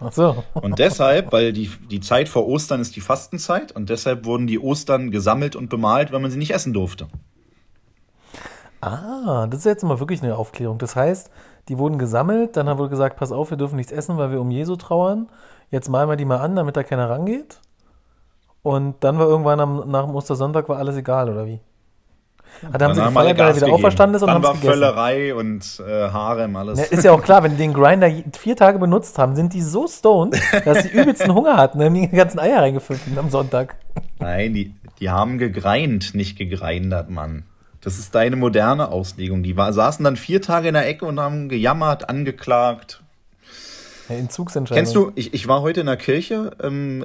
Ach 0.00 0.12
so. 0.12 0.42
Und 0.54 0.80
deshalb, 0.80 1.32
weil 1.32 1.52
die, 1.52 1.70
die 1.90 2.00
Zeit 2.00 2.28
vor 2.28 2.48
Ostern 2.48 2.80
ist 2.80 2.96
die 2.96 3.00
Fastenzeit 3.00 3.70
und 3.72 3.88
deshalb 3.88 4.24
wurden 4.24 4.48
die 4.48 4.58
Ostern 4.58 5.12
gesammelt 5.12 5.54
und 5.54 5.70
bemalt, 5.70 6.10
weil 6.12 6.18
man 6.18 6.30
sie 6.30 6.38
nicht 6.38 6.50
essen 6.50 6.72
durfte. 6.72 7.06
Ah, 8.80 9.46
das 9.46 9.60
ist 9.60 9.66
jetzt 9.66 9.84
mal 9.84 10.00
wirklich 10.00 10.22
eine 10.22 10.36
Aufklärung. 10.36 10.78
Das 10.78 10.96
heißt, 10.96 11.30
die 11.68 11.78
wurden 11.78 11.98
gesammelt, 11.98 12.56
dann 12.56 12.66
wurde 12.78 12.90
gesagt, 12.90 13.16
pass 13.16 13.32
auf, 13.32 13.50
wir 13.50 13.56
dürfen 13.56 13.76
nichts 13.76 13.92
essen, 13.92 14.18
weil 14.18 14.30
wir 14.30 14.40
um 14.40 14.50
Jesu 14.50 14.76
trauern. 14.76 15.28
Jetzt 15.70 15.88
malen 15.88 16.08
wir 16.08 16.16
die 16.16 16.24
mal 16.24 16.38
an, 16.38 16.56
damit 16.56 16.76
da 16.76 16.82
keiner 16.82 17.08
rangeht. 17.08 17.60
Und 18.62 18.96
dann 19.00 19.18
war 19.18 19.26
irgendwann 19.26 19.60
am, 19.60 19.90
nach 19.90 20.04
dem 20.04 20.14
Ostersonntag 20.14 20.68
war 20.68 20.78
alles 20.78 20.96
egal, 20.96 21.30
oder 21.30 21.46
wie? 21.46 21.60
Ah, 22.70 22.78
dann 22.78 22.90
haben 22.90 22.94
sie 22.94 23.02
gefeiert, 23.02 23.38
weil 23.38 23.48
er 23.48 23.56
wieder 23.56 23.72
auferstanden 23.72 24.16
ist 24.16 24.22
und 24.22 24.28
Dann 24.28 24.36
haben 24.36 24.44
war 24.44 24.54
es 24.54 24.60
gegessen. 24.60 24.80
Völlerei 24.80 25.34
und 25.34 25.82
äh, 25.86 26.10
Harem, 26.10 26.54
alles. 26.56 26.78
Ja, 26.78 26.84
ist 26.84 27.04
ja 27.04 27.12
auch 27.12 27.22
klar, 27.22 27.42
wenn 27.42 27.52
die 27.52 27.56
den 27.56 27.72
Grinder 27.72 28.10
vier 28.38 28.56
Tage 28.56 28.78
benutzt 28.78 29.18
haben, 29.18 29.34
sind 29.34 29.54
die 29.54 29.62
so 29.62 29.88
stoned, 29.88 30.38
dass 30.64 30.82
sie 30.82 30.88
übelsten 30.92 31.34
Hunger 31.34 31.56
hatten. 31.56 31.78
Dann 31.78 31.88
haben 31.88 31.94
die 31.94 32.08
ganzen 32.08 32.38
Eier 32.38 32.60
reingepfiffen 32.60 33.18
am 33.18 33.30
Sonntag. 33.30 33.76
Nein, 34.18 34.52
die, 34.52 34.74
die 35.00 35.10
haben 35.10 35.38
gegreint, 35.38 36.14
nicht 36.14 36.36
gegreindert, 36.36 37.10
Mann. 37.10 37.44
Das 37.82 37.98
ist 37.98 38.14
deine 38.14 38.36
moderne 38.36 38.88
Auslegung. 38.90 39.42
Die 39.42 39.56
war, 39.56 39.72
saßen 39.72 40.04
dann 40.04 40.16
vier 40.16 40.40
Tage 40.40 40.68
in 40.68 40.74
der 40.74 40.86
Ecke 40.86 41.04
und 41.04 41.18
haben 41.18 41.48
gejammert, 41.48 42.08
angeklagt. 42.08 43.02
Entzugsentscheidung. 44.08 44.76
Kennst 44.76 44.94
du, 44.94 45.12
ich, 45.14 45.34
ich 45.34 45.48
war 45.48 45.62
heute 45.62 45.80
in 45.80 45.86
der 45.86 45.96
Kirche, 45.96 46.52
ähm, 46.62 47.04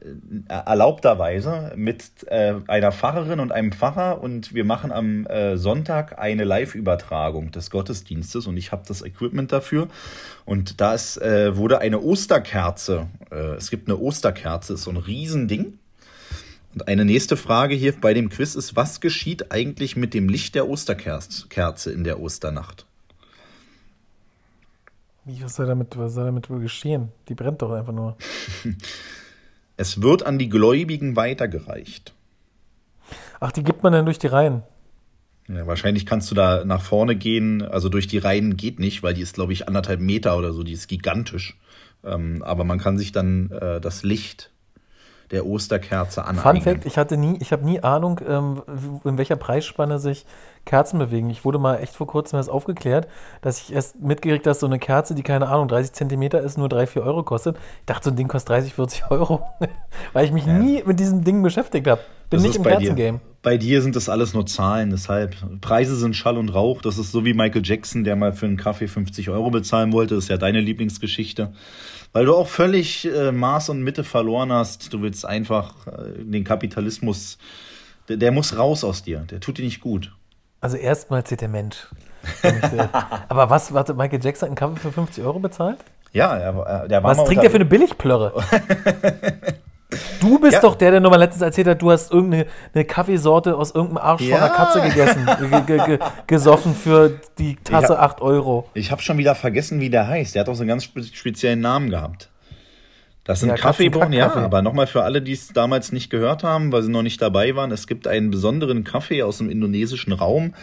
äh, 0.00 0.44
erlaubterweise, 0.48 1.72
mit 1.76 2.04
äh, 2.26 2.54
einer 2.66 2.92
Pfarrerin 2.92 3.40
und 3.40 3.52
einem 3.52 3.72
Pfarrer 3.72 4.20
und 4.20 4.54
wir 4.54 4.64
machen 4.64 4.92
am 4.92 5.26
äh, 5.26 5.56
Sonntag 5.56 6.18
eine 6.18 6.44
Live-Übertragung 6.44 7.50
des 7.50 7.70
Gottesdienstes 7.70 8.46
und 8.46 8.56
ich 8.56 8.72
habe 8.72 8.82
das 8.86 9.02
Equipment 9.02 9.52
dafür. 9.52 9.88
Und 10.44 10.80
da 10.80 10.94
ist, 10.94 11.16
äh, 11.20 11.56
wurde 11.56 11.78
eine 11.78 12.00
Osterkerze, 12.00 13.08
äh, 13.30 13.54
es 13.54 13.70
gibt 13.70 13.88
eine 13.88 13.98
Osterkerze, 13.98 14.74
ist 14.74 14.82
so 14.82 14.90
ein 14.90 14.96
Riesending. 14.96 15.78
Und 16.74 16.88
eine 16.88 17.04
nächste 17.04 17.36
Frage 17.36 17.74
hier 17.74 17.92
bei 18.00 18.14
dem 18.14 18.30
Quiz 18.30 18.54
ist, 18.54 18.76
was 18.76 19.00
geschieht 19.00 19.52
eigentlich 19.52 19.96
mit 19.96 20.14
dem 20.14 20.28
Licht 20.28 20.54
der 20.54 20.68
Osterkerze 20.68 21.48
Kerze 21.48 21.92
in 21.92 22.04
der 22.04 22.20
Osternacht? 22.20 22.86
Wie, 25.24 25.42
was 25.42 25.54
soll 25.54 25.66
damit, 25.66 25.96
was 25.96 26.14
soll 26.14 26.24
damit 26.24 26.50
wohl 26.50 26.60
geschehen? 26.60 27.12
Die 27.28 27.34
brennt 27.34 27.62
doch 27.62 27.72
einfach 27.72 27.92
nur. 27.92 28.16
Es 29.78 30.02
wird 30.02 30.24
an 30.24 30.38
die 30.38 30.50
Gläubigen 30.50 31.16
weitergereicht. 31.16 32.12
Ach, 33.40 33.50
die 33.50 33.64
gibt 33.64 33.82
man 33.82 33.92
dann 33.92 34.04
durch 34.04 34.18
die 34.18 34.26
Reihen. 34.28 34.62
Ja, 35.48 35.66
wahrscheinlich 35.66 36.06
kannst 36.06 36.30
du 36.30 36.34
da 36.34 36.64
nach 36.64 36.82
vorne 36.82 37.16
gehen. 37.16 37.62
Also 37.62 37.88
durch 37.88 38.06
die 38.06 38.18
Reihen 38.18 38.56
geht 38.56 38.78
nicht, 38.78 39.02
weil 39.02 39.14
die 39.14 39.22
ist, 39.22 39.34
glaube 39.34 39.52
ich, 39.52 39.66
anderthalb 39.66 40.00
Meter 40.00 40.36
oder 40.36 40.52
so. 40.52 40.62
Die 40.62 40.72
ist 40.72 40.88
gigantisch. 40.88 41.58
Ähm, 42.04 42.42
aber 42.42 42.64
man 42.64 42.78
kann 42.78 42.98
sich 42.98 43.12
dann 43.12 43.50
äh, 43.50 43.80
das 43.80 44.02
Licht 44.02 44.50
der 45.32 45.46
Osterkerze 45.46 46.22
Fun 46.22 46.38
aneignen. 46.38 46.62
Fact, 46.62 46.86
ich 46.86 46.98
hatte 46.98 47.16
nie, 47.16 47.38
ich 47.40 47.52
habe 47.52 47.64
nie 47.64 47.82
Ahnung, 47.82 48.20
ähm, 48.26 48.62
in 49.04 49.18
welcher 49.18 49.36
Preisspanne 49.36 49.98
sich 49.98 50.26
Kerzen 50.64 50.98
bewegen. 50.98 51.30
Ich 51.30 51.44
wurde 51.44 51.58
mal 51.58 51.76
echt 51.78 51.96
vor 51.96 52.06
kurzem 52.06 52.36
erst 52.36 52.50
aufgeklärt, 52.50 53.08
dass 53.40 53.58
ich 53.58 53.72
erst 53.72 54.00
mitgekriegt, 54.00 54.46
dass 54.46 54.60
so 54.60 54.66
eine 54.66 54.78
Kerze, 54.78 55.14
die 55.14 55.22
keine 55.22 55.48
Ahnung, 55.48 55.66
30 55.66 55.92
Zentimeter 55.92 56.40
ist, 56.40 56.58
nur 56.58 56.68
3, 56.68 56.86
4 56.86 57.02
Euro 57.02 57.22
kostet. 57.24 57.56
Ich 57.56 57.86
dachte, 57.86 58.04
so 58.04 58.10
ein 58.10 58.16
Ding 58.16 58.28
kostet 58.28 58.50
30, 58.50 58.74
40 58.74 59.04
Euro, 59.10 59.42
weil 60.12 60.26
ich 60.26 60.32
mich 60.32 60.46
nie 60.46 60.82
mit 60.84 61.00
diesem 61.00 61.24
Ding 61.24 61.42
beschäftigt 61.42 61.88
habe. 61.88 62.02
Bin 62.30 62.38
Das 62.38 62.42
nicht 62.42 62.56
im. 62.56 62.62
Kerzengame. 62.62 63.20
Bei 63.42 63.56
dir 63.56 63.82
sind 63.82 63.96
das 63.96 64.08
alles 64.08 64.34
nur 64.34 64.46
Zahlen, 64.46 64.90
deshalb. 64.90 65.34
Preise 65.60 65.96
sind 65.96 66.14
Schall 66.14 66.38
und 66.38 66.48
Rauch. 66.50 66.80
Das 66.80 66.96
ist 66.96 67.10
so 67.10 67.24
wie 67.24 67.34
Michael 67.34 67.62
Jackson, 67.64 68.04
der 68.04 68.14
mal 68.14 68.32
für 68.32 68.46
einen 68.46 68.56
Kaffee 68.56 68.86
50 68.86 69.30
Euro 69.30 69.50
bezahlen 69.50 69.92
wollte. 69.92 70.14
Das 70.14 70.24
ist 70.24 70.30
ja 70.30 70.36
deine 70.36 70.60
Lieblingsgeschichte. 70.60 71.52
Weil 72.12 72.26
du 72.26 72.36
auch 72.36 72.46
völlig 72.46 73.04
äh, 73.12 73.32
Maß 73.32 73.70
und 73.70 73.82
Mitte 73.82 74.04
verloren 74.04 74.52
hast. 74.52 74.92
Du 74.92 75.02
willst 75.02 75.26
einfach 75.26 75.86
äh, 75.88 76.22
den 76.22 76.44
Kapitalismus, 76.44 77.38
der, 78.08 78.16
der 78.16 78.30
muss 78.30 78.56
raus 78.56 78.84
aus 78.84 79.02
dir. 79.02 79.20
Der 79.30 79.40
tut 79.40 79.58
dir 79.58 79.64
nicht 79.64 79.80
gut. 79.80 80.12
Also 80.60 80.76
erstmal 80.76 81.24
zählt 81.24 81.40
der 81.40 81.48
Mensch. 81.48 81.88
Aber 83.28 83.50
was, 83.50 83.74
warte, 83.74 83.94
Michael 83.94 84.20
Jackson 84.22 84.50
hat 84.50 84.60
einen 84.62 84.74
Kaffee 84.74 84.80
für 84.88 84.92
50 84.92 85.24
Euro 85.24 85.40
bezahlt? 85.40 85.78
Ja, 86.12 86.36
er, 86.36 86.54
er- 86.64 86.88
der 86.88 87.02
war 87.02 87.16
Was 87.16 87.24
trinkt 87.24 87.42
der 87.42 87.50
für 87.50 87.56
eine 87.56 87.64
Billigplörre? 87.64 88.34
Du 90.20 90.38
bist 90.38 90.54
Ja. 90.54 90.60
doch 90.60 90.74
der, 90.74 90.90
der 90.92 91.00
nur 91.00 91.10
mal 91.10 91.16
letztens 91.18 91.42
erzählt 91.42 91.66
hat, 91.66 91.82
du 91.82 91.90
hast 91.90 92.12
irgendeine 92.12 92.46
eine 92.74 92.84
Kaffeesorte 92.84 93.56
aus 93.56 93.74
irgendeinem 93.74 93.98
Arsch 93.98 94.22
von 94.22 94.32
einer 94.34 94.46
Ja. 94.46 94.52
Katze 94.52 94.80
gegessen, 94.80 95.26
ge, 95.50 95.60
ge, 95.78 95.86
ge, 95.86 95.98
gesoffen 96.26 96.74
für 96.74 97.18
die 97.38 97.56
Tasse 97.56 97.94
Ja. 97.94 98.00
8 98.00 98.20
Euro. 98.20 98.68
Ich 98.74 98.90
habe 98.90 99.02
schon 99.02 99.18
wieder 99.18 99.34
vergessen, 99.34 99.80
wie 99.80 99.90
der 99.90 100.06
heißt. 100.08 100.34
Der 100.34 100.40
hat 100.40 100.48
auch 100.48 100.54
so 100.54 100.62
einen 100.62 100.68
ganz 100.68 100.84
spe 100.84 101.02
speziellen 101.02 101.60
Namen 101.60 101.90
gehabt. 101.90 102.28
Das 103.24 103.38
sind 103.40 103.50
Ja, 103.50 103.54
Kaffeebohnen, 103.54 104.12
ja, 104.12 104.34
aber 104.34 104.62
nochmal 104.62 104.88
für 104.88 105.04
alle, 105.04 105.22
die 105.22 105.32
es 105.32 105.48
damals 105.52 105.92
nicht 105.92 106.10
gehört 106.10 106.42
haben, 106.42 106.72
weil 106.72 106.82
sie 106.82 106.90
noch 106.90 107.02
nicht 107.02 107.22
dabei 107.22 107.54
waren. 107.54 107.70
Es 107.70 107.86
gibt 107.86 108.08
einen 108.08 108.30
besonderen 108.32 108.82
Kaffee 108.82 109.22
aus 109.22 109.38
dem 109.38 109.48
indonesischen 109.48 110.12
Raum, 110.12 110.54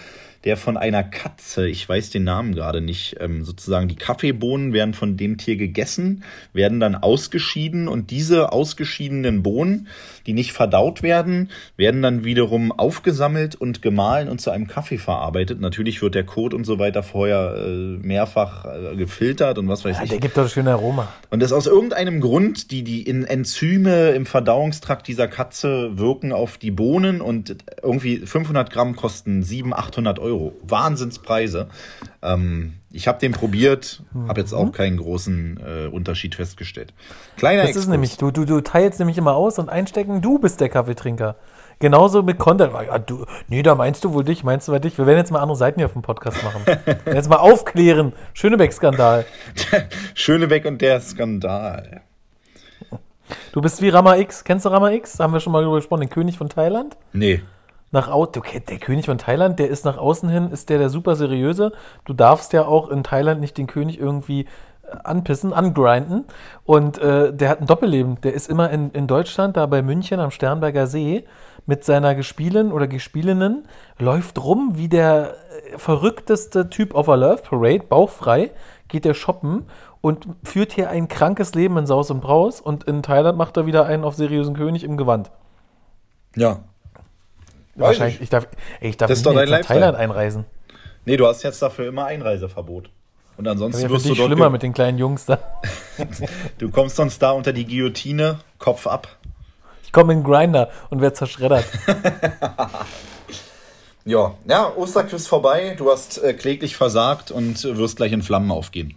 der 0.45 0.55
von 0.55 0.77
einer 0.77 1.03
Katze, 1.03 1.67
ich 1.67 1.87
weiß 1.87 2.11
den 2.11 2.23
Namen 2.23 2.55
gerade 2.55 2.79
nicht, 2.79 3.17
ähm, 3.19 3.43
sozusagen 3.43 3.89
die 3.89 3.95
Kaffeebohnen 3.95 4.71
werden 4.71 4.93
von 4.93 5.17
dem 5.17 5.37
Tier 5.37 5.57
gegessen, 5.57 6.23
werden 6.53 6.79
dann 6.79 6.95
ausgeschieden 6.95 7.89
und 7.89 8.09
diese 8.09 8.53
ausgeschiedenen 8.53 9.43
Bohnen, 9.43 9.87
die 10.25 10.33
nicht 10.33 10.53
verdaut 10.53 11.03
werden, 11.03 11.49
werden 11.75 12.01
dann 12.01 12.23
wiederum 12.23 12.71
aufgesammelt 12.71 13.55
und 13.55 13.81
gemahlen 13.81 14.29
und 14.29 14.39
zu 14.39 14.49
einem 14.51 14.67
Kaffee 14.67 14.97
verarbeitet. 14.97 15.59
Natürlich 15.59 16.01
wird 16.01 16.15
der 16.15 16.23
Kot 16.23 16.53
und 16.53 16.63
so 16.63 16.79
weiter 16.79 17.03
vorher 17.03 17.55
äh, 17.57 17.69
mehrfach 17.69 18.65
äh, 18.65 18.95
gefiltert 18.95 19.57
und 19.57 19.67
was 19.67 19.83
weiß 19.83 19.97
Ja, 19.97 20.03
ich. 20.03 20.09
der 20.09 20.19
gibt 20.19 20.37
doch 20.37 20.43
ein 20.43 20.49
schönes 20.49 20.71
Aroma. 20.71 21.09
Und 21.31 21.41
das 21.41 21.51
aus 21.51 21.67
irgendeinem 21.67 22.21
Grund, 22.21 22.71
die, 22.71 22.83
die 22.83 23.01
in 23.01 23.25
Enzyme 23.25 24.11
im 24.11 24.25
Verdauungstrakt 24.25 25.05
dieser 25.07 25.27
Katze 25.27 25.97
wirken 25.97 26.31
auf 26.31 26.57
die 26.57 26.71
Bohnen 26.71 27.19
und 27.19 27.57
irgendwie 27.83 28.19
500 28.19 28.71
Gramm 28.71 28.95
kosten 28.95 29.43
700, 29.43 29.79
800 29.79 30.19
Euro. 30.19 30.28
Wahnsinnspreise. 30.63 31.67
Ähm, 32.21 32.73
ich 32.91 33.07
habe 33.07 33.19
den 33.19 33.31
probiert, 33.31 34.01
habe 34.27 34.41
jetzt 34.41 34.53
auch 34.53 34.71
keinen 34.71 34.97
großen 34.97 35.59
äh, 35.63 35.87
Unterschied 35.87 36.35
festgestellt. 36.35 36.93
Kleiner 37.37 37.65
Das 37.65 37.75
ist 37.75 37.87
nämlich, 37.87 38.17
du, 38.17 38.31
du, 38.31 38.45
du 38.45 38.61
teilst 38.61 38.99
nämlich 38.99 39.17
immer 39.17 39.35
aus 39.35 39.59
und 39.59 39.69
einstecken, 39.69 40.21
du 40.21 40.39
bist 40.39 40.59
der 40.59 40.69
Kaffeetrinker. 40.69 41.35
Genauso 41.79 42.23
mit 42.23 42.39
Content. 42.39 42.73
Ja, 42.73 42.99
du, 42.99 43.25
nee, 43.47 43.63
da 43.63 43.73
meinst 43.73 44.03
du 44.03 44.13
wohl 44.13 44.25
dich, 44.25 44.43
meinst 44.43 44.67
du 44.67 44.73
bei 44.73 44.79
dich. 44.79 44.97
Wir 44.97 45.05
werden 45.05 45.19
jetzt 45.19 45.31
mal 45.31 45.39
andere 45.39 45.55
Seiten 45.55 45.79
hier 45.79 45.85
auf 45.85 45.93
dem 45.93 46.01
Podcast 46.01 46.43
machen. 46.43 46.61
Jetzt 47.05 47.29
mal 47.29 47.37
aufklären. 47.37 48.11
Schönebeck-Skandal. 48.33 49.25
Schönebeck 50.13 50.65
und 50.65 50.81
der 50.81 50.99
Skandal. 50.99 52.01
Du 53.53 53.61
bist 53.61 53.81
wie 53.81 53.87
Rama 53.87 54.17
X. 54.17 54.43
Kennst 54.43 54.65
du 54.65 54.69
Rama 54.69 54.91
X? 54.91 55.19
Haben 55.19 55.31
wir 55.31 55.39
schon 55.39 55.53
mal 55.53 55.63
drüber 55.63 55.77
gesprochen. 55.77 56.01
Den 56.01 56.09
König 56.09 56.37
von 56.37 56.49
Thailand. 56.49 56.97
Nee. 57.13 57.41
Nach 57.91 58.07
außen, 58.07 58.41
der 58.67 58.77
König 58.77 59.05
von 59.05 59.17
Thailand, 59.17 59.59
der 59.59 59.69
ist 59.69 59.85
nach 59.85 59.97
außen 59.97 60.29
hin, 60.29 60.51
ist 60.51 60.69
der 60.69 60.77
der 60.77 60.89
super 60.89 61.15
seriöse. 61.15 61.71
Du 62.05 62.13
darfst 62.13 62.53
ja 62.53 62.65
auch 62.65 62.89
in 62.89 63.03
Thailand 63.03 63.41
nicht 63.41 63.57
den 63.57 63.67
König 63.67 63.99
irgendwie 63.99 64.41
äh, 64.41 64.95
anpissen, 65.03 65.53
angrinden. 65.53 66.25
Und 66.65 66.99
äh, 66.99 67.33
der 67.33 67.49
hat 67.49 67.61
ein 67.61 67.67
Doppelleben. 67.67 68.21
Der 68.21 68.33
ist 68.33 68.49
immer 68.49 68.69
in, 68.69 68.91
in 68.91 69.07
Deutschland, 69.07 69.57
da 69.57 69.65
bei 69.65 69.81
München 69.81 70.19
am 70.19 70.31
Sternberger 70.31 70.87
See, 70.87 71.25
mit 71.65 71.83
seiner 71.83 72.15
Gespielin 72.15 72.71
oder 72.71 72.87
Gespielinnen, 72.87 73.67
läuft 73.97 74.43
rum 74.43 74.71
wie 74.75 74.87
der 74.87 75.35
äh, 75.73 75.77
verrückteste 75.77 76.69
Typ 76.69 76.93
auf 76.93 77.09
a 77.09 77.15
Love 77.15 77.41
Parade, 77.43 77.83
bauchfrei, 77.87 78.51
geht 78.87 79.05
der 79.05 79.13
shoppen 79.13 79.65
und 80.01 80.27
führt 80.43 80.73
hier 80.73 80.89
ein 80.89 81.07
krankes 81.07 81.55
Leben 81.55 81.77
in 81.77 81.85
Saus 81.85 82.11
und 82.11 82.21
Braus. 82.21 82.61
Und 82.61 82.83
in 82.83 83.01
Thailand 83.01 83.37
macht 83.37 83.57
er 83.57 83.65
wieder 83.65 83.85
einen 83.85 84.03
auf 84.03 84.15
seriösen 84.15 84.55
König 84.55 84.83
im 84.83 84.95
Gewand. 84.95 85.31
Ja. 86.35 86.59
Wahrscheinlich, 87.75 88.21
ich. 88.21 88.29
darf, 88.29 88.47
ich 88.81 88.97
darf 88.97 89.09
Das 89.09 89.23
nicht 89.23 89.33
mehr 89.33 89.45
nach. 89.45 89.61
Thailand 89.61 89.97
einreisen. 89.97 90.45
Nee, 91.05 91.17
du 91.17 91.27
hast 91.27 91.43
jetzt 91.43 91.61
dafür 91.61 91.87
immer 91.87 92.05
Einreiseverbot. 92.05 92.89
Und 93.37 93.47
ansonsten 93.47 93.81
für 93.83 93.89
wirst 93.89 94.05
du 94.05 94.15
dort 94.15 94.27
schlimmer 94.27 94.49
mit 94.49 94.63
den 94.63 94.73
kleinen 94.73 94.97
Jungs 94.97 95.25
da. 95.25 95.39
Du 96.57 96.69
kommst 96.69 96.97
sonst 96.97 97.21
da 97.21 97.31
unter 97.31 97.53
die 97.53 97.65
Guillotine, 97.65 98.39
Kopf 98.57 98.85
ab. 98.85 99.07
Ich 99.83 99.93
komme 99.93 100.13
in 100.13 100.19
den 100.19 100.25
Grinder 100.25 100.69
und 100.89 101.01
werde 101.01 101.15
zerschreddert. 101.15 101.65
Ja, 104.05 104.33
ja, 104.47 104.75
Osterquiz 104.75 105.27
vorbei. 105.27 105.75
Du 105.77 105.91
hast 105.91 106.17
äh, 106.23 106.33
kläglich 106.33 106.75
versagt 106.75 107.29
und 107.29 107.63
wirst 107.63 107.97
gleich 107.97 108.11
in 108.11 108.23
Flammen 108.23 108.49
aufgehen. 108.49 108.95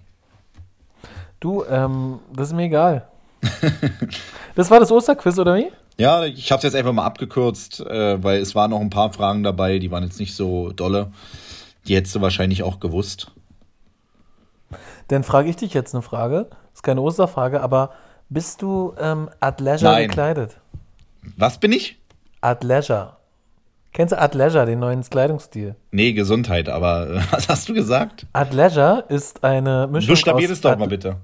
Du, 1.39 1.65
ähm, 1.65 2.21
das 2.35 2.49
ist 2.49 2.55
mir 2.55 2.65
egal. 2.65 3.09
Das 4.55 4.71
war 4.71 4.81
das 4.81 4.93
Osterquiz, 4.93 5.39
oder 5.39 5.55
wie? 5.57 5.73
Ja, 6.03 6.25
ich 6.25 6.51
habe 6.51 6.59
es 6.59 6.65
jetzt 6.65 6.75
einfach 6.75 6.93
mal 6.93 7.05
abgekürzt, 7.05 7.79
äh, 7.79 8.21
weil 8.21 8.41
es 8.41 8.57
waren 8.57 8.73
noch 8.73 8.81
ein 8.81 8.91
paar 8.91 9.13
Fragen 9.13 9.45
dabei, 9.45 9.79
die 9.79 9.93
waren 9.93 10.03
jetzt 10.03 10.19
nicht 10.19 10.35
so 10.35 10.73
dolle. 10.73 11.13
Die 11.87 11.95
hättest 11.95 12.17
du 12.17 12.21
wahrscheinlich 12.21 12.65
auch 12.65 12.81
gewusst. 12.81 13.31
Dann 15.07 15.23
frage 15.23 15.49
ich 15.49 15.55
dich 15.55 15.75
jetzt 15.75 15.95
eine 15.95 16.03
Frage. 16.03 16.49
Das 16.51 16.79
ist 16.79 16.83
keine 16.83 17.03
Osterfrage, 17.03 17.61
aber 17.61 17.91
bist 18.29 18.63
du 18.63 18.95
ähm, 18.99 19.31
at 19.39 19.61
leisure 19.61 19.93
Nein. 19.93 20.09
gekleidet? 20.09 20.57
Was 21.37 21.59
bin 21.59 21.71
ich? 21.71 22.01
At 22.41 22.65
leisure. 22.65 23.19
Kennst 23.93 24.11
du 24.11 24.19
at 24.19 24.35
leisure, 24.35 24.67
den 24.67 24.81
neuen 24.81 25.03
Kleidungsstil? 25.03 25.77
Nee, 25.93 26.15
Gesundheit, 26.15 26.69
aber 26.69 27.11
äh, 27.11 27.21
was 27.31 27.49
hast 27.49 27.69
du 27.69 27.75
gesagt? 27.75 28.27
At 28.33 28.53
leisure 28.53 29.05
ist 29.09 29.45
eine 29.45 29.87
Mischung 29.87 30.15
Buchstabier 30.15 30.47
aus 30.47 30.51
es 30.51 30.61
doch 30.63 30.77
mal 30.77 30.89
bitte. 30.89 31.19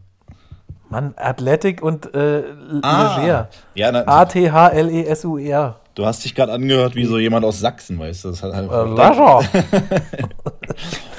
Mann, 0.91 1.15
Athletic 1.17 1.83
und 1.83 2.15
äh, 2.15 2.45
Ah. 2.83 3.19
Leger. 3.21 3.49
Ja, 3.75 3.93
na, 3.93 4.05
A-T-H-L-E-S-U-R. 4.07 5.77
du 5.95 6.07
hast 6.07 6.25
dich 6.25 6.35
gerade 6.35 6.53
angehört 6.53 6.95
wie 6.95 7.05
so 7.05 7.19
jemand 7.19 7.45
aus 7.45 7.59
Sachsen, 7.61 7.99
weißt 7.99 8.25
du? 8.25 8.31
Das 8.31 8.43
hat 8.43 8.55
halt 8.55 8.71
Äh, 8.71 8.85
Leisure. 8.85 9.45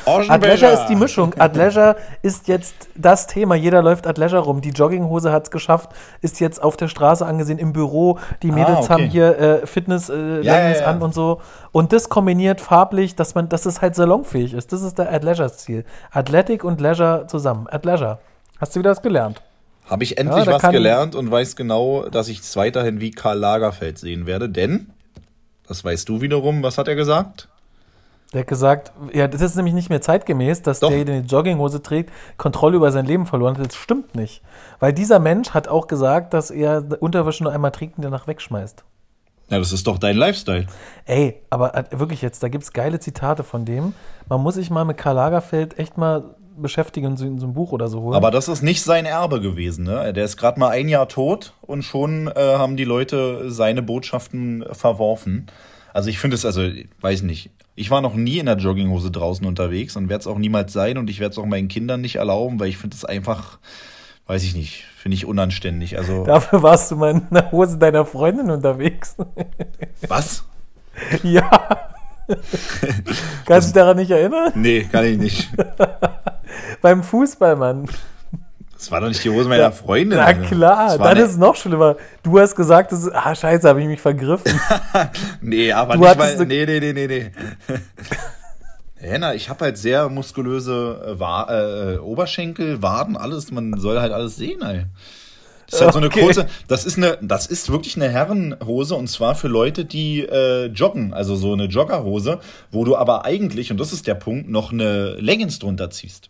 Athleisure 0.05 0.71
ist 0.71 0.87
die 0.87 0.95
Mischung. 0.95 1.35
Athleisure 1.37 1.95
ist 2.23 2.47
jetzt 2.47 2.87
das 2.95 3.27
Thema. 3.27 3.53
Jeder 3.55 3.83
läuft 3.83 4.07
Athleisure 4.07 4.41
rum. 4.41 4.61
Die 4.61 4.69
Jogginghose 4.71 5.31
hat 5.31 5.43
es 5.43 5.51
geschafft, 5.51 5.91
ist 6.21 6.39
jetzt 6.39 6.63
auf 6.63 6.77
der 6.77 6.87
Straße 6.87 7.23
angesehen, 7.25 7.59
im 7.59 7.73
Büro. 7.73 8.17
Die 8.41 8.51
Mädels 8.51 8.85
okay. 8.85 8.93
haben 8.93 9.03
hier 9.03 9.37
äh, 9.37 9.67
fitness 9.67 10.09
äh, 10.09 10.41
Ja, 10.41 10.59
ja, 10.61 10.69
ja. 10.71 10.85
an 10.87 11.01
und 11.03 11.13
so. 11.13 11.41
Und 11.71 11.93
das 11.93 12.09
kombiniert 12.09 12.59
farblich, 12.61 13.15
dass 13.15 13.35
man, 13.35 13.49
dass 13.49 13.67
es 13.67 13.81
halt 13.81 13.93
salonfähig 13.95 14.53
ist. 14.53 14.73
Das 14.73 14.81
ist 14.81 14.97
der 14.97 15.13
Athleisure-Ziel. 15.13 15.85
Athletic 16.11 16.63
und 16.63 16.81
Leisure 16.81 17.25
zusammen. 17.27 17.67
Athleisure. 17.69 18.17
Hast 18.59 18.75
du 18.75 18.79
wieder 18.79 18.91
was 18.91 19.01
gelernt? 19.03 19.43
Habe 19.89 20.03
ich 20.03 20.17
endlich 20.17 20.45
da 20.45 20.53
was 20.53 20.61
kann- 20.61 20.71
gelernt 20.71 21.15
und 21.15 21.31
weiß 21.31 21.55
genau, 21.55 22.07
dass 22.09 22.27
ich 22.27 22.39
es 22.39 22.55
weiterhin 22.55 23.01
wie 23.01 23.11
Karl 23.11 23.39
Lagerfeld 23.39 23.97
sehen 23.97 24.25
werde, 24.27 24.47
denn, 24.49 24.91
das 25.67 25.83
weißt 25.83 26.07
du 26.07 26.21
wiederum, 26.21 26.61
was 26.63 26.77
hat 26.77 26.87
er 26.87 26.95
gesagt? 26.95 27.47
Der 28.33 28.41
hat 28.41 28.47
gesagt, 28.47 28.91
ja, 29.11 29.27
das 29.27 29.41
ist 29.41 29.55
nämlich 29.55 29.73
nicht 29.73 29.89
mehr 29.89 30.01
zeitgemäß, 30.01 30.61
dass 30.61 30.81
Doch. 30.81 30.89
der, 30.89 31.03
der 31.03 31.21
die 31.21 31.27
Jogginghose 31.27 31.81
trägt, 31.81 32.11
Kontrolle 32.37 32.75
über 32.77 32.91
sein 32.91 33.05
Leben 33.07 33.25
verloren 33.25 33.57
hat. 33.57 33.65
Das 33.65 33.75
stimmt 33.75 34.13
nicht. 34.13 34.43
Weil 34.79 34.93
dieser 34.93 35.17
Mensch 35.17 35.49
hat 35.51 35.67
auch 35.67 35.87
gesagt, 35.87 36.35
dass 36.35 36.51
er 36.51 36.83
Unterwäsche 36.99 37.43
nur 37.43 37.51
einmal 37.51 37.71
trägt 37.71 37.97
und 37.97 38.03
danach 38.03 38.27
wegschmeißt. 38.27 38.83
Ja, 39.49 39.57
das 39.57 39.71
ist 39.71 39.87
doch 39.87 39.97
dein 39.97 40.15
Lifestyle. 40.15 40.67
Ey, 41.05 41.41
aber 41.49 41.73
äh, 41.75 41.85
wirklich 41.91 42.21
jetzt, 42.21 42.43
da 42.43 42.49
gibt 42.49 42.63
es 42.63 42.71
geile 42.71 42.99
Zitate 42.99 43.43
von 43.43 43.65
dem. 43.65 43.95
Man 44.27 44.41
muss 44.41 44.53
sich 44.53 44.69
mal 44.69 44.85
mit 44.85 44.97
Karl 44.97 45.15
Lagerfeld 45.15 45.79
echt 45.79 45.97
mal 45.97 46.35
beschäftigen 46.61 47.07
und 47.07 47.17
so, 47.17 47.25
in 47.25 47.39
so 47.39 47.47
ein 47.47 47.53
Buch 47.53 47.71
oder 47.71 47.87
so 47.87 48.01
holen. 48.01 48.15
Aber 48.15 48.31
das 48.31 48.47
ist 48.47 48.61
nicht 48.61 48.83
sein 48.83 49.05
Erbe 49.05 49.41
gewesen, 49.41 49.85
ne? 49.85 50.13
Der 50.13 50.25
ist 50.25 50.37
gerade 50.37 50.59
mal 50.59 50.69
ein 50.69 50.89
Jahr 50.89 51.07
tot 51.07 51.53
und 51.61 51.83
schon 51.83 52.27
äh, 52.27 52.33
haben 52.35 52.77
die 52.77 52.83
Leute 52.83 53.49
seine 53.51 53.81
Botschaften 53.81 54.65
verworfen. 54.71 55.47
Also 55.93 56.09
ich 56.09 56.19
finde 56.19 56.35
es, 56.35 56.45
also, 56.45 56.61
weiß 57.01 57.23
nicht. 57.23 57.51
Ich 57.75 57.89
war 57.91 58.01
noch 58.01 58.13
nie 58.13 58.39
in 58.39 58.45
der 58.45 58.57
Jogginghose 58.57 59.09
draußen 59.11 59.45
unterwegs 59.45 59.95
und 59.95 60.09
werde 60.09 60.21
es 60.21 60.27
auch 60.27 60.37
niemals 60.37 60.73
sein 60.73 60.97
und 60.97 61.09
ich 61.09 61.19
werde 61.19 61.31
es 61.31 61.37
auch 61.37 61.45
meinen 61.45 61.69
Kindern 61.69 62.01
nicht 62.01 62.17
erlauben, 62.17 62.59
weil 62.59 62.67
ich 62.67 62.77
finde 62.77 62.95
es 62.95 63.05
einfach, 63.05 63.57
weiß 64.27 64.43
ich 64.43 64.53
nicht, 64.53 64.85
finde 64.97 65.15
ich 65.15 65.25
unanständig. 65.25 65.97
Also, 65.97 66.23
Dafür 66.25 66.61
warst 66.61 66.91
du 66.91 66.97
mal 66.97 67.11
in 67.11 67.27
der 67.31 67.51
Hose 67.51 67.77
deiner 67.77 68.05
Freundin 68.05 68.49
unterwegs. 68.49 69.15
was? 70.07 70.43
ja. 71.23 71.88
Kannst 73.45 73.69
du 73.69 73.71
dich 73.71 73.73
daran 73.73 73.97
nicht 73.97 74.11
erinnern? 74.11 74.51
Nee, 74.55 74.87
kann 74.91 75.05
ich 75.05 75.17
nicht. 75.17 75.49
Beim 76.81 77.03
Fußball, 77.03 77.55
Mann. 77.55 77.85
Das 78.75 78.89
war 78.91 79.01
doch 79.01 79.09
nicht 79.09 79.21
die 79.23 79.29
Hose 79.29 79.49
meiner 79.49 79.71
Freundin. 79.73 80.17
Na 80.19 80.25
Alter. 80.25 80.41
klar, 80.47 80.97
dann 80.97 81.07
eine- 81.07 81.21
ist 81.21 81.31
es 81.31 81.37
noch 81.37 81.55
schlimmer. 81.55 81.97
Du 82.23 82.39
hast 82.39 82.55
gesagt, 82.55 82.91
das 82.93 83.03
ist, 83.03 83.11
ah, 83.13 83.35
scheiße, 83.35 83.67
habe 83.67 83.81
ich 83.81 83.87
mich 83.87 83.99
vergriffen. 84.01 84.57
Nee, 85.41 85.73
aber 85.73 85.95
Du 85.95 85.99
nicht 86.01 86.17
mal. 86.17 86.29
eine- 86.29 86.45
Nee, 86.45 86.65
nee, 86.65 86.79
nee, 86.79 86.93
nee, 86.93 87.07
nee. 87.07 87.31
Henna, 88.95 89.33
ich 89.33 89.49
habe 89.49 89.65
halt 89.65 89.77
sehr 89.77 90.07
muskulöse 90.09 91.15
äh, 91.15 91.19
Wa 91.19 91.47
äh, 91.93 91.97
Oberschenkel, 91.97 92.81
Waden, 92.81 93.17
alles. 93.17 93.51
Man 93.51 93.77
soll 93.79 93.99
halt 93.99 94.11
alles 94.13 94.35
sehen, 94.37 94.61
ey. 94.61 94.85
Das 95.69 95.79
ist 95.79 95.81
halt 95.81 95.93
so 95.93 95.99
eine 95.99 96.07
Okay. 96.07 96.21
kurze, 96.21 96.47
das 96.67 96.85
ist 96.85 96.97
eine, 96.97 97.17
das 97.21 97.45
ist 97.47 97.71
wirklich 97.71 97.95
eine 97.95 98.09
Herrenhose 98.09 98.95
und 98.95 99.07
zwar 99.07 99.35
für 99.35 99.47
Leute, 99.47 99.85
die 99.85 100.21
äh, 100.21 100.65
joggen, 100.67 101.13
also 101.13 101.35
so 101.35 101.53
eine 101.53 101.65
Joggerhose, 101.65 102.39
wo 102.71 102.85
du 102.85 102.95
aber 102.97 103.25
eigentlich, 103.25 103.71
und 103.71 103.79
das 103.79 103.93
ist 103.93 104.07
der 104.07 104.15
Punkt, 104.15 104.49
noch 104.49 104.71
eine 104.71 105.15
Leggings 105.15 105.59
drunter 105.59 105.89
ziehst. 105.89 106.29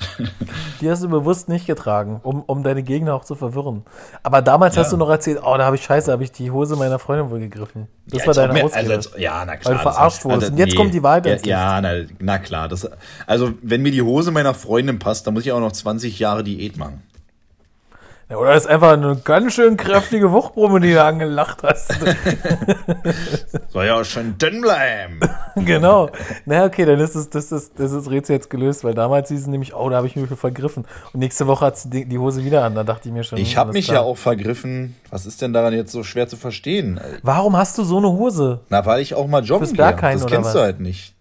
Die 0.80 0.90
hast 0.90 1.02
du 1.04 1.08
bewusst 1.08 1.48
nicht 1.48 1.66
getragen, 1.66 2.20
um, 2.24 2.42
um 2.42 2.62
deine 2.62 2.82
Gegner 2.82 3.14
auch 3.14 3.24
zu 3.24 3.36
verwirren. 3.36 3.84
Aber 4.22 4.42
damals 4.42 4.74
Ja. 4.74 4.82
hast 4.82 4.92
du 4.92 4.96
noch 4.96 5.08
erzählt, 5.08 5.38
oh, 5.42 5.56
da 5.56 5.64
habe 5.64 5.76
ich 5.76 5.84
scheiße, 5.84 6.10
habe 6.12 6.24
ich 6.24 6.32
die 6.32 6.50
Hose 6.50 6.76
meiner 6.76 6.98
Freundin 6.98 7.30
wohl 7.30 7.38
gegriffen. 7.38 7.86
Das 8.08 8.20
Ja, 8.22 8.26
war 8.26 8.34
deine 8.34 8.52
mir- 8.54 8.64
Ausrede. 8.64 8.92
also 8.94 9.10
als- 9.10 9.20
ja, 9.20 9.44
na 9.46 9.56
klar. 9.56 9.70
Weil 9.74 9.78
du 9.78 9.82
verarscht 9.90 10.24
wurdest. 10.24 10.50
Und 10.52 10.58
jetzt 10.58 10.76
kommt 10.76 10.92
die 10.92 11.02
Wahrheit 11.02 11.46
Ja, 11.46 11.76
ja 11.76 11.80
na, 11.80 12.04
na 12.18 12.38
klar. 12.38 12.68
Das, 12.68 12.90
also, 13.26 13.52
wenn 13.62 13.82
mir 13.82 13.92
die 13.92 14.02
Hose 14.02 14.30
meiner 14.32 14.52
Freundin 14.52 14.98
passt, 14.98 15.26
dann 15.26 15.32
muss 15.34 15.46
ich 15.46 15.52
auch 15.52 15.60
noch 15.60 15.72
20 15.72 16.18
Jahre 16.18 16.42
Diät 16.44 16.76
machen. 16.76 17.02
Ja, 18.34 18.40
oder 18.40 18.56
ist 18.56 18.66
einfach 18.66 18.94
eine 18.94 19.14
ganz 19.22 19.54
schön 19.54 19.76
kräftige 19.76 20.32
Wuchtbrumme, 20.32 20.80
die 20.80 20.90
du 20.90 21.00
angelacht 21.00 21.62
hast. 21.62 21.92
Soll 23.68 23.86
ja 23.86 23.94
auch 23.94 24.04
schon 24.04 24.36
dünn 24.38 24.60
bleiben. 24.60 25.20
genau. 25.54 26.10
Na 26.44 26.64
okay, 26.64 26.84
dann 26.84 26.98
ist 26.98 27.14
es, 27.14 27.30
das 27.30 27.52
ist 27.52 27.78
das 27.78 27.92
ist 27.92 28.10
Rätsel 28.10 28.34
jetzt 28.34 28.50
gelöst, 28.50 28.82
weil 28.82 28.92
damals 28.92 29.28
hieß 29.28 29.42
es 29.42 29.46
nämlich, 29.46 29.72
oh, 29.72 29.88
da 29.88 29.98
habe 29.98 30.08
ich 30.08 30.16
mich 30.16 30.28
vergriffen. 30.28 30.84
Und 31.12 31.20
nächste 31.20 31.46
Woche 31.46 31.64
hat 31.64 31.78
sie 31.78 31.90
die, 31.90 32.06
die 32.06 32.18
Hose 32.18 32.44
wieder 32.44 32.64
an. 32.64 32.74
Da 32.74 32.82
dachte 32.82 33.08
ich 33.08 33.14
mir 33.14 33.22
schon. 33.22 33.38
Ich 33.38 33.56
habe 33.56 33.72
mich 33.72 33.84
klar. 33.84 33.98
ja 33.98 34.02
auch 34.02 34.16
vergriffen. 34.16 34.96
Was 35.10 35.26
ist 35.26 35.40
denn 35.40 35.52
daran 35.52 35.72
jetzt 35.72 35.92
so 35.92 36.02
schwer 36.02 36.26
zu 36.26 36.36
verstehen? 36.36 37.00
Warum 37.22 37.56
hast 37.56 37.78
du 37.78 37.84
so 37.84 37.98
eine 37.98 38.08
Hose? 38.08 38.62
Na, 38.68 38.84
weil 38.84 39.00
ich 39.00 39.14
auch 39.14 39.28
mal 39.28 39.44
joggen 39.44 39.72
gehe. 39.72 39.76
Das 39.76 40.26
kennst 40.26 40.54
du 40.56 40.58
halt 40.58 40.80
nicht. 40.80 41.14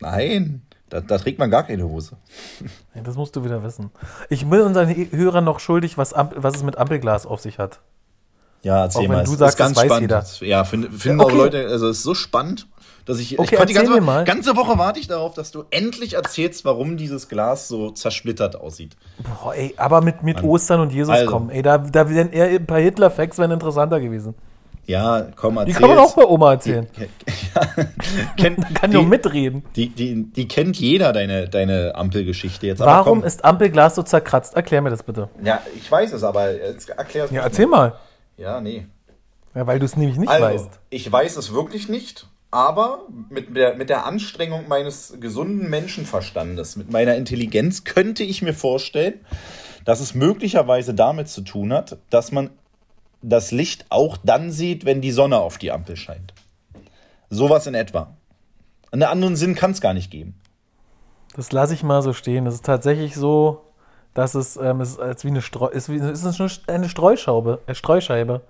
Nein, 0.00 0.62
da, 0.94 1.00
da 1.00 1.18
trägt 1.18 1.38
man 1.38 1.50
gar 1.50 1.64
keine 1.64 1.84
Hose. 1.88 2.16
Ja, 2.94 3.02
Das 3.02 3.16
musst 3.16 3.34
du 3.36 3.44
wieder 3.44 3.62
wissen. 3.62 3.90
Ich 4.30 4.46
bin 4.46 4.60
unseren 4.60 4.88
Hörern 5.10 5.44
noch 5.44 5.58
schuldig, 5.60 5.98
was, 5.98 6.14
was 6.14 6.54
es 6.56 6.62
mit 6.62 6.78
Ampelglas 6.78 7.26
auf 7.26 7.40
sich 7.40 7.58
hat. 7.58 7.80
Ja, 8.62 8.82
erzähl 8.84 9.00
Auch 9.00 9.08
wenn 9.10 9.16
mal. 9.18 9.24
du 9.24 9.34
sagst, 9.34 9.54
ist 9.54 9.58
ganz 9.58 9.74
das 9.74 9.82
weiß 9.84 9.90
spannend. 9.90 10.10
jeder. 10.40 10.48
Ja, 10.48 10.64
finden 10.64 10.92
finden 10.92 11.20
Okay. 11.20 11.32
auch 11.32 11.36
Leute, 11.36 11.66
also 11.68 11.88
es 11.88 11.98
ist 11.98 12.02
so 12.04 12.14
spannend, 12.14 12.66
dass 13.04 13.18
ich, 13.18 13.38
Okay, 13.38 13.50
ich 13.50 13.58
konnte 13.58 13.66
die 13.66 13.74
ganze, 13.74 13.92
Woche- 13.92 14.24
ganze 14.24 14.56
Woche 14.56 14.78
warte 14.78 14.98
ich 15.00 15.06
darauf, 15.06 15.34
dass 15.34 15.50
du 15.50 15.64
endlich 15.70 16.14
erzählst, 16.14 16.64
warum 16.64 16.96
dieses 16.96 17.28
Glas 17.28 17.68
so 17.68 17.90
zersplittert 17.90 18.56
aussieht. 18.56 18.96
Boah, 19.42 19.54
ey, 19.54 19.74
aber 19.76 20.00
mit, 20.00 20.22
mit 20.22 20.42
Ostern 20.42 20.80
und 20.80 20.92
Jesus 20.92 21.12
Also. 21.14 21.30
kommen. 21.30 21.50
Ey, 21.50 21.60
da, 21.60 21.76
da 21.76 22.08
wären 22.08 22.32
eher 22.32 22.46
ein 22.46 22.64
paar 22.64 22.78
Hitler-Facts 22.80 23.36
wären 23.38 23.50
interessanter 23.50 24.00
gewesen. 24.00 24.34
Ja, 24.86 25.28
komm, 25.36 25.54
Die 25.54 25.60
erzähl. 25.60 25.74
kann 25.74 25.88
man 25.90 25.98
auch 25.98 26.14
bei 26.14 26.24
Oma 26.26 26.52
erzählen. 26.52 26.86
ja, 27.54 27.84
kennt, 28.36 28.74
Kann 28.74 28.90
die, 28.90 28.96
nur 28.96 29.06
mitreden. 29.06 29.64
Die, 29.76 29.88
die, 29.88 30.24
die 30.24 30.46
kennt 30.48 30.76
jeder, 30.76 31.12
deine, 31.12 31.48
deine 31.48 31.94
Ampelgeschichte 31.94 32.66
jetzt. 32.66 32.82
Aber 32.82 32.90
Warum 32.90 33.20
komm. 33.20 33.26
ist 33.26 33.44
Ampelglas 33.44 33.94
so 33.94 34.02
zerkratzt? 34.02 34.54
Erklär 34.54 34.82
mir 34.82 34.90
das 34.90 35.02
bitte. 35.02 35.28
Ja, 35.42 35.62
ich 35.74 35.90
weiß 35.90 36.12
es, 36.12 36.22
aber 36.22 36.52
jetzt 36.54 36.90
erklär 36.90 37.24
es 37.24 37.30
Ja, 37.30 37.40
mir. 37.40 37.44
erzähl 37.44 37.66
mal. 37.66 37.94
Ja, 38.36 38.60
nee. 38.60 38.86
Ja, 39.54 39.66
weil 39.66 39.78
du 39.78 39.86
es 39.86 39.96
nämlich 39.96 40.18
nicht 40.18 40.28
Also, 40.28 40.44
weißt. 40.46 40.80
ich 40.90 41.10
weiß 41.10 41.36
es 41.36 41.54
wirklich 41.54 41.88
nicht, 41.88 42.26
aber 42.50 43.00
mit 43.30 43.56
der, 43.56 43.76
mit 43.76 43.88
der 43.88 44.04
Anstrengung 44.04 44.68
meines 44.68 45.14
gesunden 45.20 45.70
Menschenverstandes, 45.70 46.76
mit 46.76 46.90
meiner 46.92 47.14
Intelligenz 47.14 47.84
könnte 47.84 48.22
ich 48.22 48.42
mir 48.42 48.52
vorstellen, 48.54 49.20
dass 49.84 50.00
es 50.00 50.14
möglicherweise 50.14 50.92
damit 50.92 51.28
zu 51.28 51.40
tun 51.42 51.72
hat, 51.72 51.98
dass 52.10 52.32
man 52.32 52.50
das 53.24 53.50
Licht 53.50 53.86
auch 53.88 54.16
dann 54.22 54.52
sieht, 54.52 54.84
wenn 54.84 55.00
die 55.00 55.10
Sonne 55.10 55.38
auf 55.38 55.58
die 55.58 55.72
Ampel 55.72 55.96
scheint. 55.96 56.34
Sowas 57.30 57.66
in 57.66 57.74
etwa. 57.74 58.16
Einen 58.92 59.04
anderen 59.04 59.36
Sinn 59.36 59.54
kann 59.54 59.72
es 59.72 59.80
gar 59.80 59.94
nicht 59.94 60.10
geben. 60.10 60.40
Das 61.34 61.50
lasse 61.50 61.74
ich 61.74 61.82
mal 61.82 62.02
so 62.02 62.12
stehen. 62.12 62.44
Das 62.44 62.54
ist 62.54 62.64
tatsächlich 62.64 63.16
so, 63.16 63.62
dass 64.12 64.34
es, 64.34 64.56
ähm, 64.56 64.80
es 64.80 64.96
ist 64.96 65.24
wie 65.24 65.28
eine, 65.28 65.42
Streu 65.42 65.66
ist 65.66 65.88
wie, 65.88 65.96
es 65.96 66.24
eine 66.68 66.88
Streuschraube, 66.88 67.60
äh, 67.66 67.74
Streuscheibe. 67.74 68.42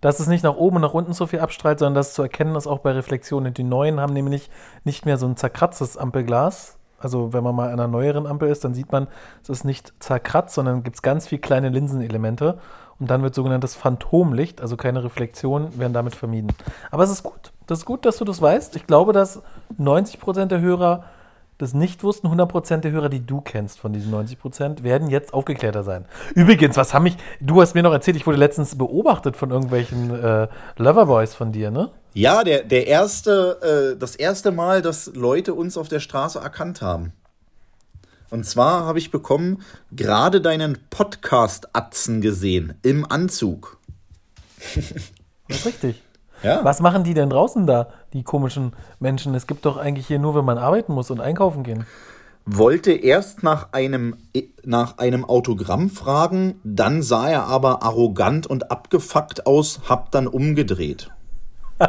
Dass 0.00 0.20
es 0.20 0.26
nicht 0.28 0.44
nach 0.44 0.54
oben 0.54 0.76
und 0.76 0.82
nach 0.82 0.94
unten 0.94 1.12
so 1.12 1.26
viel 1.26 1.40
abstrahlt, 1.40 1.80
sondern 1.80 1.94
dass 1.94 2.14
zu 2.14 2.22
erkennen 2.22 2.54
ist 2.54 2.66
auch 2.66 2.80
bei 2.80 2.92
Reflexionen. 2.92 3.54
Die 3.54 3.64
neuen 3.64 3.98
haben 3.98 4.12
nämlich 4.12 4.48
nicht 4.84 5.06
mehr 5.06 5.16
so 5.16 5.26
ein 5.26 5.36
zerkratztes 5.36 5.96
Ampelglas. 5.96 6.78
Also 7.00 7.32
wenn 7.32 7.42
man 7.42 7.54
mal 7.54 7.68
an 7.68 7.80
einer 7.80 7.88
neueren 7.88 8.26
Ampel 8.26 8.48
ist, 8.48 8.64
dann 8.64 8.74
sieht 8.74 8.92
man, 8.92 9.08
es 9.42 9.48
ist 9.48 9.64
nicht 9.64 9.92
zerkratzt, 10.00 10.54
sondern 10.54 10.82
gibt 10.82 10.96
es 10.96 11.02
ganz 11.02 11.26
viele 11.26 11.40
kleine 11.40 11.68
Linsenelemente. 11.68 12.58
Und 13.00 13.10
dann 13.10 13.22
wird 13.22 13.34
sogenanntes 13.34 13.74
Phantomlicht, 13.74 14.60
also 14.60 14.76
keine 14.76 15.04
Reflexion, 15.04 15.78
werden 15.78 15.92
damit 15.92 16.14
vermieden. 16.14 16.52
Aber 16.90 17.04
es 17.04 17.10
ist 17.10 17.22
gut. 17.22 17.52
Das 17.66 17.80
ist 17.80 17.84
gut, 17.84 18.04
dass 18.04 18.16
du 18.16 18.24
das 18.24 18.40
weißt. 18.40 18.76
Ich 18.76 18.86
glaube, 18.86 19.12
dass 19.12 19.42
90% 19.78 20.46
der 20.46 20.60
Hörer 20.60 21.04
das 21.58 21.74
nicht 21.74 22.04
wussten, 22.04 22.28
100% 22.28 22.78
der 22.78 22.92
Hörer, 22.92 23.08
die 23.08 23.24
du 23.24 23.40
kennst 23.40 23.80
von 23.80 23.92
diesen 23.92 24.14
90%, 24.14 24.84
werden 24.84 25.10
jetzt 25.10 25.34
aufgeklärter 25.34 25.82
sein. 25.82 26.06
Übrigens, 26.34 26.76
was 26.76 26.94
haben 26.94 27.02
mich, 27.02 27.16
du 27.40 27.60
hast 27.60 27.74
mir 27.74 27.82
noch 27.82 27.92
erzählt, 27.92 28.16
ich 28.16 28.26
wurde 28.26 28.38
letztens 28.38 28.78
beobachtet 28.78 29.36
von 29.36 29.50
irgendwelchen 29.50 30.14
äh, 30.22 30.46
Loverboys 30.76 31.34
von 31.34 31.50
dir, 31.50 31.72
ne? 31.72 31.90
Ja, 32.14 32.44
der, 32.44 32.62
der 32.62 32.86
erste, 32.86 33.94
äh, 33.94 33.98
das 33.98 34.14
erste 34.16 34.52
Mal, 34.52 34.82
dass 34.82 35.12
Leute 35.14 35.52
uns 35.52 35.76
auf 35.76 35.88
der 35.88 36.00
Straße 36.00 36.38
erkannt 36.38 36.80
haben. 36.80 37.12
Und 38.30 38.44
zwar 38.44 38.84
habe 38.84 38.98
ich 38.98 39.10
bekommen, 39.10 39.62
gerade 39.90 40.40
deinen 40.40 40.78
Podcast-Atzen 40.90 42.20
gesehen, 42.20 42.74
im 42.82 43.10
Anzug. 43.10 43.78
Das 45.48 45.58
ist 45.58 45.66
richtig. 45.66 46.02
Ja. 46.42 46.64
Was 46.64 46.80
machen 46.80 47.04
die 47.04 47.14
denn 47.14 47.30
draußen 47.30 47.66
da, 47.66 47.88
die 48.12 48.22
komischen 48.22 48.72
Menschen? 49.00 49.34
Es 49.34 49.46
gibt 49.46 49.64
doch 49.64 49.76
eigentlich 49.76 50.06
hier 50.06 50.18
nur, 50.18 50.34
wenn 50.34 50.44
man 50.44 50.58
arbeiten 50.58 50.92
muss 50.92 51.10
und 51.10 51.20
einkaufen 51.20 51.62
gehen. 51.64 51.86
Wollte 52.44 52.92
erst 52.92 53.42
nach 53.42 53.72
einem, 53.72 54.16
nach 54.64 54.98
einem 54.98 55.24
Autogramm 55.24 55.90
fragen, 55.90 56.60
dann 56.64 57.02
sah 57.02 57.28
er 57.28 57.44
aber 57.44 57.82
arrogant 57.82 58.46
und 58.46 58.70
abgefuckt 58.70 59.46
aus, 59.46 59.80
hab 59.88 60.10
dann 60.12 60.26
umgedreht. 60.26 61.10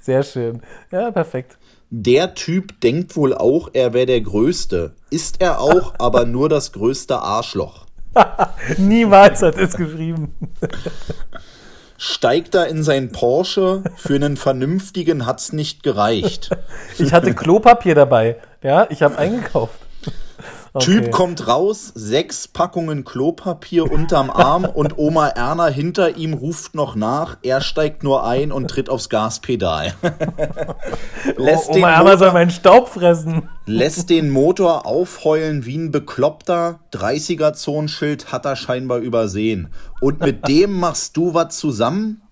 Sehr 0.00 0.22
schön. 0.22 0.62
Ja, 0.90 1.10
perfekt. 1.10 1.58
Der 1.92 2.34
Typ 2.34 2.80
denkt 2.80 3.16
wohl 3.16 3.34
auch, 3.34 3.70
er 3.72 3.92
wäre 3.92 4.06
der 4.06 4.20
Größte. 4.20 4.92
Ist 5.10 5.40
er 5.40 5.60
auch, 5.60 5.94
aber 5.98 6.24
nur 6.24 6.48
das 6.48 6.70
größte 6.70 7.18
Arschloch. 7.18 7.86
Niemals 8.78 9.42
hat 9.42 9.56
er 9.56 9.64
es 9.64 9.76
geschrieben. 9.76 10.34
Steigt 11.98 12.54
er 12.54 12.68
in 12.68 12.84
sein 12.84 13.10
Porsche, 13.10 13.82
für 13.96 14.14
einen 14.14 14.36
vernünftigen 14.36 15.26
hat's 15.26 15.52
nicht 15.52 15.82
gereicht. 15.82 16.50
Ich 16.98 17.12
hatte 17.12 17.34
Klopapier 17.34 17.94
dabei. 17.94 18.36
Ja, 18.62 18.86
ich 18.90 19.02
habe 19.02 19.16
eingekauft. 19.18 19.74
Typ 20.78 21.00
Okay. 21.00 21.10
kommt 21.10 21.48
raus, 21.48 21.90
sechs 21.96 22.46
Packungen 22.46 23.04
Klopapier 23.04 23.90
unterm 23.90 24.30
Arm 24.30 24.64
und 24.74 24.96
Oma 24.98 25.26
Erna 25.28 25.66
hinter 25.66 26.16
ihm 26.16 26.32
ruft 26.32 26.76
noch 26.76 26.94
nach. 26.94 27.38
Er 27.42 27.60
steigt 27.60 28.04
nur 28.04 28.24
ein 28.24 28.52
und 28.52 28.68
tritt 28.68 28.88
aufs 28.88 29.08
Gaspedal. 29.08 29.94
lässt, 31.36 31.68
Oh, 31.70 31.72
den 31.72 31.82
Oma 31.82 31.90
Erna 31.92 32.10
soll 32.10 32.28
Motor, 32.28 32.32
meinen 32.34 32.50
Staub 32.50 32.88
fressen. 32.88 33.48
lässt 33.66 34.10
den 34.10 34.30
Motor 34.30 34.86
aufheulen 34.86 35.66
wie 35.66 35.76
ein 35.76 35.90
Bekloppter. 35.90 36.78
30er-Zonenschild 36.92 38.30
hat 38.30 38.44
er 38.46 38.54
scheinbar 38.54 38.98
übersehen. 38.98 39.68
Und 40.00 40.20
mit 40.20 40.46
dem 40.46 40.78
machst 40.78 41.16
du 41.16 41.34
was 41.34 41.56
zusammen? 41.58 42.22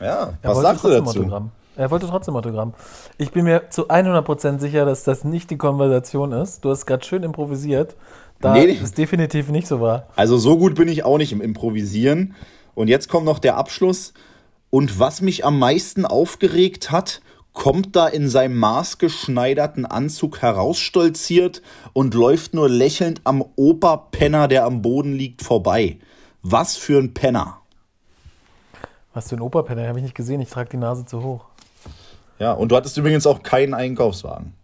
Ja, 0.00 0.34
Er 0.42 0.50
was 0.50 0.60
sagst 0.60 0.84
du 0.84 0.88
dazu? 0.90 1.20
Autogramm. 1.20 1.50
Er 1.76 1.90
wollte 1.90 2.06
trotzdem 2.06 2.36
Autogramm. 2.36 2.74
Ich 3.16 3.30
bin 3.30 3.44
mir 3.44 3.70
zu 3.70 3.88
100% 3.88 4.58
sicher, 4.58 4.84
dass 4.84 5.04
das 5.04 5.24
nicht 5.24 5.50
die 5.50 5.56
Konversation 5.56 6.32
ist. 6.32 6.64
Du 6.64 6.70
hast 6.70 6.84
gerade 6.84 7.04
schön 7.04 7.22
improvisiert. 7.22 7.96
Da 8.40 8.52
Nee, 8.52 8.78
es 8.82 8.92
definitiv 8.92 9.48
nicht 9.48 9.66
so 9.66 9.80
war. 9.80 10.06
Also 10.16 10.36
so 10.36 10.58
gut 10.58 10.74
bin 10.74 10.88
ich 10.88 11.04
auch 11.04 11.16
nicht 11.16 11.32
im 11.32 11.40
Improvisieren. 11.40 12.34
Und 12.74 12.88
jetzt 12.88 13.08
kommt 13.08 13.24
noch 13.24 13.38
der 13.38 13.56
Abschluss. 13.56 14.12
Und 14.68 14.98
was 14.98 15.20
mich 15.22 15.44
am 15.44 15.58
meisten 15.58 16.04
aufgeregt 16.04 16.90
hat, 16.90 17.22
kommt 17.52 17.96
da 17.96 18.08
in 18.08 18.28
seinem 18.28 18.58
maßgeschneiderten 18.58 19.86
Anzug 19.86 20.40
herausstolziert 20.40 21.62
und 21.92 22.14
läuft 22.14 22.54
nur 22.54 22.68
lächelnd 22.68 23.20
am 23.24 23.44
Operpenner, 23.56 24.48
der 24.48 24.64
am 24.64 24.82
Boden 24.82 25.12
liegt, 25.12 25.42
vorbei. 25.42 25.98
Was 26.42 26.76
für 26.76 26.98
ein 26.98 27.14
Penner. 27.14 27.58
Was 29.14 29.28
für 29.28 29.36
ein 29.36 29.42
Operpenner, 29.42 29.86
habe 29.86 29.98
ich 29.98 30.04
nicht 30.04 30.14
gesehen. 30.14 30.40
Ich 30.40 30.48
trage 30.48 30.70
die 30.70 30.78
Nase 30.78 31.04
zu 31.04 31.22
hoch. 31.22 31.51
Ja, 32.38 32.52
und 32.52 32.70
du 32.70 32.76
hattest 32.76 32.96
übrigens 32.96 33.26
auch 33.26 33.42
keinen 33.42 33.74
Einkaufswagen. 33.74 34.54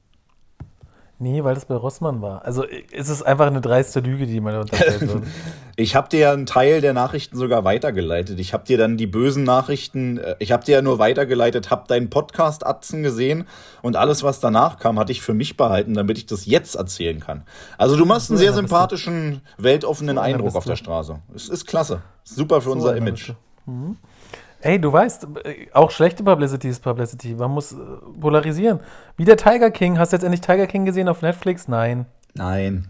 Nee, 1.21 1.43
weil 1.43 1.55
das 1.57 1.65
bei 1.65 1.75
Rossmann 1.75 2.23
war. 2.23 2.45
Also 2.45 2.65
es 2.93 3.09
ist 3.09 3.23
einfach 3.23 3.49
eine 3.49 3.61
dreiste 3.61 3.99
Lüge, 3.99 4.27
die 4.27 4.41
da 4.41 4.61
unterstellt 4.61 5.01
wird. 5.01 5.25
Ich 5.81 5.95
habe 5.95 6.09
dir 6.09 6.19
ja 6.19 6.33
einen 6.33 6.45
Teil 6.45 6.81
der 6.81 6.93
Nachrichten 6.93 7.37
sogar 7.37 7.63
weitergeleitet. 7.63 8.41
Ich 8.41 8.53
habe 8.53 8.65
dir 8.65 8.77
dann 8.79 8.97
die 8.97 9.07
bösen 9.07 9.45
Nachrichten, 9.45 10.19
äh, 10.19 10.35
ich 10.41 10.51
habe 10.51 10.65
dir 10.65 10.73
ja 10.73 10.83
nur 10.83 10.99
weitergeleitet, 10.99 11.71
habe 11.71 11.85
deinen 11.87 12.11
Podcast 12.11 12.67
Atzen 12.67 13.05
gesehen 13.05 13.47
und 13.81 13.95
alles, 13.95 14.25
was 14.25 14.41
danach 14.41 14.81
kam, 14.81 14.99
hatte 14.99 15.13
ich 15.13 15.23
für 15.23 15.35
mich 15.35 15.57
behalten, 15.57 15.95
damit 15.95 16.19
ich 16.19 16.27
das 16.27 16.47
jetzt 16.47 16.75
erzählen 16.75 17.21
kann. 17.21 17.45
Also 17.79 17.97
du 17.97 18.07
machst 18.07 18.29
einen 18.29 18.39
sehr 18.39 18.53
sympathischen, 18.53 19.41
weltoffenen 19.57 20.19
Eindruck 20.19 20.57
auf 20.57 20.65
der 20.65 20.75
Straße. 20.75 21.21
Es 21.33 21.49
ist 21.49 21.67
klasse. 21.67 22.03
Super 22.25 22.61
für 22.61 22.71
unser 22.71 22.97
Image. 22.97 23.29
bist 23.29 23.39
Ey, 24.61 24.81
du 24.81 24.93
weißt, 24.93 25.27
auch 25.73 25.91
schlechte 25.93 26.25
Publicity 26.25 26.69
ist 26.69 26.83
Publicity. 26.83 27.35
Man 27.35 27.53
muss 27.53 27.73
äh, 27.73 27.77
polarisieren. 28.21 28.81
Wie 29.17 29.25
der 29.25 29.37
Tiger 29.37 29.71
King. 29.71 29.99
Hast 29.99 30.13
du 30.13 30.17
jetzt 30.17 30.25
endlich 30.25 30.41
Tiger 30.41 30.67
King 30.67 30.85
gesehen 30.85 31.09
auf 31.09 31.23
Netflix? 31.23 31.69
Nein. 31.69 32.07
Nein. 32.35 32.89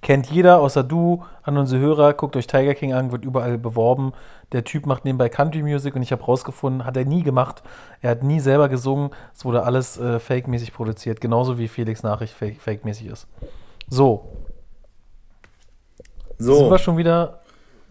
Kennt 0.00 0.30
jeder, 0.30 0.60
außer 0.60 0.82
du, 0.82 1.24
an 1.42 1.56
unsere 1.58 1.80
Hörer. 1.80 2.12
Guckt 2.14 2.36
euch 2.36 2.46
Tiger 2.46 2.74
King 2.74 2.92
an, 2.94 3.12
wird 3.12 3.24
überall 3.24 3.58
beworben. 3.58 4.12
Der 4.52 4.64
Typ 4.64 4.86
macht 4.86 5.04
nebenbei 5.04 5.28
Country 5.28 5.62
Music 5.62 5.94
und 5.96 6.02
ich 6.02 6.12
habe 6.12 6.22
rausgefunden, 6.22 6.84
hat 6.86 6.96
er 6.96 7.04
nie 7.04 7.22
gemacht. 7.22 7.62
Er 8.00 8.10
hat 8.10 8.22
nie 8.22 8.40
selber 8.40 8.68
gesungen. 8.68 9.10
Es 9.34 9.44
wurde 9.44 9.62
alles 9.64 9.98
äh, 9.98 10.18
fake-mäßig 10.18 10.72
produziert. 10.72 11.20
Genauso 11.20 11.58
wie 11.58 11.68
Felix 11.68 12.02
Nachricht 12.02 12.34
fake- 12.34 12.60
fake-mäßig 12.60 13.06
ist. 13.08 13.26
So, 13.88 14.28
sind 16.38 16.54
So, 16.54 16.70
wir 16.70 16.78
schon 16.78 16.96
wieder 16.96 17.40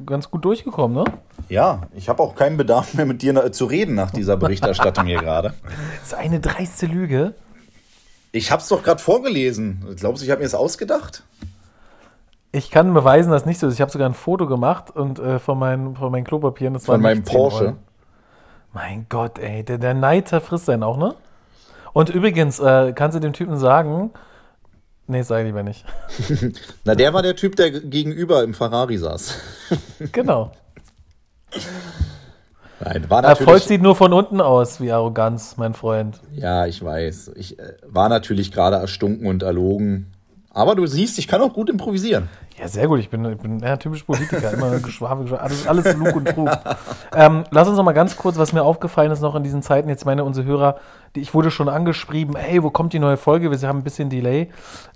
ganz 0.06 0.30
gut 0.30 0.44
durchgekommen, 0.44 1.04
ne? 1.04 1.06
ja, 1.50 1.84
ich 1.94 2.10
habe 2.10 2.22
auch 2.24 2.36
keinen 2.36 2.58
Bedarf 2.58 2.94
mehr 2.94 3.06
mit 3.06 3.22
dir 3.22 3.36
äh, 3.36 3.52
zu 3.52 3.66
reden 3.66 3.96
nach 3.96 4.12
dieser 4.12 4.38
Berichterstattung 4.38 5.06
hier 5.06 5.20
gerade. 5.20 5.54
Das 6.00 6.04
ist 6.08 6.14
eine 6.14 6.40
dreiste 6.40 6.86
Lüge. 6.86 7.34
Ich 8.32 8.52
habe 8.52 8.62
es 8.62 8.68
doch 8.68 8.82
gerade 8.82 9.02
vorgelesen. 9.02 9.86
Glaubst 9.98 10.22
du, 10.22 10.26
ich 10.26 10.32
habe 10.32 10.40
mir 10.40 10.46
das 10.46 10.56
ausgedacht? 10.56 11.24
Ich 12.52 12.72
kann 12.72 12.94
beweisen, 12.94 13.32
dass 13.32 13.46
nicht 13.46 13.60
so 13.60 13.68
ist. 13.68 13.76
Ich 13.76 13.82
habe 13.82 13.92
sogar 13.92 14.10
ein 14.10 14.14
Foto 14.14 14.48
gemacht 14.48 14.90
und 14.92 15.20
äh, 15.20 15.40
von, 15.40 15.58
meinen, 15.58 15.96
von 15.96 16.12
meinen 16.12 16.24
Klopapieren. 16.24 16.74
Das 16.74 16.86
Von 16.86 17.02
meinem 17.02 17.20
nicht 17.20 17.28
10 17.28 17.36
Porsche. 17.36 17.76
Mein 18.74 19.06
Gott, 19.10 19.38
ey, 19.38 19.64
der, 19.64 19.78
der 19.78 19.94
Neid 19.94 20.28
zerfrisst 20.28 20.70
einen 20.70 20.84
auch, 20.84 20.98
ne? 20.98 21.16
Und 21.94 22.10
übrigens, 22.10 22.60
äh, 22.60 22.94
kannst 22.94 23.16
du 23.16 23.20
dem 23.20 23.34
Typen 23.34 23.58
sagen, 23.58 24.12
nee, 25.08 25.22
sag 25.22 25.40
ich 25.40 25.46
lieber 25.46 25.64
nicht. 25.64 25.86
Na, 26.86 26.96
der 26.96 27.14
war 27.14 27.22
der 27.22 27.36
Typ, 27.36 27.56
der 27.56 27.72
gegenüber 27.72 28.44
im 28.44 28.54
Ferrari 28.54 28.98
saß. 28.98 29.38
Genau. 30.12 30.52
Nein, 32.80 33.10
war 33.10 33.24
Erfolg 33.24 33.48
natürlich. 33.48 33.64
sieht 33.64 33.82
nur 33.82 33.96
von 33.96 34.12
unten 34.12 34.42
aus, 34.42 34.82
wie 34.82 34.92
Arroganz, 34.92 35.56
mein 35.58 35.74
Freund. 35.74 36.20
Ja, 36.34 36.66
ich 36.66 36.84
weiß. 36.84 37.32
Ich 37.36 37.58
äh, 37.60 37.76
war 37.86 38.10
natürlich 38.10 38.52
gerade 38.52 38.78
erstunken 38.78 39.28
und 39.28 39.44
erlogen. 39.44 40.14
Aber 40.50 40.76
du 40.76 40.86
siehst, 40.86 41.18
ich 41.18 41.28
kann 41.28 41.42
auch 41.42 41.54
gut 41.54 41.70
improvisieren. 41.70 42.30
Ja, 42.60 42.68
sehr 42.68 42.88
gut. 42.88 43.00
Ich 43.00 43.10
bin, 43.10 43.26
ich 43.26 43.38
bin 43.38 43.60
ja, 43.60 43.78
typisch 43.78 44.04
Politiker. 44.04 44.52
Immer 44.52 44.70
Geschwafel, 44.80 45.24
Geschwafel. 45.24 45.38
Alles, 45.44 45.68
alles 45.68 45.96
Lug 45.98 46.16
und 46.16 46.28
Trug. 46.28 46.50
ähm, 47.16 47.44
lass 47.50 47.68
uns 47.68 47.78
noch 47.78 47.84
mal 47.84 47.94
ganz 47.94 48.16
kurz, 48.16 48.38
was 48.38 48.54
mir 48.54 48.64
aufgefallen 48.64 49.12
ist 49.12 49.22
noch 49.22 49.36
in 49.36 49.44
diesen 49.44 49.62
Zeiten. 49.64 49.90
Jetzt 49.90 50.06
meine 50.06 50.24
unsere 50.24 50.46
Hörer, 50.46 50.76
die, 51.16 51.22
ich 51.22 51.34
wurde 51.34 51.50
schon 51.50 51.68
angeschrieben, 51.68 52.36
hey, 52.36 52.62
wo 52.62 52.70
kommt 52.70 52.94
die 52.94 53.00
neue 53.00 53.18
Folge? 53.18 53.50
Wir 53.52 53.68
haben 53.68 53.80
ein 53.80 53.84
bisschen 53.84 54.10
Delay, 54.10 54.50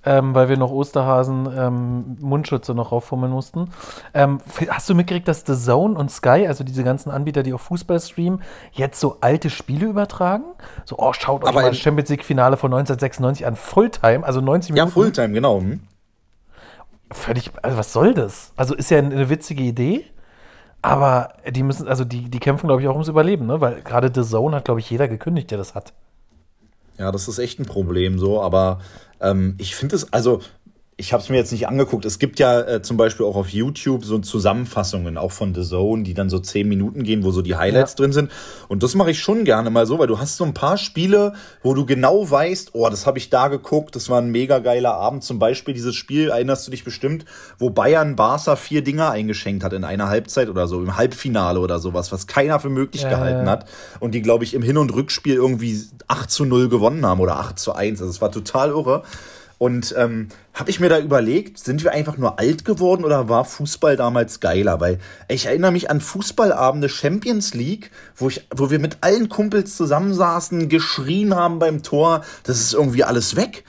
ähm, 0.05 0.35
weil 0.35 0.49
wir 0.49 0.57
noch 0.57 0.71
Osterhasen 0.71 1.49
ähm, 1.57 2.17
Mundschütze 2.19 2.75
noch 2.75 2.91
rauffummeln 2.91 3.31
mussten. 3.31 3.69
Ähm, 4.13 4.39
hast 4.69 4.87
du 4.89 4.95
mitgekriegt, 4.95 5.27
dass 5.27 5.43
The 5.45 5.55
Zone 5.55 5.97
und 5.97 6.11
Sky, 6.11 6.45
also 6.47 6.63
diese 6.63 6.83
ganzen 6.83 7.09
Anbieter, 7.09 7.41
die 7.43 7.53
auf 7.53 7.61
Fußball 7.61 7.99
streamen, 7.99 8.41
jetzt 8.71 8.99
so 8.99 9.17
alte 9.21 9.49
Spiele 9.49 9.87
übertragen? 9.87 10.43
So, 10.85 10.95
oh, 10.99 11.11
schaut 11.13 11.43
euch 11.43 11.49
Aber 11.49 11.61
mal 11.61 11.69
das 11.69 11.77
Champions 11.79 12.09
League-Finale 12.09 12.55
von 12.57 12.71
1996 12.71 13.47
an. 13.47 13.55
Fulltime, 13.55 14.23
also 14.25 14.41
90 14.41 14.69
Ja, 14.69 14.85
Minuten. 14.85 14.93
Fulltime, 14.93 15.33
genau. 15.33 15.59
Hm? 15.59 15.81
Völlig, 17.11 17.51
also 17.61 17.77
was 17.77 17.93
soll 17.93 18.13
das? 18.13 18.51
Also 18.55 18.75
ist 18.75 18.91
ja 18.91 18.97
eine 18.97 19.29
witzige 19.29 19.63
Idee, 19.63 20.05
aber 20.81 21.33
die 21.49 21.63
müssen, 21.63 21.87
also 21.87 22.03
die, 22.03 22.29
die 22.29 22.39
kämpfen, 22.39 22.67
glaube 22.67 22.81
ich, 22.81 22.87
auch 22.87 22.93
ums 22.93 23.07
Überleben, 23.07 23.45
ne? 23.45 23.61
Weil 23.61 23.81
gerade 23.81 24.11
The 24.13 24.29
Zone 24.29 24.57
hat, 24.57 24.65
glaube 24.65 24.79
ich, 24.79 24.89
jeder 24.89 25.07
gekündigt, 25.07 25.51
der 25.51 25.57
das 25.57 25.73
hat. 25.73 25.93
Ja, 26.97 27.11
das 27.11 27.27
ist 27.27 27.39
echt 27.39 27.59
ein 27.59 27.65
Problem 27.65 28.19
so, 28.19 28.41
aber 28.41 28.79
ähm, 29.21 29.55
ich 29.57 29.75
finde 29.75 29.95
es, 29.95 30.11
also 30.11 30.41
ich 30.99 31.13
habe 31.13 31.21
es 31.21 31.29
mir 31.29 31.35
jetzt 31.37 31.51
nicht 31.51 31.67
angeguckt. 31.67 32.05
Es 32.05 32.17
gibt 32.17 32.39
ja 32.39 32.59
äh, 32.61 32.81
zum 32.81 32.97
Beispiel 32.97 33.23
auch 33.27 33.35
auf 33.35 33.49
YouTube 33.49 34.03
so 34.03 34.17
Zusammenfassungen, 34.17 35.15
auch 35.19 35.31
von 35.31 35.53
The 35.53 35.61
Zone, 35.61 36.01
die 36.01 36.15
dann 36.15 36.31
so 36.31 36.39
zehn 36.39 36.67
Minuten 36.67 37.03
gehen, 37.03 37.23
wo 37.23 37.29
so 37.29 37.43
die 37.43 37.55
Highlights 37.55 37.91
Ja. 37.91 37.97
drin 37.97 38.13
sind. 38.13 38.31
Und 38.67 38.81
das 38.81 38.95
mache 38.95 39.11
ich 39.11 39.19
schon 39.19 39.43
gerne 39.43 39.69
mal 39.69 39.85
so, 39.85 39.99
weil 39.99 40.07
du 40.07 40.17
hast 40.17 40.37
so 40.37 40.43
ein 40.43 40.55
paar 40.55 40.77
Spiele, 40.77 41.33
wo 41.61 41.75
du 41.75 41.85
genau 41.85 42.27
weißt, 42.29 42.71
oh, 42.73 42.89
das 42.89 43.05
habe 43.05 43.19
ich 43.19 43.29
da 43.29 43.47
geguckt, 43.47 43.95
das 43.95 44.09
war 44.09 44.19
ein 44.19 44.31
mega 44.31 44.57
geiler 44.57 44.95
Abend. 44.95 45.23
Zum 45.23 45.37
Beispiel 45.37 45.75
dieses 45.75 45.93
Spiel, 45.95 46.29
erinnerst 46.29 46.65
du 46.65 46.71
dich 46.71 46.83
bestimmt, 46.83 47.25
wo 47.59 47.69
Bayern 47.69 48.15
Barca 48.15 48.55
vier 48.55 48.83
Dinger 48.83 49.11
eingeschenkt 49.11 49.63
hat 49.63 49.73
in 49.73 49.83
einer 49.83 50.09
Halbzeit 50.09 50.49
oder 50.49 50.67
so, 50.67 50.81
im 50.81 50.97
Halbfinale 50.97 51.59
oder 51.59 51.77
sowas, 51.77 52.11
was 52.11 52.25
keiner 52.25 52.59
für 52.59 52.69
möglich 52.69 53.03
Ja, 53.03 53.09
gehalten 53.09 53.45
ja. 53.45 53.51
hat. 53.51 53.65
Und 53.99 54.15
die, 54.15 54.23
glaube 54.23 54.45
ich, 54.45 54.55
im 54.55 54.63
Hin- 54.63 54.77
und 54.79 54.91
Rückspiel 54.95 55.35
irgendwie 55.35 55.79
8 56.07 56.31
zu 56.31 56.43
0 56.45 56.69
gewonnen 56.69 57.05
haben 57.05 57.19
oder 57.21 57.37
8 57.37 57.59
zu 57.59 57.73
1. 57.75 58.01
Also 58.01 58.09
es 58.09 58.19
war 58.19 58.31
total 58.31 58.69
irre. 58.69 59.03
Und 59.57 59.95
ähm, 59.97 60.27
habe 60.53 60.69
ich 60.69 60.79
mir 60.79 60.89
da 60.89 60.99
überlegt, 60.99 61.57
sind 61.57 61.83
wir 61.83 61.91
einfach 61.91 62.17
nur 62.17 62.37
alt 62.37 62.63
geworden 62.63 63.03
oder 63.03 63.27
war 63.27 63.43
Fußball 63.43 63.95
damals 63.95 64.39
geiler? 64.39 64.79
Weil 64.79 64.99
ich 65.27 65.47
erinnere 65.47 65.71
mich 65.71 65.89
an 65.89 65.99
Fußballabende 65.99 66.89
Champions 66.89 67.55
League, 67.55 67.89
wo, 68.15 68.29
ich, 68.29 68.47
wo 68.55 68.69
wir 68.69 68.79
mit 68.79 68.97
allen 69.01 69.29
Kumpels 69.29 69.75
zusammensaßen, 69.75 70.69
geschrien 70.69 71.35
haben 71.35 71.57
beim 71.57 71.81
Tor. 71.81 72.23
Das 72.43 72.59
ist 72.59 72.73
irgendwie 72.73 73.03
alles 73.03 73.35
weg. 73.35 73.63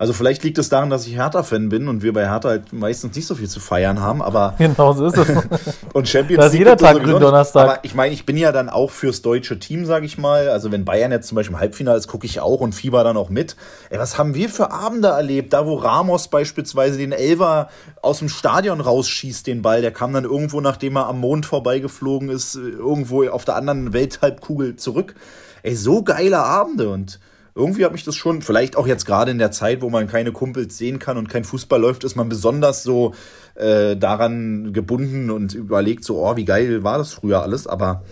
Also 0.00 0.12
vielleicht 0.12 0.44
liegt 0.44 0.58
es 0.58 0.68
daran, 0.68 0.90
dass 0.90 1.08
ich 1.08 1.16
Hertha-Fan 1.16 1.68
bin 1.68 1.88
und 1.88 2.04
wir 2.04 2.12
bei 2.12 2.30
Hertha 2.30 2.50
halt 2.50 2.72
meistens 2.72 3.16
nicht 3.16 3.26
so 3.26 3.34
viel 3.34 3.48
zu 3.48 3.58
feiern 3.58 4.00
haben, 4.00 4.22
aber 4.22 4.54
Genau 4.58 4.92
so 4.92 5.06
ist 5.06 5.16
es. 5.16 5.28
und 5.92 6.08
Champions 6.08 6.40
Da 6.40 6.46
ist 6.46 6.52
League 6.52 6.60
jeder 6.60 6.76
Tag 6.76 6.92
sowieso 6.92 6.98
nicht. 7.00 7.12
Gründonnerstag. 7.14 7.64
Aber 7.64 7.78
ich 7.82 7.96
meine, 7.96 8.14
ich 8.14 8.24
bin 8.24 8.36
ja 8.36 8.52
dann 8.52 8.68
auch 8.68 8.92
fürs 8.92 9.22
deutsche 9.22 9.58
Team, 9.58 9.86
sage 9.86 10.06
ich 10.06 10.16
mal. 10.16 10.50
Also 10.50 10.70
wenn 10.70 10.84
Bayern 10.84 11.10
jetzt 11.10 11.26
zum 11.26 11.34
Beispiel 11.34 11.54
im 11.54 11.60
Halbfinale 11.60 11.98
ist, 11.98 12.06
gucke 12.06 12.26
ich 12.26 12.38
auch 12.38 12.60
und 12.60 12.76
fieber 12.76 13.02
dann 13.02 13.16
auch 13.16 13.28
mit. 13.28 13.56
Ey, 13.90 13.98
was 13.98 14.18
haben 14.18 14.36
wir 14.36 14.48
für 14.48 14.70
Abende 14.70 15.08
erlebt? 15.08 15.52
Da, 15.52 15.66
wo 15.66 15.74
Ramos 15.74 16.28
beispielsweise 16.28 16.96
den 16.96 17.10
Elver 17.10 17.68
aus 18.00 18.20
dem 18.20 18.28
Stadion 18.28 18.80
rausschießt, 18.80 19.48
den 19.48 19.62
Ball. 19.62 19.82
Der 19.82 19.90
kam 19.90 20.12
dann 20.12 20.24
irgendwo, 20.24 20.60
nachdem 20.60 20.96
er 20.96 21.08
am 21.08 21.18
Mond 21.18 21.44
vorbeigeflogen 21.44 22.28
ist, 22.28 22.54
irgendwo 22.54 23.28
auf 23.28 23.44
der 23.44 23.56
anderen 23.56 23.92
Welthalbkugel 23.92 24.76
zurück. 24.76 25.16
Ey, 25.64 25.74
so 25.74 26.04
geile 26.04 26.38
Abende 26.38 26.88
und 26.88 27.18
irgendwie 27.58 27.84
hat 27.84 27.92
mich 27.92 28.04
das 28.04 28.14
schon, 28.14 28.40
vielleicht 28.40 28.76
auch 28.76 28.86
jetzt 28.86 29.04
gerade 29.04 29.30
in 29.30 29.38
der 29.38 29.50
Zeit, 29.50 29.82
wo 29.82 29.90
man 29.90 30.06
keine 30.06 30.32
Kumpels 30.32 30.78
sehen 30.78 30.98
kann 30.98 31.18
und 31.18 31.28
kein 31.28 31.44
Fußball 31.44 31.80
läuft, 31.80 32.04
ist 32.04 32.14
man 32.14 32.28
besonders 32.28 32.84
so 32.84 33.14
äh, 33.56 33.96
daran 33.96 34.72
gebunden 34.72 35.30
und 35.30 35.54
überlegt 35.54 36.04
so, 36.04 36.24
oh, 36.24 36.36
wie 36.36 36.44
geil 36.44 36.84
war 36.84 36.98
das 36.98 37.12
früher 37.12 37.42
alles. 37.42 37.66
Aber 37.66 38.04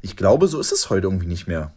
ich 0.00 0.16
glaube, 0.16 0.48
so 0.48 0.58
ist 0.58 0.72
es 0.72 0.88
heute 0.88 1.06
irgendwie 1.06 1.26
nicht 1.26 1.46
mehr. 1.46 1.72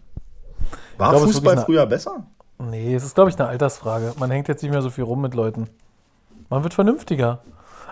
War 0.97 1.11
glaube, 1.11 1.27
Fußball 1.27 1.57
früher 1.57 1.85
besser? 1.85 2.25
nee, 2.59 2.95
es 2.95 3.03
ist, 3.03 3.15
glaube 3.15 3.29
ich, 3.29 3.37
eine 3.37 3.49
Altersfrage. 3.49 4.13
Man 4.17 4.31
hängt 4.31 4.47
jetzt 4.47 4.63
nicht 4.63 4.71
mehr 4.71 4.81
so 4.81 4.89
viel 4.89 5.03
rum 5.03 5.21
mit 5.21 5.35
Leuten. 5.35 5.69
Man 6.49 6.63
wird 6.63 6.73
vernünftiger. 6.73 7.39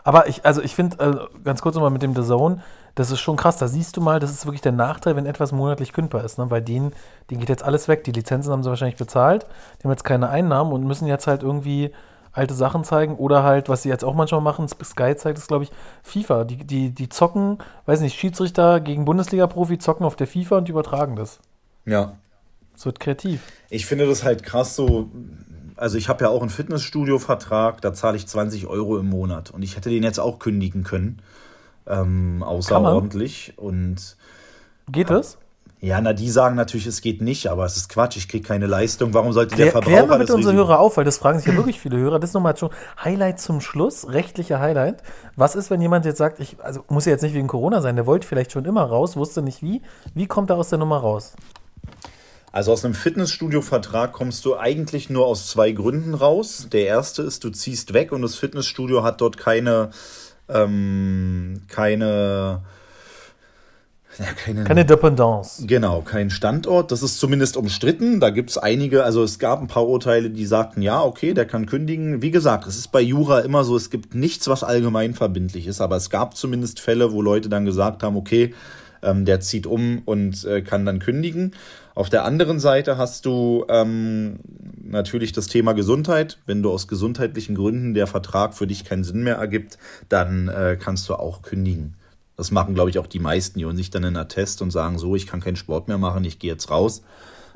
Aber 0.03 0.27
ich, 0.27 0.45
also 0.45 0.61
ich 0.61 0.75
finde, 0.75 0.99
also 0.99 1.27
ganz 1.43 1.61
kurz 1.61 1.75
nochmal 1.75 1.91
mit 1.91 2.03
dem 2.03 2.15
The 2.15 2.23
Zone, 2.23 2.61
das 2.95 3.11
ist 3.11 3.19
schon 3.19 3.35
krass. 3.35 3.57
Da 3.57 3.67
siehst 3.67 3.97
du 3.97 4.01
mal, 4.01 4.19
das 4.19 4.31
ist 4.31 4.45
wirklich 4.45 4.61
der 4.61 4.71
Nachteil, 4.71 5.15
wenn 5.15 5.25
etwas 5.25 5.51
monatlich 5.51 5.93
kündbar 5.93 6.23
ist. 6.23 6.37
Ne? 6.37 6.49
Weil 6.49 6.61
denen, 6.61 6.93
denen 7.29 7.41
geht 7.41 7.49
jetzt 7.49 7.63
alles 7.63 7.87
weg. 7.87 8.05
Die 8.05 8.13
Lizenzen 8.13 8.51
haben 8.51 8.63
sie 8.63 8.69
wahrscheinlich 8.69 8.97
bezahlt. 8.97 9.45
Die 9.79 9.83
haben 9.83 9.91
jetzt 9.91 10.05
keine 10.05 10.29
Einnahmen 10.29 10.71
und 10.71 10.85
müssen 10.85 11.05
jetzt 11.05 11.27
halt 11.27 11.43
irgendwie 11.43 11.91
alte 12.31 12.53
Sachen 12.53 12.83
zeigen. 12.85 13.15
Oder 13.15 13.43
halt, 13.43 13.67
was 13.67 13.83
sie 13.83 13.89
jetzt 13.89 14.05
auch 14.05 14.15
manchmal 14.15 14.41
machen, 14.41 14.67
Sky 14.67 15.15
zeigt 15.15 15.37
es, 15.37 15.47
glaube 15.47 15.65
ich, 15.65 15.71
FIFA. 16.03 16.45
Die, 16.45 16.57
die, 16.57 16.91
die 16.91 17.09
zocken, 17.09 17.59
weiß 17.85 17.99
nicht, 17.99 18.17
Schiedsrichter 18.17 18.79
gegen 18.79 19.05
Bundesliga-Profi 19.05 19.77
zocken 19.77 20.05
auf 20.05 20.15
der 20.15 20.27
FIFA 20.27 20.57
und 20.57 20.69
übertragen 20.69 21.17
das. 21.17 21.39
Ja. 21.85 22.13
Es 22.75 22.85
wird 22.85 22.99
kreativ. 22.99 23.41
Ich 23.69 23.85
finde 23.85 24.05
das 24.05 24.23
halt 24.23 24.43
krass 24.43 24.75
so. 24.75 25.09
Also 25.77 25.97
ich 25.97 26.07
habe 26.07 26.23
ja 26.23 26.29
auch 26.29 26.41
einen 26.41 26.49
Fitnessstudio-Vertrag, 26.49 27.81
da 27.81 27.93
zahle 27.93 28.15
ich 28.15 28.27
20 28.27 28.67
Euro 28.67 28.97
im 28.97 29.09
Monat. 29.09 29.51
Und 29.51 29.61
ich 29.61 29.75
hätte 29.75 29.89
den 29.89 30.03
jetzt 30.03 30.19
auch 30.19 30.39
kündigen 30.39 30.83
können. 30.83 31.21
Ähm, 31.88 32.43
außerordentlich. 32.43 33.53
Und 33.57 34.17
Geht 34.91 35.09
das? 35.09 35.38
ja, 35.86 36.01
na, 36.01 36.13
die 36.13 36.31
sagen 36.31 36.55
natürlich, 36.55 36.88
es 36.88 37.01
geht 37.01 37.21
nicht, 37.21 37.47
aber 37.47 37.63
es 37.63 37.77
ist 37.77 37.89
Quatsch, 37.89 38.17
ich 38.17 38.27
kriege 38.27 38.47
keine 38.47 38.65
Leistung. 38.65 39.13
Warum 39.13 39.33
sollte 39.33 39.55
der 39.55 39.65
Klär, 39.65 39.71
Verbraucher 39.71 39.95
klär 39.97 40.07
mal 40.07 40.17
bitte 40.17 40.27
das 40.29 40.36
unsere 40.38 40.55
Hörer 40.55 40.79
auf, 40.79 40.97
weil 40.97 41.05
das 41.05 41.19
fragen 41.19 41.38
sich 41.38 41.47
ja 41.47 41.55
wirklich 41.57 41.79
viele 41.79 41.97
Hörer. 41.97 42.19
Das 42.19 42.31
ist 42.31 42.33
nochmal 42.33 42.57
schon 42.57 42.71
Highlight 43.03 43.39
zum 43.39 43.61
Schluss, 43.61 44.07
rechtliche 44.09 44.59
Highlight. 44.59 45.03
Was 45.36 45.55
ist, 45.55 45.69
wenn 45.69 45.81
jemand 45.81 46.05
jetzt 46.05 46.17
sagt, 46.17 46.39
ich, 46.39 46.57
also 46.59 46.83
muss 46.88 47.05
ja 47.05 47.11
jetzt 47.11 47.21
nicht 47.21 47.36
wegen 47.36 47.47
Corona 47.47 47.81
sein, 47.81 47.95
der 47.95 48.07
wollte 48.07 48.27
vielleicht 48.27 48.51
schon 48.51 48.65
immer 48.65 48.83
raus, 48.83 49.15
wusste 49.15 49.43
nicht 49.43 49.61
wie. 49.61 49.83
Wie 50.15 50.25
kommt 50.25 50.49
er 50.49 50.55
aus 50.55 50.69
der 50.69 50.79
Nummer 50.79 50.97
raus? 50.97 51.33
Also 52.51 52.71
aus 52.71 52.86
einem 52.86 52.93
Fitnessstudio-Vertrag 52.93 54.13
kommst 54.13 54.45
du 54.45 54.55
eigentlich 54.55 55.09
nur 55.09 55.27
aus 55.27 55.49
zwei 55.49 55.71
Gründen 55.71 56.13
raus. 56.13 56.67
Der 56.71 56.86
erste 56.86 57.21
ist, 57.21 57.43
du 57.43 57.49
ziehst 57.49 57.93
weg 57.93 58.13
und 58.13 58.21
das 58.21 58.36
Fitnessstudio 58.36 59.03
hat 59.03 59.19
dort 59.19 59.38
keine, 59.38 59.89
ähm, 60.49 61.61
keine, 61.67 62.61
ja, 64.19 64.25
keine, 64.33 64.63
Keine 64.63 64.85
Dependance. 64.85 65.65
Genau, 65.65 66.01
kein 66.01 66.29
Standort. 66.29 66.91
Das 66.91 67.03
ist 67.03 67.19
zumindest 67.19 67.57
umstritten. 67.57 68.19
Da 68.19 68.29
gibt 68.29 68.49
es 68.49 68.57
einige, 68.57 69.03
also 69.03 69.23
es 69.23 69.39
gab 69.39 69.61
ein 69.61 69.67
paar 69.67 69.87
Urteile, 69.87 70.29
die 70.29 70.45
sagten, 70.45 70.81
ja, 70.81 71.01
okay, 71.01 71.33
der 71.33 71.45
kann 71.45 71.65
kündigen. 71.65 72.21
Wie 72.21 72.31
gesagt, 72.31 72.65
es 72.67 72.77
ist 72.77 72.91
bei 72.91 73.01
Jura 73.01 73.39
immer 73.39 73.63
so, 73.65 73.75
es 73.75 73.89
gibt 73.89 74.15
nichts, 74.15 74.47
was 74.47 74.63
allgemein 74.63 75.13
verbindlich 75.13 75.67
ist, 75.67 75.81
aber 75.81 75.97
es 75.97 76.09
gab 76.09 76.37
zumindest 76.37 76.79
Fälle, 76.79 77.11
wo 77.11 77.21
Leute 77.21 77.49
dann 77.49 77.65
gesagt 77.65 78.03
haben, 78.03 78.15
okay, 78.15 78.53
ähm, 79.03 79.25
der 79.25 79.41
zieht 79.41 79.67
um 79.67 80.01
und 80.05 80.45
äh, 80.45 80.61
kann 80.61 80.85
dann 80.85 80.99
kündigen. 80.99 81.53
Auf 81.95 82.09
der 82.09 82.25
anderen 82.25 82.59
Seite 82.59 82.97
hast 82.97 83.25
du 83.25 83.65
ähm, 83.69 84.39
natürlich 84.83 85.31
das 85.31 85.47
Thema 85.47 85.71
Gesundheit. 85.71 86.39
Wenn 86.45 86.61
du 86.61 86.69
aus 86.69 86.89
gesundheitlichen 86.89 87.55
Gründen 87.55 87.93
der 87.93 88.05
Vertrag 88.05 88.53
für 88.53 88.67
dich 88.67 88.83
keinen 88.83 89.05
Sinn 89.05 89.23
mehr 89.23 89.37
ergibt, 89.37 89.77
dann 90.09 90.49
äh, 90.49 90.77
kannst 90.79 91.07
du 91.07 91.15
auch 91.15 91.41
kündigen. 91.41 91.95
Das 92.35 92.51
machen, 92.51 92.75
glaube 92.75 92.89
ich, 92.89 92.99
auch 92.99 93.07
die 93.07 93.19
meisten, 93.19 93.59
die 93.59 93.65
holen 93.65 93.77
sich 93.77 93.91
dann 93.91 94.03
einen 94.03 94.17
Attest 94.17 94.61
und 94.61 94.71
sagen 94.71 94.99
so, 94.99 95.15
ich 95.15 95.25
kann 95.25 95.39
keinen 95.39 95.55
Sport 95.55 95.87
mehr 95.87 95.97
machen, 95.97 96.25
ich 96.25 96.37
gehe 96.37 96.51
jetzt 96.51 96.69
raus. 96.69 97.01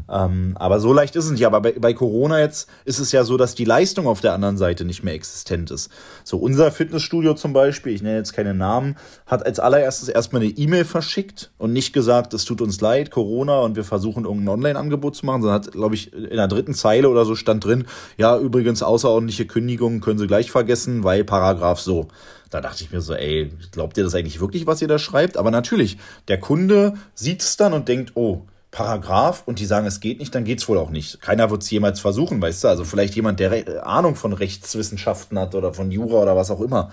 Ähm, 0.07 0.55
aber 0.59 0.79
so 0.79 0.93
leicht 0.93 1.15
ist 1.15 1.25
es 1.25 1.31
nicht. 1.31 1.45
Aber 1.45 1.61
bei, 1.61 1.73
bei 1.73 1.93
Corona 1.93 2.39
jetzt 2.39 2.69
ist 2.85 2.99
es 2.99 3.11
ja 3.11 3.23
so, 3.23 3.37
dass 3.37 3.55
die 3.55 3.65
Leistung 3.65 4.07
auf 4.07 4.21
der 4.21 4.33
anderen 4.33 4.57
Seite 4.57 4.85
nicht 4.85 5.03
mehr 5.03 5.13
existent 5.13 5.71
ist. 5.71 5.89
So 6.23 6.37
unser 6.37 6.71
Fitnessstudio 6.71 7.33
zum 7.33 7.53
Beispiel, 7.53 7.93
ich 7.93 8.01
nenne 8.01 8.17
jetzt 8.17 8.33
keine 8.33 8.53
Namen, 8.53 8.95
hat 9.25 9.45
als 9.45 9.59
allererstes 9.59 10.09
erstmal 10.09 10.41
eine 10.41 10.51
E-Mail 10.51 10.85
verschickt 10.85 11.51
und 11.57 11.73
nicht 11.73 11.93
gesagt, 11.93 12.33
es 12.33 12.45
tut 12.45 12.61
uns 12.61 12.81
leid, 12.81 13.11
Corona 13.11 13.61
und 13.61 13.75
wir 13.75 13.83
versuchen 13.83 14.25
irgendein 14.25 14.49
Online-Angebot 14.49 15.15
zu 15.15 15.25
machen, 15.25 15.41
sondern 15.41 15.61
hat, 15.61 15.71
glaube 15.71 15.95
ich, 15.95 16.13
in 16.13 16.35
der 16.35 16.47
dritten 16.47 16.73
Zeile 16.73 17.09
oder 17.09 17.25
so 17.25 17.35
stand 17.35 17.65
drin, 17.65 17.85
ja, 18.17 18.37
übrigens 18.37 18.83
außerordentliche 18.83 19.45
Kündigungen 19.45 20.01
können 20.01 20.19
Sie 20.19 20.27
gleich 20.27 20.51
vergessen, 20.51 21.03
weil 21.03 21.23
Paragraph 21.23 21.79
so. 21.79 22.07
Da 22.49 22.61
dachte 22.61 22.83
ich 22.83 22.91
mir 22.91 23.01
so, 23.01 23.13
ey, 23.13 23.51
glaubt 23.71 23.97
ihr 23.97 24.03
das 24.03 24.15
eigentlich 24.15 24.41
wirklich, 24.41 24.65
was 24.65 24.81
ihr 24.81 24.87
da 24.87 24.97
schreibt? 24.97 25.37
Aber 25.37 25.51
natürlich, 25.51 25.97
der 26.27 26.39
Kunde 26.39 26.95
sieht 27.13 27.41
es 27.41 27.57
dann 27.57 27.73
und 27.73 27.87
denkt, 27.87 28.13
oh, 28.15 28.47
Paragraph 28.71 29.43
und 29.45 29.59
die 29.59 29.65
sagen, 29.65 29.87
es 29.87 29.99
geht 29.99 30.19
nicht, 30.19 30.33
dann 30.35 30.43
geht's 30.43 30.67
wohl 30.69 30.77
auch 30.77 30.91
nicht. 30.91 31.21
Keiner 31.21 31.49
wird 31.49 31.63
es 31.63 31.71
jemals 31.71 31.99
versuchen, 31.99 32.41
weißt 32.41 32.63
du? 32.63 32.67
Also 32.67 32.83
vielleicht 32.83 33.15
jemand, 33.15 33.39
der 33.39 33.51
Re 33.51 33.83
Ahnung 33.83 34.15
von 34.15 34.33
Rechtswissenschaften 34.33 35.39
hat 35.39 35.55
oder 35.55 35.73
von 35.73 35.91
Jura 35.91 36.21
oder 36.21 36.35
was 36.35 36.51
auch 36.51 36.61
immer. 36.61 36.91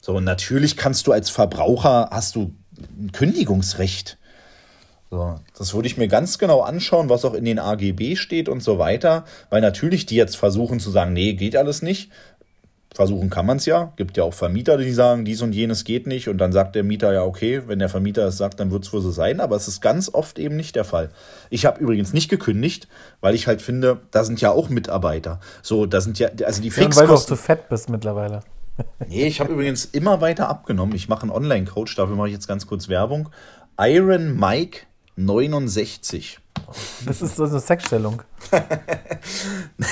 So, 0.00 0.16
und 0.16 0.24
natürlich 0.24 0.76
kannst 0.76 1.06
du 1.06 1.12
als 1.12 1.28
Verbraucher, 1.28 2.08
hast 2.10 2.36
du 2.36 2.54
ein 2.78 3.12
Kündigungsrecht. 3.12 4.18
So, 5.10 5.40
das 5.58 5.74
würde 5.74 5.88
ich 5.88 5.96
mir 5.96 6.06
ganz 6.06 6.38
genau 6.38 6.60
anschauen, 6.60 7.08
was 7.08 7.24
auch 7.24 7.34
in 7.34 7.44
den 7.44 7.58
AGB 7.58 8.14
steht 8.14 8.48
und 8.48 8.62
so 8.62 8.78
weiter, 8.78 9.24
weil 9.50 9.60
natürlich 9.60 10.06
die 10.06 10.14
jetzt 10.14 10.36
versuchen 10.36 10.78
zu 10.78 10.90
sagen, 10.90 11.12
nee, 11.12 11.32
geht 11.32 11.56
alles 11.56 11.82
nicht. 11.82 12.12
Versuchen 12.92 13.30
kann 13.30 13.46
man 13.46 13.58
es 13.58 13.66
ja. 13.66 13.92
Gibt 13.96 14.16
ja 14.16 14.24
auch 14.24 14.34
Vermieter, 14.34 14.76
die 14.76 14.92
sagen, 14.92 15.24
dies 15.24 15.42
und 15.42 15.52
jenes 15.52 15.84
geht 15.84 16.08
nicht. 16.08 16.28
Und 16.28 16.38
dann 16.38 16.50
sagt 16.52 16.74
der 16.74 16.82
Mieter 16.82 17.12
ja, 17.12 17.22
okay, 17.22 17.62
wenn 17.66 17.78
der 17.78 17.88
Vermieter 17.88 18.26
es 18.26 18.36
sagt, 18.36 18.58
dann 18.58 18.72
wird 18.72 18.84
es 18.84 18.92
wohl 18.92 19.00
so 19.00 19.12
sein. 19.12 19.40
Aber 19.40 19.54
es 19.54 19.68
ist 19.68 19.80
ganz 19.80 20.12
oft 20.12 20.38
eben 20.40 20.56
nicht 20.56 20.74
der 20.74 20.84
Fall. 20.84 21.10
Ich 21.50 21.66
habe 21.66 21.80
übrigens 21.80 22.12
nicht 22.12 22.28
gekündigt, 22.28 22.88
weil 23.20 23.34
ich 23.36 23.46
halt 23.46 23.62
finde, 23.62 24.00
da 24.10 24.24
sind 24.24 24.40
ja 24.40 24.50
auch 24.50 24.68
Mitarbeiter. 24.70 25.38
So, 25.62 25.86
da 25.86 26.00
sind 26.00 26.18
ja, 26.18 26.30
also 26.44 26.60
die 26.62 26.68
Ja, 26.70 26.84
und 26.86 26.96
weil 26.96 27.06
du 27.06 27.12
auch 27.12 27.18
Fixkosten. 27.18 27.36
zu 27.36 27.42
fett 27.42 27.68
bist 27.68 27.88
mittlerweile. 27.90 28.40
Nee, 29.08 29.26
ich 29.26 29.40
habe 29.40 29.52
übrigens 29.52 29.84
immer 29.84 30.22
weiter 30.22 30.48
abgenommen. 30.48 30.94
Ich 30.94 31.06
mache 31.06 31.22
einen 31.22 31.30
Online-Coach, 31.32 31.96
dafür 31.96 32.16
mache 32.16 32.28
ich 32.28 32.32
jetzt 32.34 32.48
ganz 32.48 32.66
kurz 32.66 32.88
Werbung. 32.88 33.28
Iron 33.78 34.38
Mike 34.40 34.80
69. 35.24 36.38
Das 37.06 37.22
ist 37.22 37.36
so 37.36 37.44
eine 37.44 37.60
Sexstellung. 37.60 38.22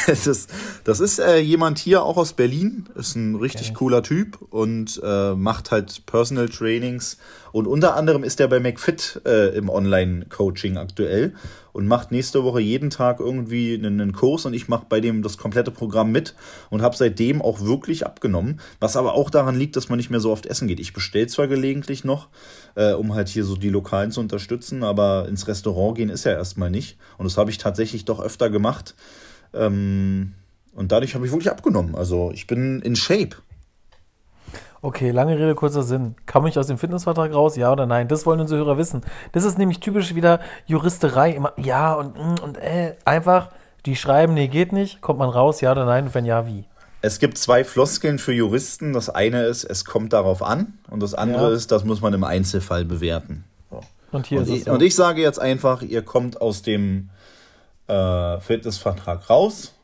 Das 0.07 0.27
ist, 0.27 0.51
das 0.85 1.01
ist 1.01 1.19
äh, 1.19 1.39
jemand 1.39 1.79
hier 1.79 2.03
auch 2.03 2.17
aus 2.17 2.33
Berlin, 2.33 2.89
ist 2.95 3.15
ein 3.15 3.35
richtig 3.37 3.75
cooler 3.75 4.03
Typ 4.03 4.39
und 4.51 5.01
äh, 5.05 5.35
macht 5.35 5.71
halt 5.71 6.07
Personal 6.07 6.49
Trainings. 6.49 7.19
Und 7.53 7.67
unter 7.67 7.95
anderem 7.95 8.25
ist 8.25 8.41
er 8.41 8.49
bei 8.49 8.59
McFit 8.61 9.21
äh, 9.27 9.57
im 9.57 9.69
Online-Coaching 9.69 10.77
aktuell 10.77 11.35
und 11.79 11.87
macht 11.87 12.11
nächste 12.11 12.43
Woche 12.43 12.61
jeden 12.61 12.91
Tag 12.91 13.21
irgendwie 13.21 13.75
einen, 13.75 14.13
Kurs 14.13 14.45
und 14.47 14.53
ich 14.53 14.67
mache 14.67 14.87
bei 14.89 15.01
dem 15.01 15.23
das 15.23 15.39
komplette 15.39 15.71
Programm 15.71 16.11
mit 16.11 16.35
und 16.71 16.83
habe 16.83 16.97
seitdem 16.97 17.41
auch 17.41 17.61
wirklich 17.61 18.05
abgenommen. 18.05 18.59
Was 18.81 18.97
aber 18.97 19.15
auch 19.15 19.31
daran 19.31 19.55
liegt, 19.55 19.77
dass 19.77 19.89
man 19.89 19.97
nicht 19.97 20.11
mehr 20.11 20.19
so 20.19 20.33
oft 20.33 20.47
essen 20.47 20.67
geht. 20.67 20.81
Ich 20.81 20.93
bestelle 20.93 21.29
zwar 21.29 21.47
gelegentlich 21.47 22.03
noch, 22.03 22.31
äh, 22.75 22.95
um 22.95 23.15
halt 23.15 23.29
hier 23.29 23.45
so 23.45 23.55
die 23.55 23.71
Lokalen 23.71 24.11
zu 24.11 24.19
unterstützen, 24.19 24.83
aber 24.83 25.29
ins 25.29 25.47
Restaurant 25.47 25.97
gehen 25.97 26.09
ist 26.09 26.25
ja 26.25 26.33
erstmal 26.33 26.69
nicht. 26.69 26.99
Und 27.17 27.27
das 27.27 27.39
habe 27.39 27.53
ich 27.53 27.59
tatsächlich 27.59 28.05
doch 28.05 28.19
öfter 28.19 28.51
gemacht. 28.51 28.97
Ähm, 29.55 30.33
und 30.75 30.91
dadurch 30.91 31.15
habe 31.15 31.27
ich 31.27 31.31
wirklich 31.33 31.53
abgenommen. 31.53 31.95
Also 31.95 32.33
ich 32.35 32.49
bin 32.49 32.83
in 32.83 32.97
Shape. 32.97 33.37
Okay, 34.81 35.11
lange 35.11 35.35
Rede, 35.37 35.55
kurzer 35.57 35.83
Sinn. 35.83 36.15
Komme 36.27 36.49
ich 36.49 36.59
aus 36.59 36.69
dem 36.69 36.79
Fitnessvertrag 36.79 37.33
raus, 37.35 37.57
ja 37.57 37.73
oder 37.73 37.87
nein? 37.87 38.07
Das 38.07 38.27
wollen 38.27 38.41
unsere 38.41 38.65
Hörer 38.65 38.79
wissen. 38.79 39.03
Das 39.33 39.43
ist 39.45 39.59
nämlich 39.59 39.81
typisch 39.81 40.15
wieder 40.15 40.41
Juristerei. 40.67 41.33
Immer 41.33 41.53
ja 41.57 41.95
und 41.95 42.17
mm 42.17 42.43
und 42.45 42.59
äh. 42.59 42.95
Einfach, 43.05 43.51
die 43.87 43.97
schreiben, 43.97 44.35
nee, 44.35 44.47
geht 44.49 44.73
nicht. 44.73 45.01
Kommt 45.01 45.19
man 45.19 45.31
raus, 45.31 45.61
ja 45.61 45.73
oder 45.73 45.85
nein? 45.85 46.07
Und 46.07 46.15
wenn 46.15 46.25
ja, 46.25 46.47
wie? 46.47 46.65
Es 47.03 47.19
gibt 47.19 47.39
zwei 47.39 47.65
Floskeln 47.65 48.19
für 48.21 48.33
Juristen. 48.33 48.93
Das 48.93 49.09
eine 49.11 49.43
ist, 49.45 49.65
es 49.65 49.85
kommt 49.85 50.13
darauf 50.13 50.43
an. 50.43 50.79
Und 50.91 51.03
das 51.03 51.15
andere 51.15 51.51
Ja. 51.51 51.57
ist, 51.57 51.73
das 51.73 51.85
muss 51.85 52.01
man 52.01 52.15
im 52.15 52.23
Einzelfall 52.25 52.85
bewerten. 52.85 53.45
So. 53.71 53.81
Und 54.13 54.27
hier 54.27 54.39
Und 54.39 54.45
ist 54.45 54.51
es 54.51 54.57
ich, 54.59 54.65
so. 54.65 54.73
und 54.73 54.83
ich 54.83 54.95
sage 54.95 55.21
jetzt 55.23 55.41
einfach, 55.41 55.83
ihr 55.83 56.03
kommt 56.03 56.41
aus 56.41 56.63
dem 56.63 57.11
äh, 57.89 58.39
Fitnessvertrag 58.41 59.29
raus, 59.29 59.75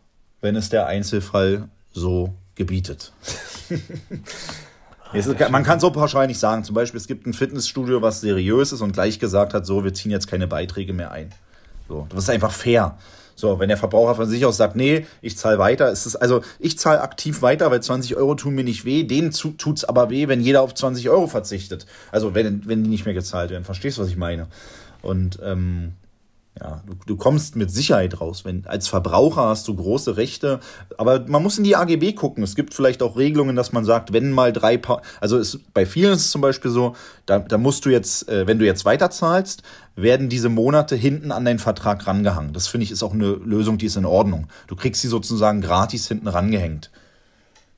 wenn 0.41 0.55
es 0.57 0.69
der 0.69 0.87
Einzelfall 0.87 1.69
so 1.93 2.33
gebietet. 2.55 3.13
Es 5.15 5.27
ist, 5.27 5.51
man 5.51 5.63
kann 5.63 5.79
so 5.79 5.91
pauschal 5.91 6.27
nicht 6.27 6.41
sagen. 6.41 6.65
Zum 6.65 6.75
Beispiel, 6.75 6.99
es 6.99 7.07
gibt 7.07 7.27
ein 7.27 7.33
Fitnessstudio, 7.33 8.03
was 8.03 8.21
seriös 8.21 8.73
ist 8.73 8.81
und 8.81 8.93
gleich 8.93 9.21
gesagt 9.21 9.55
hat, 9.55 9.65
so, 9.65 9.85
wir 9.85 9.95
ziehen 9.95 10.11
jetzt 10.11 10.27
keine 10.27 10.49
Beiträge 10.49 10.93
mehr 10.93 11.13
ein. 11.13 11.31
So, 11.89 12.07
das 12.11 12.25
ist 12.25 12.31
einfach 12.31 12.53
fair. 12.53 12.99
So, 13.37 13.59
wenn 13.59 13.69
der 13.69 13.77
Verbraucher 13.77 14.15
von 14.15 14.29
sich 14.29 14.45
aus 14.45 14.57
sagt, 14.57 14.77
nee, 14.77 15.07
ich 15.21 15.37
zahle 15.37 15.59
weiter, 15.59 15.91
ist 15.91 16.07
es, 16.07 16.17
also 16.17 16.43
ich 16.59 16.79
zahle 16.79 17.01
aktiv 17.01 17.43
weiter, 17.43 17.71
weil 17.71 17.83
20 17.83 18.17
Euro 18.17 18.35
tun 18.35 18.55
mir 18.55 18.65
nicht 18.65 18.85
weh, 18.85 19.05
denen 19.05 19.33
zu, 19.33 19.51
tut's 19.51 19.85
aber 19.85 20.11
weh, 20.11 20.29
wenn 20.29 20.41
jeder 20.41 20.63
auf 20.63 20.75
20 20.75 21.09
Euro 21.11 21.27
verzichtet. 21.27 21.87
Also 22.13 22.35
wenn, 22.35 22.67
wenn 22.67 22.85
die 22.85 22.91
nicht 22.91 23.05
mehr 23.05 23.15
gezahlt 23.15 23.51
werden. 23.51 23.65
Verstehst 23.65 23.99
du, 23.99 24.03
was 24.03 24.09
ich 24.09 24.17
meine? 24.17 24.47
Und 25.03 25.39
ähm, 25.43 25.93
ja, 26.61 26.83
du, 26.87 26.95
du 27.07 27.17
kommst 27.17 27.57
mit 27.57 27.71
Sicherheit 27.71 28.21
raus. 28.21 28.45
Wenn, 28.45 28.65
als 28.67 28.87
Verbraucher 28.87 29.49
hast 29.49 29.67
du 29.67 29.75
große 29.75 30.17
Rechte, 30.17 30.61
aber 30.97 31.25
man 31.27 31.43
muss 31.43 31.59
in 31.59 31.65
die 31.65 31.75
AGB 31.75 32.13
gucken. 32.13 32.45
Es 32.45 32.55
gibt 32.55 32.75
vielleicht 32.75 33.03
auch 33.03 33.17
Regelungen, 33.17 33.57
dass 33.57 33.73
man 33.73 33.85
sagt, 33.85 34.13
wenn 34.13 34.31
mal 34.31 34.53
drei 34.53 34.77
pa 34.77 35.03
also 35.21 35.37
es, 35.37 35.59
bei 35.73 35.85
vielen 35.85 36.13
ist 36.13 36.27
es 36.27 36.31
zum 36.31 36.41
Beispiel 36.41 36.71
so, 36.71 36.95
da, 37.27 37.41
da 37.41 37.59
musst 37.59 37.85
du 37.87 37.91
jetzt, 37.91 38.29
äh, 38.29 38.47
wenn 38.47 38.61
du 38.61 38.67
jetzt 38.67 38.85
weiterzahlst, 38.85 39.63
werden 39.97 40.29
diese 40.29 40.49
Monate 40.49 40.95
hinten 40.95 41.33
an 41.33 41.45
deinen 41.45 41.59
Vertrag 41.59 42.07
rangehangen. 42.07 42.53
Das 42.53 42.69
finde 42.69 42.85
ich 42.85 42.93
ist 42.93 43.03
auch 43.03 43.15
eine 43.15 43.33
Lösung, 43.33 43.79
die 43.79 43.87
ist 43.87 43.97
in 43.97 44.07
Ordnung. 44.07 44.47
Du 44.69 44.77
kriegst 44.77 45.03
sie 45.03 45.09
sozusagen 45.09 45.61
gratis 45.61 46.07
hinten 46.07 46.29
rangehängt. 46.29 46.91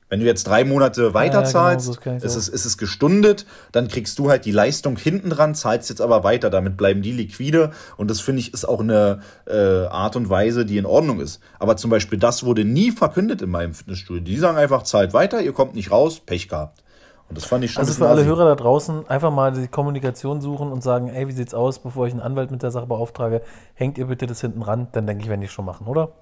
Wenn 0.09 0.21
du 0.21 0.25
jetzt 0.25 0.47
drei 0.47 0.63
Monate 0.63 1.13
weiter 1.13 1.43
Ja, 1.43 1.71
ja, 1.71 1.75
genau, 1.75 2.15
ist, 2.17 2.35
es, 2.35 2.47
ist 2.47 2.65
es 2.65 2.77
gestundet, 2.77 3.45
dann 3.73 3.89
kriegst 3.89 4.17
du 4.19 4.29
halt 4.29 4.45
die 4.45 4.51
Leistung 4.51 4.95
hinten 4.95 5.29
dran, 5.29 5.53
zahlst 5.53 5.89
jetzt 5.89 6.01
aber 6.01 6.23
weiter. 6.23 6.49
Damit 6.49 6.77
bleiben 6.77 7.01
die 7.01 7.11
liquide 7.11 7.71
und 7.97 8.09
das 8.09 8.21
finde 8.21 8.39
ich 8.39 8.53
ist 8.53 8.65
auch 8.65 8.79
eine 8.79 9.19
äh, 9.45 9.85
Art 9.87 10.15
und 10.15 10.29
Weise, 10.29 10.65
die 10.65 10.77
in 10.77 10.85
Ordnung 10.85 11.19
ist. 11.19 11.41
Aber 11.59 11.75
zum 11.75 11.89
Beispiel 11.89 12.17
das 12.17 12.45
wurde 12.45 12.63
nie 12.63 12.91
verkündet 12.91 13.41
in 13.41 13.49
meinem 13.49 13.73
Fitnessstudio. 13.73 14.23
Die 14.23 14.37
sagen 14.37 14.57
einfach, 14.57 14.83
zahlt 14.83 15.13
weiter, 15.13 15.41
ihr 15.41 15.51
kommt 15.51 15.75
nicht 15.75 15.91
raus, 15.91 16.21
Pech 16.25 16.47
gehabt. 16.47 16.83
Und 17.29 17.37
das 17.37 17.45
fand 17.45 17.63
ich 17.65 17.73
schon 17.73 17.81
Also 17.81 17.93
für 17.93 18.07
alle. 18.07 18.23
Hörer 18.23 18.45
da 18.45 18.55
draußen 18.55 19.09
einfach 19.09 19.31
mal 19.31 19.51
die 19.51 19.67
Kommunikation 19.67 20.39
suchen 20.39 20.71
und 20.71 20.81
sagen, 20.81 21.09
ey, 21.09 21.27
wie 21.27 21.33
sieht's 21.33 21.53
aus, 21.53 21.79
bevor 21.79 22.07
ich 22.07 22.13
einen 22.13 22.21
Anwalt 22.21 22.51
mit 22.51 22.63
der 22.63 22.71
Sache 22.71 22.87
beauftrage, 22.87 23.41
hängt 23.73 23.97
ihr 23.97 24.05
bitte 24.05 24.27
das 24.27 24.39
hinten 24.39 24.61
ran, 24.61 24.87
dann 24.93 25.05
denke 25.05 25.23
ich, 25.23 25.29
werden 25.29 25.41
die 25.41 25.49
schon 25.49 25.65
machen, 25.65 25.87
oder? 25.87 26.13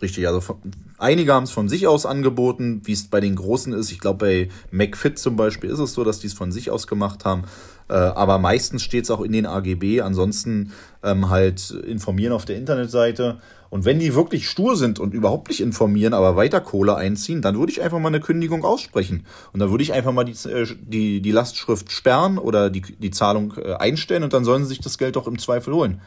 Richtig, 0.00 0.28
also 0.28 0.40
von, 0.40 0.56
einige 0.98 1.32
haben 1.32 1.44
es 1.44 1.50
von 1.50 1.68
sich 1.68 1.86
aus 1.86 2.06
angeboten, 2.06 2.82
wie 2.84 2.92
es 2.92 3.08
bei 3.08 3.20
den 3.20 3.34
Großen 3.34 3.72
ist. 3.72 3.90
Ich 3.90 3.98
glaube, 3.98 4.26
bei 4.26 4.48
McFit 4.70 5.18
zum 5.18 5.36
Beispiel 5.36 5.70
ist 5.70 5.80
es 5.80 5.92
so, 5.92 6.04
dass 6.04 6.20
die 6.20 6.28
es 6.28 6.34
von 6.34 6.52
sich 6.52 6.70
aus 6.70 6.86
gemacht 6.86 7.24
haben. 7.24 7.44
Äh, 7.88 7.94
aber 7.94 8.38
meistens 8.38 8.82
steht 8.82 9.04
es 9.04 9.10
auch 9.10 9.20
in 9.20 9.32
den 9.32 9.46
AGB. 9.46 10.00
Ansonsten 10.00 10.72
ähm, 11.02 11.30
halt 11.30 11.70
informieren 11.70 12.32
auf 12.32 12.44
der 12.44 12.56
Internetseite. 12.56 13.40
Und 13.70 13.84
wenn 13.84 13.98
die 13.98 14.14
wirklich 14.14 14.48
stur 14.48 14.76
sind 14.76 14.98
und 14.98 15.14
überhaupt 15.14 15.48
nicht 15.48 15.60
informieren, 15.60 16.14
aber 16.14 16.36
weiter 16.36 16.60
Kohle 16.60 16.96
einziehen, 16.96 17.42
dann 17.42 17.58
würde 17.58 17.70
ich 17.72 17.82
einfach 17.82 17.98
mal 17.98 18.08
eine 18.08 18.20
Kündigung 18.20 18.64
aussprechen. 18.64 19.26
Und 19.52 19.60
dann 19.60 19.70
würde 19.70 19.82
ich 19.82 19.92
einfach 19.92 20.12
mal 20.12 20.24
die, 20.24 20.48
äh, 20.48 20.66
die, 20.80 21.20
die 21.20 21.32
Lastschrift 21.32 21.90
sperren 21.92 22.38
oder 22.38 22.70
die, 22.70 22.82
die 22.82 23.10
Zahlung 23.10 23.54
äh, 23.56 23.74
einstellen 23.74 24.22
und 24.22 24.32
dann 24.32 24.44
sollen 24.44 24.62
sie 24.62 24.70
sich 24.70 24.80
das 24.80 24.96
Geld 24.96 25.16
doch 25.16 25.26
im 25.26 25.38
Zweifel 25.38 25.74
holen. 25.74 26.00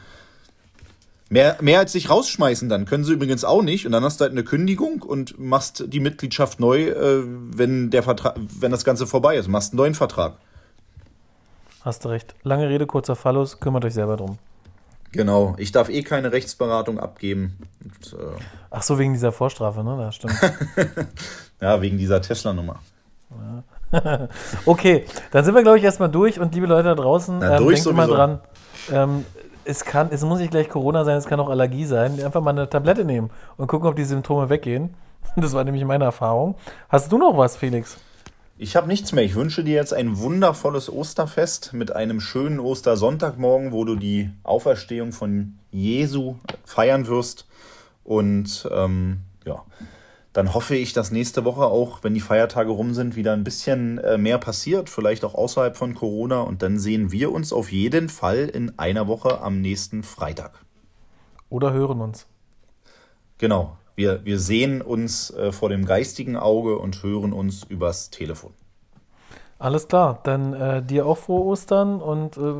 Mehr, 1.32 1.56
mehr 1.62 1.78
als 1.78 1.92
sich 1.92 2.10
rausschmeißen 2.10 2.68
dann. 2.68 2.84
Können 2.84 3.04
sie 3.04 3.14
übrigens 3.14 3.42
auch 3.42 3.62
nicht. 3.62 3.86
Und 3.86 3.92
dann 3.92 4.04
hast 4.04 4.20
du 4.20 4.24
halt 4.24 4.32
eine 4.32 4.44
Kündigung 4.44 5.00
und 5.00 5.38
machst 5.38 5.84
die 5.86 5.98
Mitgliedschaft 5.98 6.60
neu, 6.60 6.88
äh, 6.88 7.22
wenn, 7.24 7.88
der 7.88 8.02
Vertrag, 8.02 8.36
wenn 8.60 8.70
das 8.70 8.84
Ganze 8.84 9.06
vorbei 9.06 9.36
ist. 9.36 9.48
Machst 9.48 9.72
einen 9.72 9.78
neuen 9.78 9.94
Vertrag. 9.94 10.34
Hast 11.80 12.04
du 12.04 12.10
recht. 12.10 12.34
Lange 12.42 12.68
Rede, 12.68 12.86
kurzer 12.86 13.16
Fallus, 13.16 13.60
kümmert 13.60 13.82
euch 13.86 13.94
selber 13.94 14.18
drum. 14.18 14.36
Genau. 15.12 15.54
Ich 15.56 15.72
darf 15.72 15.88
eh 15.88 16.02
keine 16.02 16.32
Rechtsberatung 16.32 17.00
abgeben. 17.00 17.56
Und, 17.82 18.12
äh, 18.12 18.38
Ach 18.70 18.82
so, 18.82 18.98
wegen 18.98 19.14
dieser 19.14 19.32
Vorstrafe, 19.32 19.82
ne? 19.82 19.96
Das 19.96 20.16
stimmt. 20.16 20.38
ja, 21.62 21.80
wegen 21.80 21.96
dieser 21.96 22.20
Tesla-Nummer. 22.20 22.78
Okay, 24.64 25.04
dann 25.32 25.44
sind 25.44 25.54
wir, 25.54 25.62
glaube 25.62 25.76
ich, 25.76 25.84
erstmal 25.84 26.10
durch. 26.10 26.40
Und 26.40 26.54
liebe 26.54 26.66
Leute 26.66 26.88
da 26.88 26.94
draußen, 26.94 27.38
Na, 27.38 27.58
ähm, 27.58 27.68
denkt 27.68 27.86
immer 27.86 28.06
dran, 28.06 28.40
ähm, 28.90 29.24
es, 29.64 29.84
kann, 29.84 30.08
es 30.10 30.22
muss 30.22 30.40
nicht 30.40 30.50
gleich 30.50 30.68
Corona 30.68 31.04
sein, 31.04 31.16
es 31.16 31.26
kann 31.26 31.40
auch 31.40 31.48
Allergie 31.48 31.84
sein. 31.84 32.22
Einfach 32.22 32.40
mal 32.40 32.50
eine 32.50 32.68
Tablette 32.68 33.04
nehmen 33.04 33.30
und 33.56 33.66
gucken, 33.66 33.88
ob 33.88 33.96
die 33.96 34.04
Symptome 34.04 34.48
weggehen. 34.48 34.94
Das 35.36 35.54
war 35.54 35.64
nämlich 35.64 35.84
meine 35.84 36.04
Erfahrung. 36.04 36.56
Hast 36.90 37.10
du 37.10 37.16
noch 37.16 37.38
was, 37.38 37.56
Felix? 37.56 37.96
Ich 38.58 38.76
habe 38.76 38.86
nichts 38.86 39.12
mehr. 39.12 39.24
Ich 39.24 39.34
wünsche 39.34 39.64
dir 39.64 39.74
jetzt 39.74 39.94
ein 39.94 40.18
wundervolles 40.18 40.92
Osterfest 40.92 41.72
mit 41.72 41.96
einem 41.96 42.20
schönen 42.20 42.60
Ostersonntagmorgen, 42.60 43.72
wo 43.72 43.84
du 43.84 43.96
die 43.96 44.30
Auferstehung 44.42 45.12
von 45.12 45.58
Jesu 45.70 46.36
feiern 46.64 47.06
wirst. 47.06 47.46
Und 48.04 48.68
ähm, 48.70 49.20
ja, 49.46 49.64
dann 50.32 50.54
hoffe 50.54 50.74
ich, 50.74 50.92
dass 50.94 51.10
nächste 51.10 51.44
Woche 51.44 51.64
auch, 51.64 52.02
wenn 52.02 52.14
die 52.14 52.20
Feiertage 52.20 52.70
rum 52.70 52.94
sind, 52.94 53.16
wieder 53.16 53.32
ein 53.34 53.44
bisschen 53.44 53.98
äh, 53.98 54.16
mehr 54.16 54.38
passiert, 54.38 54.88
vielleicht 54.88 55.24
auch 55.24 55.34
außerhalb 55.34 55.76
von 55.76 55.94
Corona. 55.94 56.40
Und 56.40 56.62
dann 56.62 56.78
sehen 56.78 57.12
wir 57.12 57.32
uns 57.32 57.52
auf 57.52 57.70
jeden 57.70 58.08
Fall 58.08 58.48
in 58.48 58.78
einer 58.78 59.06
Woche 59.08 59.40
am 59.42 59.60
nächsten 59.60 60.02
Freitag. 60.02 60.64
Oder 61.50 61.72
hören 61.72 62.00
uns? 62.00 62.26
Genau. 63.38 63.76
Wir, 63.94 64.24
wir 64.24 64.38
sehen 64.38 64.80
uns 64.80 65.30
äh, 65.30 65.52
vor 65.52 65.68
dem 65.68 65.84
geistigen 65.84 66.36
Auge 66.36 66.78
und 66.78 67.02
hören 67.02 67.34
uns 67.34 67.64
übers 67.64 68.08
Telefon. 68.08 68.54
Alles 69.58 69.86
klar, 69.86 70.20
dann 70.22 70.54
äh, 70.54 70.82
dir 70.82 71.04
auch 71.04 71.18
frohe 71.18 71.44
Ostern 71.44 72.00
und 72.00 72.38
äh, 72.38 72.54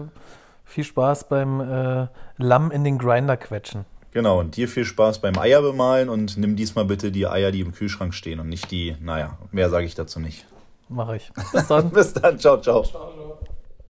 viel 0.64 0.84
Spaß 0.84 1.28
beim 1.28 1.60
äh, 1.60 2.06
Lamm 2.36 2.70
in 2.70 2.84
den 2.84 2.98
Grinder 2.98 3.38
quetschen. 3.38 3.86
Genau, 4.12 4.40
und 4.40 4.56
dir 4.56 4.68
viel 4.68 4.84
Spaß 4.84 5.20
beim 5.20 5.38
Eier 5.38 5.62
bemalen 5.62 6.08
und 6.08 6.36
nimm 6.36 6.54
diesmal 6.54 6.84
bitte 6.84 7.10
die 7.10 7.26
Eier, 7.26 7.50
die 7.50 7.60
im 7.60 7.72
Kühlschrank 7.72 8.12
stehen 8.14 8.40
und 8.40 8.48
nicht 8.48 8.70
die, 8.70 8.94
naja, 9.00 9.38
mehr 9.52 9.70
sage 9.70 9.86
ich 9.86 9.94
dazu 9.94 10.20
nicht. 10.20 10.44
Mache 10.88 11.16
ich. 11.16 11.32
Bis 11.52 11.66
dann. 11.66 11.90
Bis 11.92 12.12
dann, 12.12 12.38
ciao, 12.38 12.60
ciao. 12.60 12.84